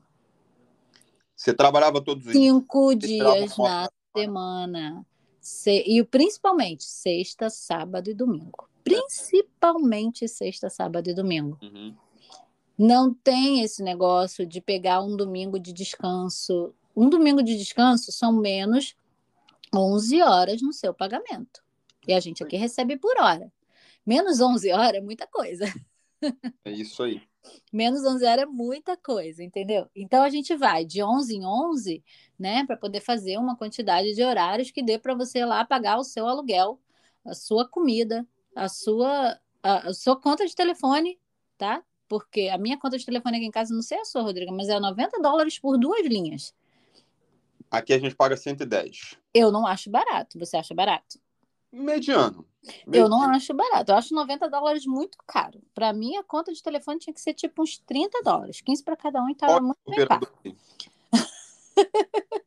Você 1.36 1.54
trabalhava 1.54 2.02
todos 2.02 2.26
os 2.26 2.32
dias? 2.32 2.44
Cinco 2.44 2.96
dias 2.96 3.58
na 3.58 3.90
semana. 4.20 5.06
Se, 5.40 5.84
e 5.86 6.04
principalmente 6.04 6.84
sexta, 6.84 7.50
sábado 7.50 8.10
e 8.10 8.14
domingo. 8.14 8.70
Principalmente 8.84 10.28
sexta, 10.28 10.70
sábado 10.70 11.10
e 11.10 11.14
domingo. 11.14 11.58
Uhum. 11.62 11.96
Não 12.78 13.14
tem 13.14 13.62
esse 13.62 13.82
negócio 13.82 14.46
de 14.46 14.60
pegar 14.60 15.02
um 15.02 15.16
domingo 15.16 15.60
de 15.60 15.72
descanso. 15.72 16.74
Um 16.96 17.10
domingo 17.10 17.42
de 17.42 17.58
descanso 17.58 18.12
são 18.12 18.32
menos 18.32 18.96
11 19.74 20.22
horas 20.22 20.62
no 20.62 20.74
seu 20.74 20.94
pagamento. 20.94 21.64
E 22.08 22.14
a 22.14 22.20
gente 22.20 22.44
aqui 22.44 22.58
recebe 22.58 22.98
por 22.98 23.18
hora. 23.20 23.52
Menos 24.06 24.40
11 24.40 24.72
horas 24.72 24.96
é 24.96 25.02
muita 25.02 25.26
coisa. 25.28 25.66
É 26.64 26.72
isso 26.72 27.04
aí. 27.04 27.22
Menos 27.72 28.06
11 28.06 28.26
horas 28.26 28.44
é 28.44 28.46
muita 28.46 28.98
coisa, 28.98 29.44
entendeu? 29.44 29.90
Então 29.96 30.24
a 30.24 30.30
gente 30.30 30.56
vai 30.56 30.86
de 30.86 31.04
11 31.04 31.36
em 31.36 31.46
11, 31.46 32.04
né, 32.38 32.66
para 32.66 32.78
poder 32.78 33.02
fazer 33.02 33.38
uma 33.38 33.56
quantidade 33.56 34.14
de 34.14 34.24
horários 34.24 34.72
que 34.72 34.84
dê 34.84 34.98
para 34.98 35.14
você 35.14 35.46
lá 35.46 35.64
pagar 35.66 35.98
o 35.98 36.04
seu 36.04 36.28
aluguel, 36.28 36.80
a 37.24 37.34
sua 37.34 37.68
comida, 37.68 38.26
a 38.56 38.70
sua 38.70 39.40
a, 39.66 39.90
a 39.90 39.94
sua 39.94 40.16
conta 40.20 40.46
de 40.46 40.56
telefone, 40.56 41.20
tá? 41.58 41.84
Porque 42.08 42.50
a 42.50 42.58
minha 42.58 42.78
conta 42.78 43.00
de 43.00 43.06
telefone 43.06 43.38
aqui 43.38 43.46
em 43.48 43.52
casa, 43.52 43.74
não 43.74 43.82
sei 43.82 44.00
a 44.00 44.06
sua, 44.06 44.22
Rodrigo, 44.22 44.54
mas 44.54 44.70
é 44.70 44.80
90 44.80 45.20
dólares 45.20 45.58
por 45.58 45.78
duas 45.78 46.06
linhas. 46.06 46.54
Aqui 47.72 47.94
a 47.94 48.00
gente 48.00 48.16
paga 48.16 48.38
110. 48.38 49.18
Eu 49.34 49.52
não 49.52 49.66
acho 49.66 49.90
barato. 49.90 50.38
Você 50.38 50.56
acha 50.56 50.76
barato? 50.76 51.20
Mediano. 51.76 52.46
Eu 52.92 53.10
não 53.10 53.22
acho 53.30 53.54
barato. 53.54 53.92
Eu 53.92 53.96
acho 53.98 54.16
90 54.16 54.50
dólares 54.50 54.86
muito 54.86 55.18
caro. 55.28 55.62
Para 55.74 55.94
mim, 55.94 56.16
a 56.16 56.24
conta 56.24 56.52
de 56.52 56.64
telefone 56.64 57.00
tinha 57.00 57.14
que 57.14 57.22
ser 57.22 57.34
tipo 57.34 57.62
uns 57.62 57.78
30 57.80 58.22
dólares. 58.24 58.62
15 58.62 58.84
para 58.84 58.96
cada 58.96 59.22
um 59.22 59.30
e 59.30 59.34
estava 59.34 59.60
muito 59.60 59.80
bem 59.88 60.08
caro. 60.08 60.28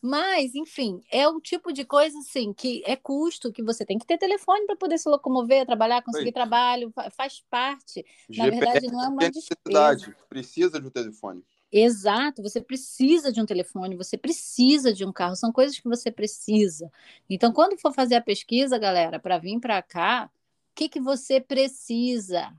Mas, 0.00 0.54
enfim, 0.54 1.02
é 1.10 1.26
o 1.28 1.40
tipo 1.40 1.72
de 1.72 1.84
coisa 1.84 2.16
assim 2.20 2.52
que 2.52 2.84
é 2.86 2.94
custo 2.94 3.52
que 3.52 3.64
você 3.64 3.84
tem 3.84 3.98
que 3.98 4.06
ter 4.06 4.16
telefone 4.16 4.64
para 4.64 4.76
poder 4.76 4.96
se 4.96 5.08
locomover, 5.08 5.66
trabalhar, 5.66 6.02
conseguir 6.02 6.30
trabalho, 6.30 6.92
faz 7.16 7.42
parte. 7.50 8.06
Na 8.28 8.44
GPS 8.44 8.60
verdade, 8.60 8.86
não 8.86 9.04
é 9.04 9.08
uma 9.08 9.28
despesa. 9.28 10.14
Precisa 10.28 10.80
de 10.80 10.86
um 10.86 10.90
telefone. 10.90 11.42
Exato, 11.70 12.42
você 12.42 12.62
precisa 12.62 13.30
de 13.30 13.40
um 13.42 13.46
telefone, 13.46 13.94
você 13.94 14.16
precisa 14.16 14.92
de 14.92 15.04
um 15.04 15.12
carro, 15.12 15.36
são 15.36 15.52
coisas 15.52 15.78
que 15.78 15.86
você 15.86 16.10
precisa. 16.10 16.90
Então, 17.28 17.52
quando 17.52 17.78
for 17.78 17.92
fazer 17.92 18.14
a 18.14 18.22
pesquisa, 18.22 18.78
galera, 18.78 19.18
para 19.20 19.36
vir 19.36 19.60
para 19.60 19.82
cá, 19.82 20.30
o 20.32 20.74
que, 20.74 20.88
que 20.88 21.00
você 21.00 21.40
precisa? 21.40 22.54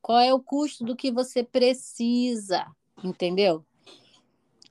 Qual 0.00 0.20
é 0.20 0.32
o 0.32 0.40
custo 0.40 0.84
do 0.84 0.94
que 0.94 1.10
você 1.10 1.42
precisa? 1.42 2.66
Entendeu? 3.02 3.64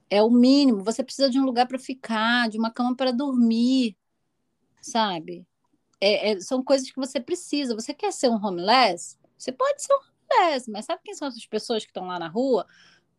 É 0.08 0.22
o 0.22 0.30
mínimo. 0.30 0.84
Você 0.84 1.02
precisa 1.02 1.28
de 1.28 1.38
um 1.38 1.44
lugar 1.44 1.66
para 1.66 1.78
ficar, 1.78 2.48
de 2.48 2.58
uma 2.58 2.70
cama 2.70 2.96
para 2.96 3.10
dormir, 3.10 3.94
sabe? 4.80 5.46
É, 6.00 6.32
é, 6.32 6.40
são 6.40 6.62
coisas 6.62 6.90
que 6.90 6.98
você 6.98 7.20
precisa. 7.20 7.74
Você 7.74 7.92
quer 7.92 8.12
ser 8.12 8.30
um 8.30 8.42
homeless? 8.42 9.18
Você 9.36 9.52
pode 9.52 9.82
ser 9.82 9.92
um 9.94 10.00
homeless, 10.00 10.70
mas 10.70 10.86
sabe 10.86 11.02
quem 11.04 11.14
são 11.14 11.28
essas 11.28 11.46
pessoas 11.46 11.84
que 11.84 11.90
estão 11.90 12.06
lá 12.06 12.18
na 12.18 12.28
rua? 12.28 12.66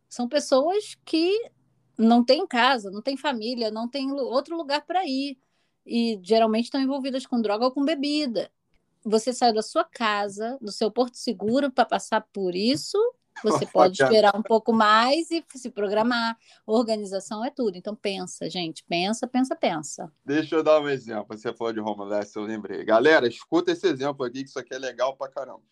São 0.08 0.28
pessoas 0.28 0.96
que 1.04 1.50
não 1.98 2.24
têm 2.24 2.46
casa, 2.46 2.90
não 2.90 3.02
têm 3.02 3.16
família, 3.16 3.70
não 3.70 3.88
têm 3.88 4.12
outro 4.12 4.56
lugar 4.56 4.84
para 4.84 5.06
ir. 5.06 5.38
E 5.86 6.18
geralmente 6.22 6.66
estão 6.66 6.80
envolvidas 6.80 7.26
com 7.26 7.40
droga 7.40 7.66
ou 7.66 7.72
com 7.72 7.84
bebida. 7.84 8.50
Você 9.04 9.32
sai 9.32 9.52
da 9.52 9.62
sua 9.62 9.84
casa, 9.84 10.58
do 10.60 10.72
seu 10.72 10.90
porto 10.90 11.16
seguro, 11.16 11.70
para 11.70 11.84
passar 11.84 12.22
por 12.32 12.54
isso. 12.54 12.98
Você 13.42 13.66
pode 13.66 14.02
esperar 14.02 14.34
um 14.34 14.42
pouco 14.42 14.72
mais 14.72 15.30
e 15.30 15.44
se 15.54 15.70
programar. 15.70 16.38
Organização 16.66 17.44
é 17.44 17.50
tudo. 17.50 17.76
Então 17.76 17.94
pensa, 17.94 18.48
gente. 18.48 18.82
Pensa, 18.84 19.26
pensa, 19.26 19.54
pensa. 19.54 20.12
Deixa 20.24 20.56
eu 20.56 20.62
dar 20.62 20.80
um 20.80 20.88
exemplo. 20.88 21.36
Você 21.36 21.52
falou 21.52 21.72
de 21.72 21.80
homeless, 21.80 22.34
eu 22.34 22.42
lembrei. 22.42 22.84
Galera, 22.84 23.28
escuta 23.28 23.72
esse 23.72 23.86
exemplo 23.86 24.24
aqui, 24.24 24.42
que 24.42 24.48
isso 24.48 24.58
aqui 24.58 24.74
é 24.74 24.78
legal 24.78 25.16
pra 25.16 25.28
caramba. 25.28 25.62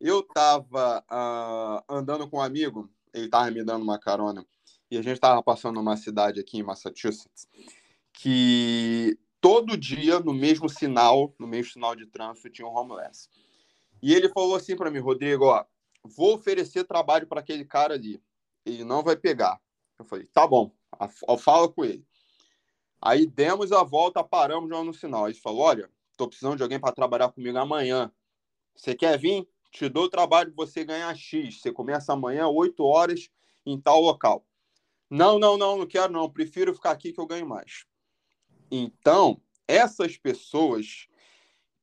Eu 0.00 0.22
tava 0.22 1.02
uh, 1.10 1.92
andando 1.92 2.28
com 2.28 2.36
um 2.36 2.42
amigo 2.42 2.90
ele 3.16 3.26
estava 3.26 3.50
me 3.50 3.64
dando 3.64 3.82
uma 3.82 3.98
carona. 3.98 4.46
E 4.90 4.96
a 4.96 5.02
gente 5.02 5.14
estava 5.14 5.42
passando 5.42 5.76
numa 5.76 5.96
cidade 5.96 6.38
aqui 6.38 6.58
em 6.58 6.62
Massachusetts 6.62 7.48
que 8.12 9.18
todo 9.40 9.76
dia, 9.76 10.20
no 10.20 10.32
mesmo 10.32 10.68
sinal, 10.68 11.34
no 11.38 11.46
mesmo 11.46 11.72
sinal 11.72 11.94
de 11.94 12.06
trânsito, 12.06 12.50
tinha 12.50 12.66
um 12.66 12.74
homeless. 12.74 13.28
E 14.02 14.14
ele 14.14 14.28
falou 14.28 14.54
assim 14.54 14.76
para 14.76 14.90
mim, 14.90 14.98
Rodrigo, 14.98 15.46
ó, 15.46 15.64
vou 16.02 16.34
oferecer 16.34 16.84
trabalho 16.84 17.26
para 17.26 17.40
aquele 17.40 17.64
cara 17.64 17.94
ali. 17.94 18.22
Ele 18.64 18.84
não 18.84 19.02
vai 19.02 19.16
pegar. 19.16 19.60
Eu 19.98 20.04
falei, 20.04 20.26
tá 20.26 20.46
bom, 20.46 20.72
fala 21.38 21.68
com 21.68 21.84
ele. 21.84 22.06
Aí 23.00 23.26
demos 23.26 23.72
a 23.72 23.82
volta, 23.82 24.24
paramos 24.24 24.70
já 24.70 24.82
no 24.82 24.94
sinal. 24.94 25.28
Ele 25.28 25.38
falou, 25.38 25.62
olha, 25.62 25.90
tô 26.16 26.26
precisando 26.26 26.56
de 26.56 26.62
alguém 26.62 26.80
para 26.80 26.94
trabalhar 26.94 27.30
comigo 27.30 27.56
amanhã. 27.58 28.10
Você 28.74 28.94
quer 28.94 29.18
vir? 29.18 29.48
Te 29.76 29.90
dou 29.90 30.08
trabalho 30.08 30.54
você 30.56 30.84
ganhar 30.84 31.14
X. 31.14 31.60
Você 31.60 31.70
começa 31.70 32.12
amanhã, 32.12 32.48
8 32.48 32.82
horas, 32.82 33.28
em 33.64 33.78
tal 33.78 34.00
local. 34.00 34.46
Não, 35.10 35.38
não, 35.38 35.58
não, 35.58 35.78
não 35.78 35.86
quero, 35.86 36.12
não. 36.12 36.30
Prefiro 36.30 36.74
ficar 36.74 36.92
aqui 36.92 37.12
que 37.12 37.20
eu 37.20 37.26
ganho 37.26 37.46
mais. 37.46 37.84
Então, 38.70 39.40
essas 39.68 40.16
pessoas 40.16 41.06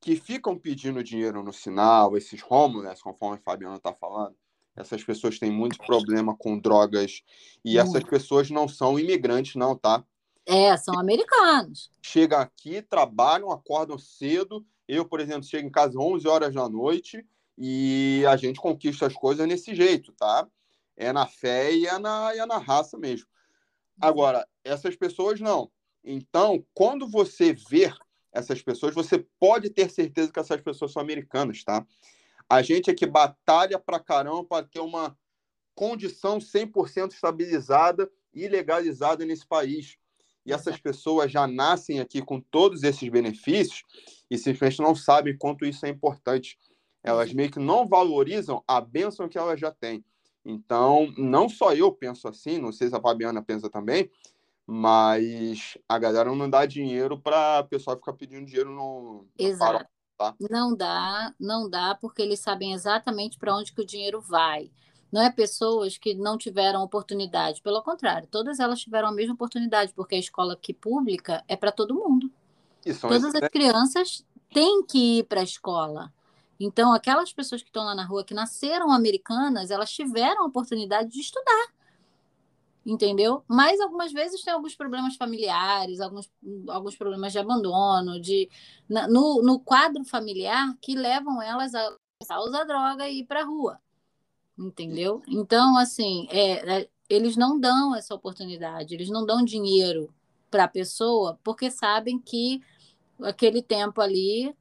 que 0.01 0.15
ficam 0.15 0.57
pedindo 0.57 1.03
dinheiro 1.03 1.43
no 1.43 1.53
sinal, 1.53 2.17
esses 2.17 2.43
homeless, 2.49 3.01
conforme 3.01 3.37
a 3.37 3.41
Fabiana 3.41 3.75
está 3.75 3.93
falando, 3.93 4.35
essas 4.75 5.03
pessoas 5.03 5.37
têm 5.37 5.51
muito 5.51 5.77
problema 5.77 6.35
com 6.35 6.57
drogas 6.57 7.21
e 7.63 7.77
essas 7.77 8.03
pessoas 8.03 8.49
não 8.49 8.67
são 8.67 8.99
imigrantes, 8.99 9.55
não, 9.55 9.77
tá? 9.77 10.03
É, 10.47 10.75
são 10.77 10.99
americanos. 10.99 11.91
Chegam 12.01 12.39
aqui, 12.39 12.81
trabalham, 12.81 13.51
acordam 13.51 13.99
cedo. 13.99 14.65
Eu, 14.87 15.05
por 15.05 15.19
exemplo, 15.19 15.43
chego 15.43 15.67
em 15.67 15.71
casa 15.71 15.97
11 15.97 16.27
horas 16.27 16.53
da 16.55 16.67
noite 16.67 17.23
e 17.57 18.23
a 18.27 18.35
gente 18.35 18.59
conquista 18.59 19.05
as 19.05 19.13
coisas 19.13 19.47
nesse 19.47 19.75
jeito, 19.75 20.11
tá? 20.13 20.47
É 20.95 21.11
na 21.11 21.25
fé 21.25 21.73
e 21.73 21.87
é 21.87 21.97
na, 21.97 22.35
e 22.35 22.39
é 22.39 22.45
na 22.45 22.57
raça 22.57 22.97
mesmo. 22.97 23.27
Agora, 24.01 24.47
essas 24.63 24.95
pessoas 24.95 25.39
não. 25.39 25.71
Então, 26.03 26.65
quando 26.73 27.07
você 27.07 27.53
ver 27.53 27.95
essas 28.31 28.61
pessoas, 28.61 28.93
você 28.95 29.25
pode 29.39 29.69
ter 29.69 29.89
certeza 29.89 30.31
que 30.31 30.39
essas 30.39 30.59
pessoas 30.61 30.91
são 30.91 31.01
americanas, 31.01 31.63
tá? 31.63 31.85
A 32.49 32.61
gente 32.61 32.89
é 32.89 32.93
que 32.93 33.05
batalha 33.05 33.79
pra 33.79 33.99
caramba 33.99 34.43
para 34.43 34.65
ter 34.65 34.79
uma 34.79 35.17
condição 35.75 36.39
100% 36.39 37.13
estabilizada 37.13 38.09
e 38.33 38.47
legalizada 38.47 39.25
nesse 39.25 39.45
país. 39.45 39.97
E 40.45 40.51
essas 40.51 40.77
pessoas 40.77 41.31
já 41.31 41.47
nascem 41.47 41.99
aqui 41.99 42.21
com 42.21 42.41
todos 42.41 42.83
esses 42.83 43.07
benefícios 43.07 43.83
e 44.29 44.37
simplesmente 44.37 44.81
não 44.81 44.93
sabem 44.93 45.37
quanto 45.37 45.65
isso 45.65 45.85
é 45.85 45.89
importante. 45.89 46.57
Elas 47.03 47.33
meio 47.33 47.51
que 47.51 47.59
não 47.59 47.87
valorizam 47.87 48.63
a 48.67 48.79
bênção 48.79 49.27
que 49.27 49.37
elas 49.37 49.59
já 49.59 49.71
têm. 49.71 50.03
Então, 50.45 51.13
não 51.17 51.47
só 51.47 51.73
eu 51.73 51.91
penso 51.91 52.27
assim, 52.27 52.57
não 52.57 52.71
sei 52.71 52.89
se 52.89 52.95
a 52.95 53.01
Fabiana 53.01 53.41
pensa 53.41 53.69
também, 53.69 54.09
mas 54.65 55.77
a 55.87 55.99
galera 55.99 56.33
não 56.33 56.49
dá 56.49 56.65
dinheiro 56.65 57.19
para 57.19 57.59
a 57.59 57.63
pessoa 57.63 57.97
ficar 57.97 58.13
pedindo 58.13 58.45
dinheiro 58.45 58.71
no, 58.71 59.25
Exato. 59.37 59.85
tá? 60.17 60.35
Não 60.39 60.75
dá, 60.75 61.33
não 61.39 61.69
dá, 61.69 61.95
porque 61.99 62.21
eles 62.21 62.39
sabem 62.39 62.73
exatamente 62.73 63.37
para 63.37 63.55
onde 63.55 63.73
que 63.73 63.81
o 63.81 63.85
dinheiro 63.85 64.21
vai. 64.21 64.71
Não 65.11 65.21
é 65.21 65.29
pessoas 65.29 65.97
que 65.97 66.15
não 66.15 66.37
tiveram 66.37 66.81
oportunidade, 66.81 67.61
pelo 67.61 67.83
contrário, 67.83 68.27
todas 68.27 68.59
elas 68.59 68.79
tiveram 68.79 69.09
a 69.09 69.11
mesma 69.11 69.35
oportunidade, 69.35 69.93
porque 69.93 70.15
a 70.15 70.19
escola 70.19 70.53
aqui 70.53 70.73
pública 70.73 71.43
é 71.47 71.55
para 71.55 71.71
todo 71.71 71.93
mundo. 71.93 72.31
Todas 72.99 73.35
as 73.35 73.49
crianças 73.49 74.25
têm 74.53 74.83
que 74.83 75.19
ir 75.19 75.23
para 75.25 75.41
a 75.41 75.43
escola. 75.43 76.11
Então, 76.63 76.93
aquelas 76.93 77.33
pessoas 77.33 77.61
que 77.61 77.67
estão 77.67 77.83
lá 77.83 77.93
na 77.93 78.05
rua, 78.05 78.23
que 78.23 78.33
nasceram 78.33 78.91
americanas, 78.91 79.69
elas 79.69 79.91
tiveram 79.91 80.43
a 80.43 80.47
oportunidade 80.47 81.09
de 81.09 81.19
estudar. 81.19 81.73
Entendeu? 82.85 83.43
Mas 83.47 83.79
algumas 83.79 84.11
vezes 84.11 84.41
tem 84.41 84.53
alguns 84.53 84.75
problemas 84.75 85.15
familiares, 85.15 85.99
alguns, 85.99 86.29
alguns 86.67 86.95
problemas 86.95 87.31
de 87.31 87.39
abandono, 87.39 88.19
de 88.19 88.49
no, 88.89 89.41
no 89.41 89.59
quadro 89.59 90.03
familiar 90.03 90.75
que 90.81 90.95
levam 90.95 91.41
elas 91.41 91.73
a, 91.73 91.97
a 92.29 92.41
usar 92.43 92.65
droga 92.65 93.07
e 93.07 93.19
ir 93.19 93.25
para 93.25 93.41
a 93.41 93.45
rua. 93.45 93.79
Entendeu? 94.57 95.21
Então, 95.27 95.77
assim, 95.77 96.27
é, 96.29 96.81
é, 96.81 96.89
eles 97.09 97.37
não 97.37 97.59
dão 97.59 97.95
essa 97.95 98.13
oportunidade, 98.13 98.93
eles 98.93 99.09
não 99.09 99.25
dão 99.25 99.43
dinheiro 99.43 100.13
para 100.51 100.65
a 100.65 100.67
pessoa 100.67 101.39
porque 101.43 101.71
sabem 101.71 102.19
que 102.19 102.61
aquele 103.21 103.61
tempo 103.61 104.01
ali 104.01 104.53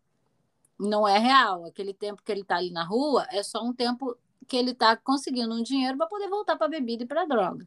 não 0.82 1.06
é 1.06 1.18
real. 1.18 1.64
Aquele 1.64 1.94
tempo 1.94 2.22
que 2.22 2.30
ele 2.30 2.42
está 2.42 2.56
ali 2.56 2.70
na 2.70 2.84
rua 2.84 3.26
é 3.30 3.42
só 3.42 3.62
um 3.62 3.72
tempo 3.72 4.16
que 4.46 4.56
ele 4.56 4.72
está 4.72 4.96
conseguindo 4.96 5.54
um 5.54 5.62
dinheiro 5.62 5.96
para 5.96 6.06
poder 6.06 6.28
voltar 6.28 6.56
para 6.56 6.68
bebida 6.68 7.04
e 7.04 7.06
para 7.06 7.24
droga. 7.24 7.66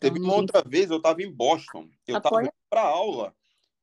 Teve 0.00 0.18
então, 0.18 0.30
uma 0.30 0.40
outra 0.40 0.62
vez, 0.66 0.90
eu 0.90 0.98
estava 0.98 1.22
em 1.22 1.30
Boston, 1.30 1.88
eu 2.06 2.18
estava 2.18 2.42
indo 2.42 2.52
para 2.68 2.82
aula, 2.82 3.34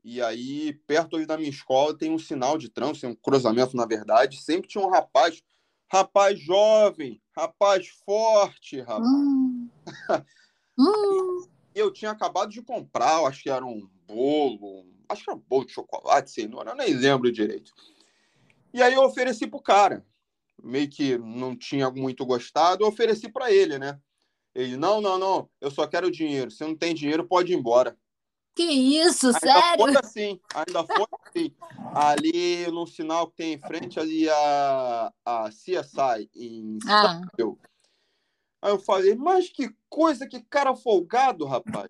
e 0.03 0.21
aí, 0.21 0.73
perto 0.85 1.25
da 1.25 1.37
minha 1.37 1.49
escola, 1.49 1.97
tem 1.97 2.11
um 2.11 2.19
sinal 2.19 2.57
de 2.57 2.69
trânsito, 2.69 3.07
um 3.07 3.15
cruzamento, 3.15 3.75
na 3.75 3.85
verdade, 3.85 4.41
sempre 4.41 4.67
tinha 4.67 4.85
um 4.85 4.89
rapaz, 4.89 5.41
rapaz 5.89 6.37
jovem, 6.39 7.21
rapaz 7.35 7.87
forte, 8.05 8.81
rapaz. 8.81 9.07
Hum. 9.07 9.69
hum. 10.77 11.47
eu 11.73 11.91
tinha 11.91 12.11
acabado 12.11 12.51
de 12.51 12.61
comprar, 12.61 13.23
acho 13.25 13.43
que 13.43 13.49
era 13.49 13.65
um 13.65 13.89
bolo, 14.05 14.85
acho 15.07 15.23
que 15.23 15.29
era 15.29 15.39
um 15.39 15.43
bolo 15.47 15.65
de 15.65 15.71
chocolate, 15.71 16.31
cenoura, 16.31 16.71
eu 16.71 16.75
nem 16.75 16.93
lembro 16.93 17.31
direito. 17.31 17.71
E 18.73 18.81
aí 18.81 18.93
eu 18.93 19.03
ofereci 19.03 19.45
pro 19.47 19.61
cara. 19.61 20.05
Meio 20.61 20.89
que 20.89 21.17
não 21.17 21.55
tinha 21.55 21.89
muito 21.91 22.25
gostado, 22.25 22.83
eu 22.83 22.87
ofereci 22.87 23.29
para 23.29 23.51
ele, 23.51 23.77
né? 23.77 23.99
Ele, 24.55 24.77
não, 24.77 25.01
não, 25.01 25.17
não, 25.17 25.49
eu 25.59 25.71
só 25.71 25.87
quero 25.87 26.11
dinheiro. 26.11 26.51
Se 26.51 26.63
não 26.63 26.75
tem 26.75 26.93
dinheiro, 26.93 27.27
pode 27.27 27.51
ir 27.51 27.55
embora. 27.55 27.97
Que 28.55 28.63
isso, 28.63 29.27
ainda 29.27 29.39
sério? 29.39 29.77
Foi 29.77 29.95
assim, 29.97 30.39
ainda 30.53 30.83
foi 30.83 31.05
assim. 31.25 31.55
Ali 31.95 32.67
no 32.67 32.85
sinal 32.85 33.27
que 33.27 33.37
tem 33.37 33.53
em 33.53 33.59
frente 33.59 33.99
ali 33.99 34.29
a, 34.29 35.11
a 35.25 35.49
CSI 35.49 36.29
em 36.35 36.77
ah. 36.87 37.21
Aí 38.61 38.71
eu 38.71 38.79
falei, 38.79 39.15
mas 39.15 39.49
que 39.49 39.75
coisa, 39.89 40.27
que 40.27 40.39
cara 40.41 40.75
folgado, 40.75 41.45
rapaz. 41.45 41.89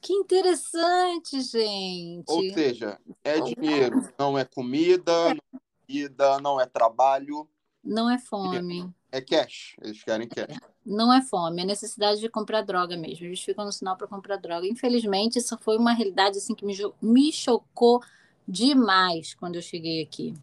Que 0.00 0.12
interessante, 0.12 1.40
gente. 1.40 2.24
Ou 2.28 2.42
seja, 2.52 3.00
é 3.24 3.40
dinheiro, 3.40 4.06
não 4.18 4.38
é 4.38 4.44
comida, 4.44 5.12
não 5.30 5.60
comida, 5.86 6.40
não 6.40 6.60
é 6.60 6.66
trabalho. 6.66 7.48
Não 7.82 8.10
é 8.10 8.18
fome. 8.18 8.92
É 9.12 9.20
cash, 9.20 9.76
eles 9.80 10.02
querem 10.02 10.26
cash. 10.26 10.58
Não 10.84 11.12
é 11.12 11.22
fome, 11.22 11.62
é 11.62 11.64
necessidade 11.64 12.20
de 12.20 12.28
comprar 12.28 12.62
droga 12.62 12.96
mesmo. 12.96 13.26
Eles 13.26 13.40
ficam 13.40 13.64
no 13.64 13.72
sinal 13.72 13.96
para 13.96 14.06
comprar 14.06 14.36
droga. 14.36 14.66
Infelizmente, 14.66 15.38
isso 15.38 15.56
foi 15.58 15.76
uma 15.76 15.92
realidade 15.92 16.38
assim 16.38 16.54
que 16.54 16.64
me, 16.64 16.74
me 17.00 17.32
chocou 17.32 18.02
demais 18.46 19.34
quando 19.34 19.56
eu 19.56 19.62
cheguei 19.62 20.02
aqui. 20.02 20.34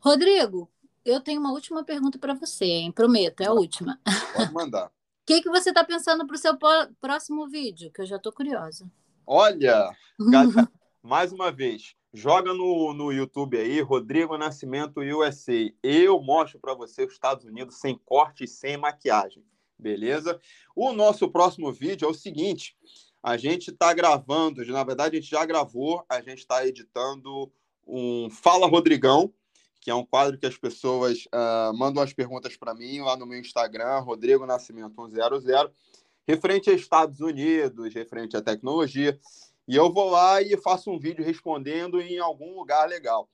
Rodrigo, 0.00 0.70
eu 1.04 1.20
tenho 1.20 1.40
uma 1.40 1.52
última 1.52 1.84
pergunta 1.84 2.18
para 2.18 2.34
você, 2.34 2.64
hein? 2.64 2.92
Prometo, 2.92 3.40
é 3.42 3.46
a 3.46 3.52
última. 3.52 4.00
Pode 4.34 4.52
mandar. 4.52 4.90
O 5.20 5.32
que, 5.32 5.42
que 5.42 5.50
você 5.50 5.68
está 5.68 5.84
pensando 5.84 6.26
para 6.26 6.34
o 6.34 6.38
seu 6.38 6.58
próximo 7.00 7.46
vídeo? 7.46 7.92
Que 7.92 8.02
eu 8.02 8.06
já 8.06 8.16
estou 8.16 8.32
curiosa. 8.32 8.90
Olha, 9.24 9.96
mais 11.00 11.30
uma 11.30 11.52
vez, 11.52 11.94
Joga 12.12 12.52
no, 12.52 12.92
no 12.92 13.12
YouTube 13.12 13.56
aí, 13.56 13.80
Rodrigo 13.80 14.36
Nascimento 14.36 15.00
USA. 15.00 15.72
Eu 15.80 16.20
mostro 16.20 16.58
para 16.58 16.74
você 16.74 17.04
os 17.04 17.12
Estados 17.12 17.44
Unidos 17.44 17.76
sem 17.76 17.96
corte 18.04 18.44
e 18.44 18.48
sem 18.48 18.76
maquiagem, 18.76 19.44
beleza? 19.78 20.40
O 20.74 20.92
nosso 20.92 21.30
próximo 21.30 21.72
vídeo 21.72 22.06
é 22.06 22.10
o 22.10 22.14
seguinte: 22.14 22.76
a 23.22 23.36
gente 23.36 23.70
está 23.70 23.94
gravando, 23.94 24.64
na 24.66 24.82
verdade, 24.82 25.16
a 25.16 25.20
gente 25.20 25.30
já 25.30 25.44
gravou, 25.44 26.04
a 26.08 26.20
gente 26.20 26.38
está 26.38 26.66
editando 26.66 27.52
um 27.86 28.28
Fala 28.28 28.66
Rodrigão, 28.66 29.32
que 29.80 29.88
é 29.88 29.94
um 29.94 30.04
quadro 30.04 30.36
que 30.36 30.46
as 30.46 30.56
pessoas 30.56 31.26
uh, 31.26 31.72
mandam 31.76 32.02
as 32.02 32.12
perguntas 32.12 32.56
para 32.56 32.74
mim 32.74 33.00
lá 33.02 33.16
no 33.16 33.24
meu 33.24 33.38
Instagram, 33.38 34.00
Rodrigo 34.00 34.44
Nascimento 34.44 34.96
100, 34.96 35.70
referente 36.26 36.70
a 36.70 36.72
Estados 36.72 37.20
Unidos, 37.20 37.94
referente 37.94 38.36
à 38.36 38.42
tecnologia. 38.42 39.16
E 39.70 39.76
eu 39.76 39.88
vou 39.88 40.10
lá 40.10 40.42
e 40.42 40.56
faço 40.56 40.90
um 40.90 40.98
vídeo 40.98 41.24
respondendo 41.24 42.00
em 42.00 42.18
algum 42.18 42.56
lugar 42.56 42.88
legal. 42.88 43.30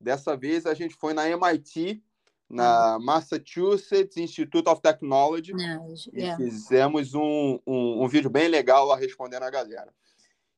Dessa 0.00 0.36
vez 0.36 0.66
a 0.66 0.74
gente 0.74 0.96
foi 0.96 1.14
na 1.14 1.30
MIT, 1.30 2.02
na 2.50 2.98
Massachusetts 2.98 4.16
Institute 4.16 4.68
of 4.68 4.82
Technology, 4.82 5.52
Não, 5.52 5.94
e 6.12 6.22
yeah. 6.22 6.36
fizemos 6.36 7.14
um, 7.14 7.60
um, 7.64 8.02
um, 8.02 8.08
vídeo 8.08 8.28
bem 8.28 8.48
legal 8.48 8.84
lá 8.84 8.96
respondendo 8.96 9.44
a 9.44 9.50
galera. 9.50 9.94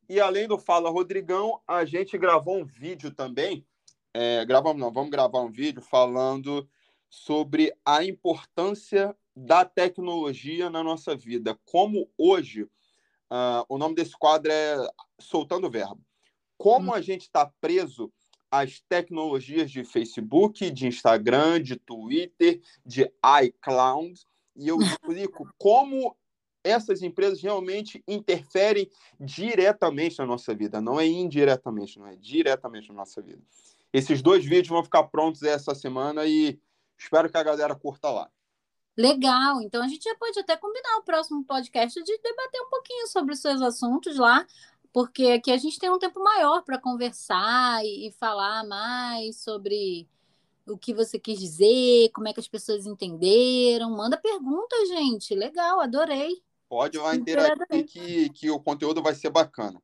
E 0.08 0.18
além 0.18 0.48
do 0.48 0.56
Fala 0.56 0.88
Rodrigão, 0.88 1.60
a 1.68 1.84
gente 1.84 2.16
gravou 2.16 2.56
um 2.56 2.64
vídeo 2.64 3.10
também. 3.10 3.66
É, 4.14 4.46
gravamos, 4.46 4.80
não, 4.80 4.90
vamos 4.90 5.10
gravar 5.10 5.42
um 5.42 5.50
vídeo 5.50 5.82
falando 5.82 6.66
sobre 7.10 7.70
a 7.84 8.02
importância 8.02 9.14
da 9.36 9.62
tecnologia 9.62 10.70
na 10.70 10.82
nossa 10.82 11.14
vida. 11.14 11.54
Como 11.66 12.10
hoje 12.16 12.66
Uh, 13.30 13.64
o 13.68 13.78
nome 13.78 13.94
desse 13.94 14.16
quadro 14.18 14.50
é 14.50 14.76
Soltando 15.20 15.66
o 15.66 15.70
Verbo. 15.70 16.00
Como 16.56 16.90
hum. 16.90 16.94
a 16.94 17.00
gente 17.00 17.22
está 17.22 17.50
preso 17.60 18.12
às 18.50 18.80
tecnologias 18.88 19.70
de 19.70 19.84
Facebook, 19.84 20.70
de 20.70 20.86
Instagram, 20.86 21.62
de 21.62 21.76
Twitter, 21.76 22.60
de 22.84 23.10
iCloud, 23.42 24.20
e 24.56 24.68
eu 24.68 24.78
explico 24.80 25.48
como 25.58 26.16
essas 26.64 27.02
empresas 27.02 27.40
realmente 27.40 28.02
interferem 28.06 28.90
diretamente 29.18 30.18
na 30.18 30.26
nossa 30.26 30.54
vida, 30.54 30.80
não 30.80 31.00
é 31.00 31.06
indiretamente, 31.06 31.98
não 31.98 32.06
é 32.06 32.16
diretamente 32.16 32.88
na 32.88 32.94
nossa 32.94 33.22
vida. 33.22 33.42
Esses 33.92 34.20
dois 34.20 34.44
vídeos 34.44 34.68
vão 34.68 34.84
ficar 34.84 35.04
prontos 35.04 35.42
essa 35.42 35.74
semana 35.74 36.26
e 36.26 36.60
espero 36.98 37.30
que 37.30 37.36
a 37.36 37.42
galera 37.42 37.74
curta 37.74 38.10
lá. 38.10 38.30
Legal, 38.98 39.62
então 39.62 39.80
a 39.80 39.86
gente 39.86 40.02
já 40.02 40.16
pode 40.16 40.40
até 40.40 40.56
combinar 40.56 40.96
o 40.96 41.04
próximo 41.04 41.44
podcast 41.44 42.02
de 42.02 42.18
debater 42.18 42.60
um 42.62 42.68
pouquinho 42.68 43.06
sobre 43.06 43.32
os 43.32 43.38
seus 43.38 43.62
assuntos 43.62 44.18
lá, 44.18 44.44
porque 44.92 45.26
aqui 45.26 45.52
a 45.52 45.56
gente 45.56 45.78
tem 45.78 45.88
um 45.88 46.00
tempo 46.00 46.18
maior 46.20 46.64
para 46.64 46.80
conversar 46.80 47.80
e, 47.84 48.08
e, 48.08 48.10
falar 48.10 48.66
mais 48.66 49.36
sobre 49.36 50.08
o 50.66 50.76
que 50.76 50.92
você 50.92 51.16
quis 51.16 51.38
dizer, 51.38 52.10
como 52.12 52.26
é 52.26 52.32
que 52.32 52.40
as 52.40 52.48
pessoas 52.48 52.86
entenderam. 52.86 53.88
Manda 53.88 54.16
pergunta, 54.16 54.74
gente. 54.86 55.32
Legal, 55.32 55.78
adorei. 55.78 56.42
Pode 56.68 56.98
lá 56.98 57.14
interagir 57.14 57.86
que, 57.86 58.30
que 58.30 58.50
o 58.50 58.58
conteúdo 58.58 59.00
vai 59.00 59.14
ser 59.14 59.30
bacana. 59.30 59.80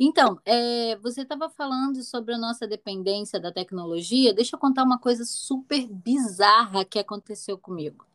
Então, 0.00 0.40
é, 0.46 0.96
você 0.96 1.20
estava 1.20 1.50
falando 1.50 2.02
sobre 2.02 2.32
a 2.32 2.38
nossa 2.38 2.66
dependência 2.66 3.38
da 3.38 3.52
tecnologia. 3.52 4.32
Deixa 4.32 4.56
eu 4.56 4.60
contar 4.60 4.84
uma 4.84 4.98
coisa 4.98 5.26
super 5.26 5.86
bizarra 5.86 6.82
que 6.82 6.98
aconteceu 6.98 7.58
comigo. 7.58 8.07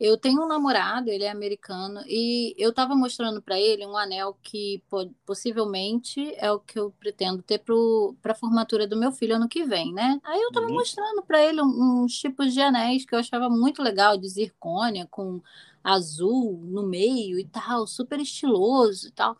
Eu 0.00 0.16
tenho 0.16 0.42
um 0.42 0.48
namorado, 0.48 1.10
ele 1.10 1.24
é 1.24 1.30
americano, 1.30 2.02
e 2.06 2.54
eu 2.56 2.70
estava 2.70 2.96
mostrando 2.96 3.42
para 3.42 3.60
ele 3.60 3.84
um 3.84 3.98
anel 3.98 4.34
que 4.42 4.82
possivelmente 5.26 6.34
é 6.38 6.50
o 6.50 6.58
que 6.58 6.78
eu 6.78 6.90
pretendo 6.98 7.42
ter 7.42 7.58
para 7.58 8.32
a 8.32 8.34
formatura 8.34 8.86
do 8.86 8.96
meu 8.96 9.12
filho 9.12 9.36
ano 9.36 9.46
que 9.46 9.62
vem, 9.62 9.92
né? 9.92 10.18
Aí 10.24 10.40
eu 10.40 10.48
estava 10.48 10.68
uhum. 10.68 10.72
mostrando 10.72 11.22
para 11.22 11.44
ele 11.44 11.60
uns 11.60 12.18
tipos 12.18 12.54
de 12.54 12.62
anéis 12.62 13.04
que 13.04 13.14
eu 13.14 13.18
achava 13.18 13.50
muito 13.50 13.82
legal, 13.82 14.16
de 14.16 14.26
zircônia, 14.26 15.06
com 15.10 15.42
azul 15.84 16.58
no 16.64 16.86
meio 16.86 17.38
e 17.38 17.44
tal, 17.44 17.86
super 17.86 18.18
estiloso 18.20 19.08
e 19.08 19.10
tal. 19.10 19.36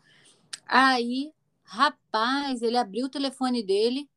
Aí, 0.67 1.33
rapaz, 1.63 2.61
ele 2.61 2.77
abriu 2.77 3.07
o 3.07 3.09
telefone 3.09 3.63
dele, 3.63 4.07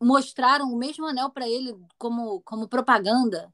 mostraram 0.00 0.72
o 0.72 0.78
mesmo 0.78 1.04
anel 1.04 1.28
para 1.28 1.46
ele 1.46 1.76
como, 1.98 2.40
como 2.40 2.66
propaganda 2.66 3.52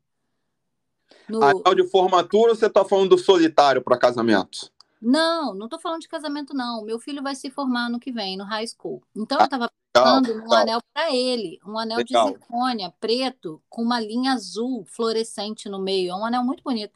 no... 1.29 1.43
Anel 1.43 1.75
de 1.75 1.89
formatura 1.89 2.51
ou 2.51 2.57
você 2.57 2.67
está 2.67 2.85
falando 2.85 3.11
do 3.11 3.19
solitário 3.19 3.83
para 3.83 3.99
casamento? 3.99 4.71
Não, 5.01 5.55
não 5.55 5.67
estou 5.67 5.79
falando 5.79 6.01
de 6.01 6.09
casamento, 6.09 6.55
não. 6.55 6.83
Meu 6.85 6.99
filho 6.99 7.23
vai 7.23 7.35
se 7.35 7.51
formar 7.51 7.91
no 7.91 8.01
que 8.01 8.11
vem, 8.11 8.37
no 8.37 8.45
high 8.45 8.67
school. 8.67 9.03
Então, 9.15 9.39
eu 9.39 9.45
estava 9.45 9.71
pensando 9.93 10.35
num 10.35 10.53
anel 10.53 10.81
para 10.93 11.15
ele, 11.15 11.61
um 11.67 11.79
anel 11.79 11.99
legal. 11.99 12.27
de 12.27 12.33
zircônia, 12.33 12.93
preto, 12.99 13.63
com 13.69 13.83
uma 13.83 14.01
linha 14.01 14.33
azul 14.33 14.85
fluorescente 14.87 15.69
no 15.69 15.79
meio. 15.79 16.13
É 16.13 16.15
um 16.15 16.25
anel 16.25 16.43
muito 16.43 16.63
bonito. 16.63 16.93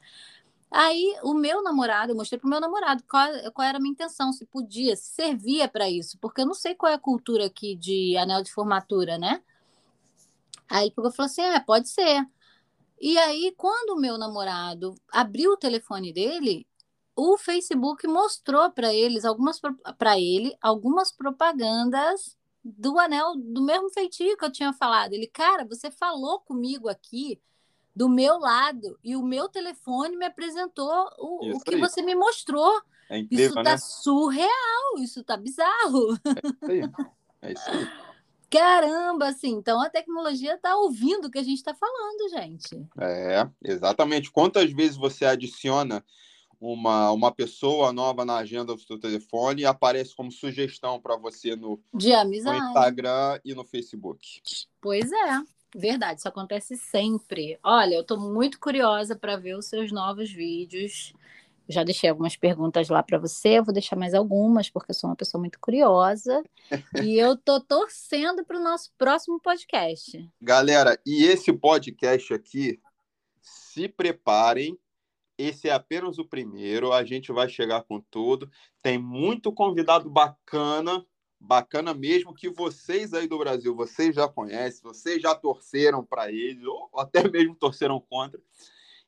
Aí, 0.71 1.17
o 1.23 1.35
meu 1.35 1.63
namorado, 1.63 2.13
eu 2.13 2.17
mostrei 2.17 2.39
pro 2.39 2.49
meu 2.49 2.61
namorado 2.61 3.03
qual, 3.09 3.29
qual 3.53 3.67
era 3.67 3.79
a 3.79 3.81
minha 3.81 3.93
intenção, 3.93 4.33
se 4.33 4.47
podia, 4.47 4.95
se 4.95 5.11
servia 5.11 5.67
para 5.67 5.91
isso, 5.91 6.17
porque 6.19 6.41
eu 6.41 6.47
não 6.47 6.55
sei 6.55 6.77
qual 6.77 6.93
é 6.93 6.95
a 6.95 6.99
cultura 6.99 7.47
aqui 7.47 7.75
de 7.75 8.17
anel 8.17 8.43
de 8.43 8.53
formatura, 8.53 9.19
né? 9.19 9.43
Aí 10.69 10.85
ele 10.85 10.93
pegou 10.93 11.11
e 11.11 11.15
falou 11.15 11.27
assim: 11.27 11.43
é, 11.43 11.59
pode 11.59 11.89
ser. 11.89 12.25
E 13.01 13.17
aí, 13.17 13.55
quando 13.57 13.91
o 13.91 14.01
meu 14.01 14.19
namorado 14.19 14.95
abriu 15.11 15.53
o 15.53 15.57
telefone 15.57 16.13
dele, 16.13 16.67
o 17.17 17.39
Facebook 17.39 18.07
mostrou 18.07 18.71
para 18.71 18.93
eles 18.93 19.25
algumas 19.25 19.61
para 19.97 20.19
ele 20.19 20.55
algumas 20.61 21.11
propagandas 21.11 22.37
do 22.63 22.99
anel 22.99 23.35
do 23.37 23.63
mesmo 23.63 23.89
feitio 23.91 24.37
que 24.37 24.45
eu 24.45 24.53
tinha 24.53 24.73
falado. 24.73 25.15
Ele, 25.15 25.27
cara, 25.27 25.65
você 25.65 25.91
falou 25.91 26.41
comigo 26.41 26.89
aqui 26.89 27.41
do 27.97 28.09
meu 28.09 28.39
lado 28.39 28.99
e 29.03 29.17
o 29.17 29.23
meu 29.23 29.49
telefone 29.49 30.17
me 30.17 30.27
apresentou 30.27 31.11
o, 31.19 31.57
o 31.57 31.61
que 31.61 31.75
aí. 31.75 31.81
você 31.81 32.03
me 32.03 32.15
mostrou. 32.15 32.81
É 33.09 33.19
incrível, 33.19 33.47
isso 33.47 33.55
tá 33.55 33.63
né? 33.63 33.79
surreal, 33.79 34.99
isso 34.99 35.25
tá 35.25 35.37
bizarro. 35.37 36.17
É 36.25 36.49
isso 36.49 36.71
aí. 36.71 36.91
É 37.43 37.53
isso 37.53 37.71
aí. 37.71 37.89
Caramba, 38.51 39.29
assim, 39.29 39.51
então 39.51 39.81
a 39.81 39.89
tecnologia 39.89 40.55
está 40.55 40.77
ouvindo 40.77 41.27
o 41.27 41.31
que 41.31 41.39
a 41.39 41.43
gente 41.43 41.59
está 41.59 41.73
falando, 41.73 42.29
gente. 42.31 42.85
É, 42.99 43.49
exatamente. 43.63 44.31
Quantas 44.31 44.73
vezes 44.73 44.97
você 44.97 45.25
adiciona 45.25 46.05
uma, 46.61 47.13
uma 47.13 47.33
pessoa 47.33 47.93
nova 47.93 48.25
na 48.25 48.37
agenda 48.37 48.75
do 48.75 48.81
seu 48.81 48.99
telefone 48.99 49.63
e 49.63 49.67
aparece 49.67 50.15
como 50.15 50.33
sugestão 50.33 51.01
para 51.01 51.17
você 51.17 51.55
no, 51.55 51.81
no 51.93 52.55
Instagram 52.55 53.41
e 53.45 53.55
no 53.55 53.65
Facebook? 53.65 54.43
Pois 54.81 55.11
é. 55.11 55.43
Verdade, 55.73 56.19
isso 56.19 56.29
acontece 56.29 56.77
sempre. 56.77 57.57
Olha, 57.63 57.95
eu 57.95 58.01
estou 58.01 58.19
muito 58.19 58.59
curiosa 58.59 59.15
para 59.15 59.37
ver 59.37 59.57
os 59.57 59.67
seus 59.67 59.93
novos 59.93 60.29
vídeos 60.31 61.15
já 61.71 61.85
deixei 61.85 62.11
algumas 62.11 62.37
perguntas 62.37 62.89
lá 62.89 63.03
para 63.03 63.18
você, 63.18 63.59
eu 63.59 63.64
vou 63.64 63.73
deixar 63.73 63.97
mais 63.97 64.14
algumas, 64.14 64.68
porque 64.68 64.91
eu 64.91 64.95
sou 64.95 65.09
uma 65.09 65.16
pessoa 65.16 65.41
muito 65.41 65.59
curiosa. 65.61 66.43
e 67.03 67.16
eu 67.16 67.37
tô 67.37 67.61
torcendo 67.61 68.45
para 68.45 68.59
o 68.59 68.62
nosso 68.62 68.93
próximo 68.99 69.41
podcast. 69.41 70.29
Galera, 70.41 71.01
e 71.07 71.25
esse 71.25 71.53
podcast 71.53 72.35
aqui, 72.35 72.81
se 73.41 73.89
preparem. 73.89 74.79
Esse 75.39 75.71
é 75.71 75.73
apenas 75.73 76.18
o 76.18 76.25
primeiro, 76.25 76.93
a 76.93 77.03
gente 77.03 77.33
vai 77.33 77.49
chegar 77.49 77.83
com 77.85 77.99
tudo. 77.99 78.51
Tem 78.83 78.99
muito 78.99 79.51
convidado 79.51 80.11
bacana, 80.11 81.03
bacana 81.41 81.95
mesmo, 81.95 82.35
que 82.35 82.51
vocês 82.51 83.14
aí 83.14 83.27
do 83.27 83.39
Brasil, 83.39 83.75
vocês 83.75 84.14
já 84.14 84.29
conhecem, 84.29 84.83
vocês 84.83 85.23
já 85.23 85.35
torceram 85.35 86.05
para 86.05 86.31
eles, 86.31 86.62
ou 86.64 86.91
até 86.95 87.27
mesmo 87.27 87.55
torceram 87.55 87.99
contra. 87.99 88.39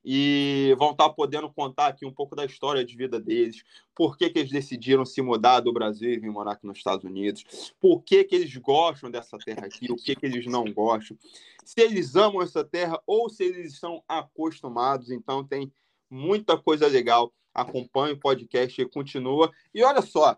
E 0.05 0.74
vão 0.78 0.90
estar 0.90 1.11
podendo 1.11 1.53
contar 1.53 1.88
aqui 1.88 2.05
um 2.05 2.12
pouco 2.12 2.34
da 2.34 2.44
história 2.44 2.84
de 2.84 2.96
vida 2.96 3.20
deles, 3.20 3.62
por 3.94 4.16
que, 4.16 4.28
que 4.30 4.38
eles 4.40 4.50
decidiram 4.50 5.05
se 5.05 5.22
mudar 5.22 5.61
do 5.61 5.72
Brasil 5.72 6.12
e 6.12 6.18
vir 6.18 6.30
morar 6.30 6.53
aqui 6.53 6.66
nos 6.66 6.78
Estados 6.78 7.05
Unidos, 7.05 7.74
por 7.80 8.03
que, 8.03 8.24
que 8.24 8.34
eles 8.34 8.57
gostam 8.57 9.11
dessa 9.11 9.38
terra 9.38 9.66
aqui, 9.66 9.92
o 9.92 9.96
que, 9.96 10.16
que 10.16 10.26
eles 10.26 10.46
não 10.46 10.64
gostam, 10.64 11.16
se 11.64 11.80
eles 11.80 12.16
amam 12.16 12.42
essa 12.42 12.64
terra 12.64 13.00
ou 13.07 13.28
se 13.28 13.44
eles 13.44 13.74
estão 13.74 14.03
acostumados. 14.09 15.11
Então, 15.11 15.44
tem 15.44 15.72
muita 16.11 16.59
coisa 16.59 16.86
legal. 16.86 17.32
Acompanhe 17.55 18.14
o 18.14 18.20
podcast 18.20 18.80
e 18.80 18.88
continua. 18.88 19.50
E 19.74 19.82
olha 19.84 20.03
só, 20.03 20.36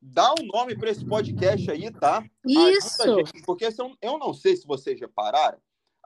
dá 0.00 0.32
um 0.32 0.46
nome 0.46 0.76
para 0.76 0.90
esse 0.90 1.04
podcast 1.04 1.70
aí, 1.70 1.90
tá? 1.90 2.24
Isso! 2.46 3.02
Gente, 3.02 3.42
porque 3.44 3.68
eu 4.00 4.18
não 4.18 4.32
sei 4.32 4.56
se 4.56 4.66
vocês 4.66 5.00
repararam, 5.00 5.58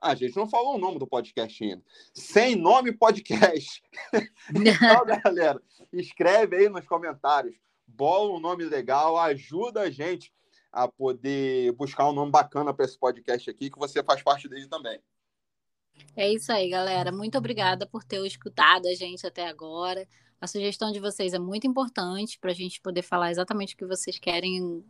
a 0.04 0.10
ah, 0.10 0.14
gente 0.14 0.36
não 0.36 0.46
falou 0.46 0.74
o 0.74 0.78
nome 0.78 0.98
do 0.98 1.06
podcast 1.06 1.64
ainda. 1.64 1.82
Sem 2.12 2.54
nome 2.54 2.92
podcast. 2.92 3.82
então, 4.54 5.06
galera, 5.24 5.62
escreve 5.90 6.56
aí 6.56 6.68
nos 6.68 6.86
comentários. 6.86 7.56
Bola 7.86 8.36
um 8.36 8.40
nome 8.40 8.64
legal, 8.64 9.16
ajuda 9.16 9.80
a 9.80 9.90
gente 9.90 10.30
a 10.70 10.86
poder 10.86 11.72
buscar 11.72 12.06
um 12.06 12.12
nome 12.12 12.30
bacana 12.30 12.74
para 12.74 12.84
esse 12.84 12.98
podcast 12.98 13.48
aqui, 13.48 13.70
que 13.70 13.78
você 13.78 14.04
faz 14.04 14.22
parte 14.22 14.46
dele 14.46 14.68
também. 14.68 15.00
É 16.14 16.30
isso 16.30 16.52
aí, 16.52 16.68
galera. 16.68 17.10
Muito 17.10 17.38
obrigada 17.38 17.86
por 17.86 18.04
ter 18.04 18.22
escutado 18.26 18.86
a 18.86 18.94
gente 18.94 19.26
até 19.26 19.48
agora. 19.48 20.06
A 20.38 20.46
sugestão 20.46 20.92
de 20.92 21.00
vocês 21.00 21.32
é 21.32 21.38
muito 21.38 21.66
importante 21.66 22.38
para 22.38 22.50
a 22.50 22.54
gente 22.54 22.78
poder 22.78 23.00
falar 23.00 23.30
exatamente 23.30 23.74
o 23.74 23.78
que 23.78 23.86
vocês 23.86 24.18
querem 24.18 24.84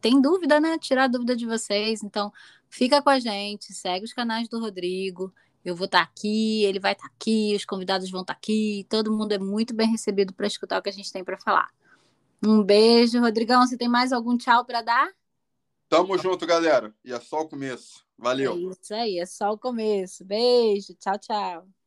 tem 0.00 0.20
dúvida, 0.20 0.60
né? 0.60 0.78
Tirar 0.78 1.04
a 1.04 1.08
dúvida 1.08 1.34
de 1.34 1.46
vocês. 1.46 2.02
Então, 2.02 2.32
fica 2.68 3.02
com 3.02 3.10
a 3.10 3.18
gente, 3.18 3.72
segue 3.72 4.04
os 4.04 4.12
canais 4.12 4.48
do 4.48 4.60
Rodrigo. 4.60 5.32
Eu 5.64 5.74
vou 5.74 5.86
estar 5.86 6.04
tá 6.04 6.10
aqui, 6.10 6.64
ele 6.64 6.78
vai 6.78 6.92
estar 6.92 7.08
tá 7.08 7.12
aqui, 7.14 7.54
os 7.54 7.64
convidados 7.64 8.10
vão 8.10 8.22
estar 8.22 8.34
tá 8.34 8.38
aqui. 8.38 8.86
Todo 8.88 9.12
mundo 9.12 9.32
é 9.32 9.38
muito 9.38 9.74
bem 9.74 9.90
recebido 9.90 10.32
para 10.32 10.46
escutar 10.46 10.78
o 10.78 10.82
que 10.82 10.88
a 10.88 10.92
gente 10.92 11.12
tem 11.12 11.24
para 11.24 11.38
falar. 11.38 11.68
Um 12.44 12.62
beijo, 12.62 13.20
Rodrigão. 13.20 13.66
Você 13.66 13.76
tem 13.76 13.88
mais 13.88 14.12
algum 14.12 14.36
tchau 14.36 14.64
para 14.64 14.82
dar? 14.82 15.10
Tamo 15.88 16.16
junto, 16.18 16.46
galera. 16.46 16.94
E 17.04 17.12
é 17.12 17.20
só 17.20 17.40
o 17.40 17.48
começo. 17.48 18.06
Valeu. 18.16 18.52
É 18.52 18.72
isso 18.72 18.94
aí, 18.94 19.18
é 19.18 19.26
só 19.26 19.52
o 19.52 19.58
começo. 19.58 20.24
Beijo, 20.24 20.94
tchau, 20.94 21.18
tchau. 21.18 21.77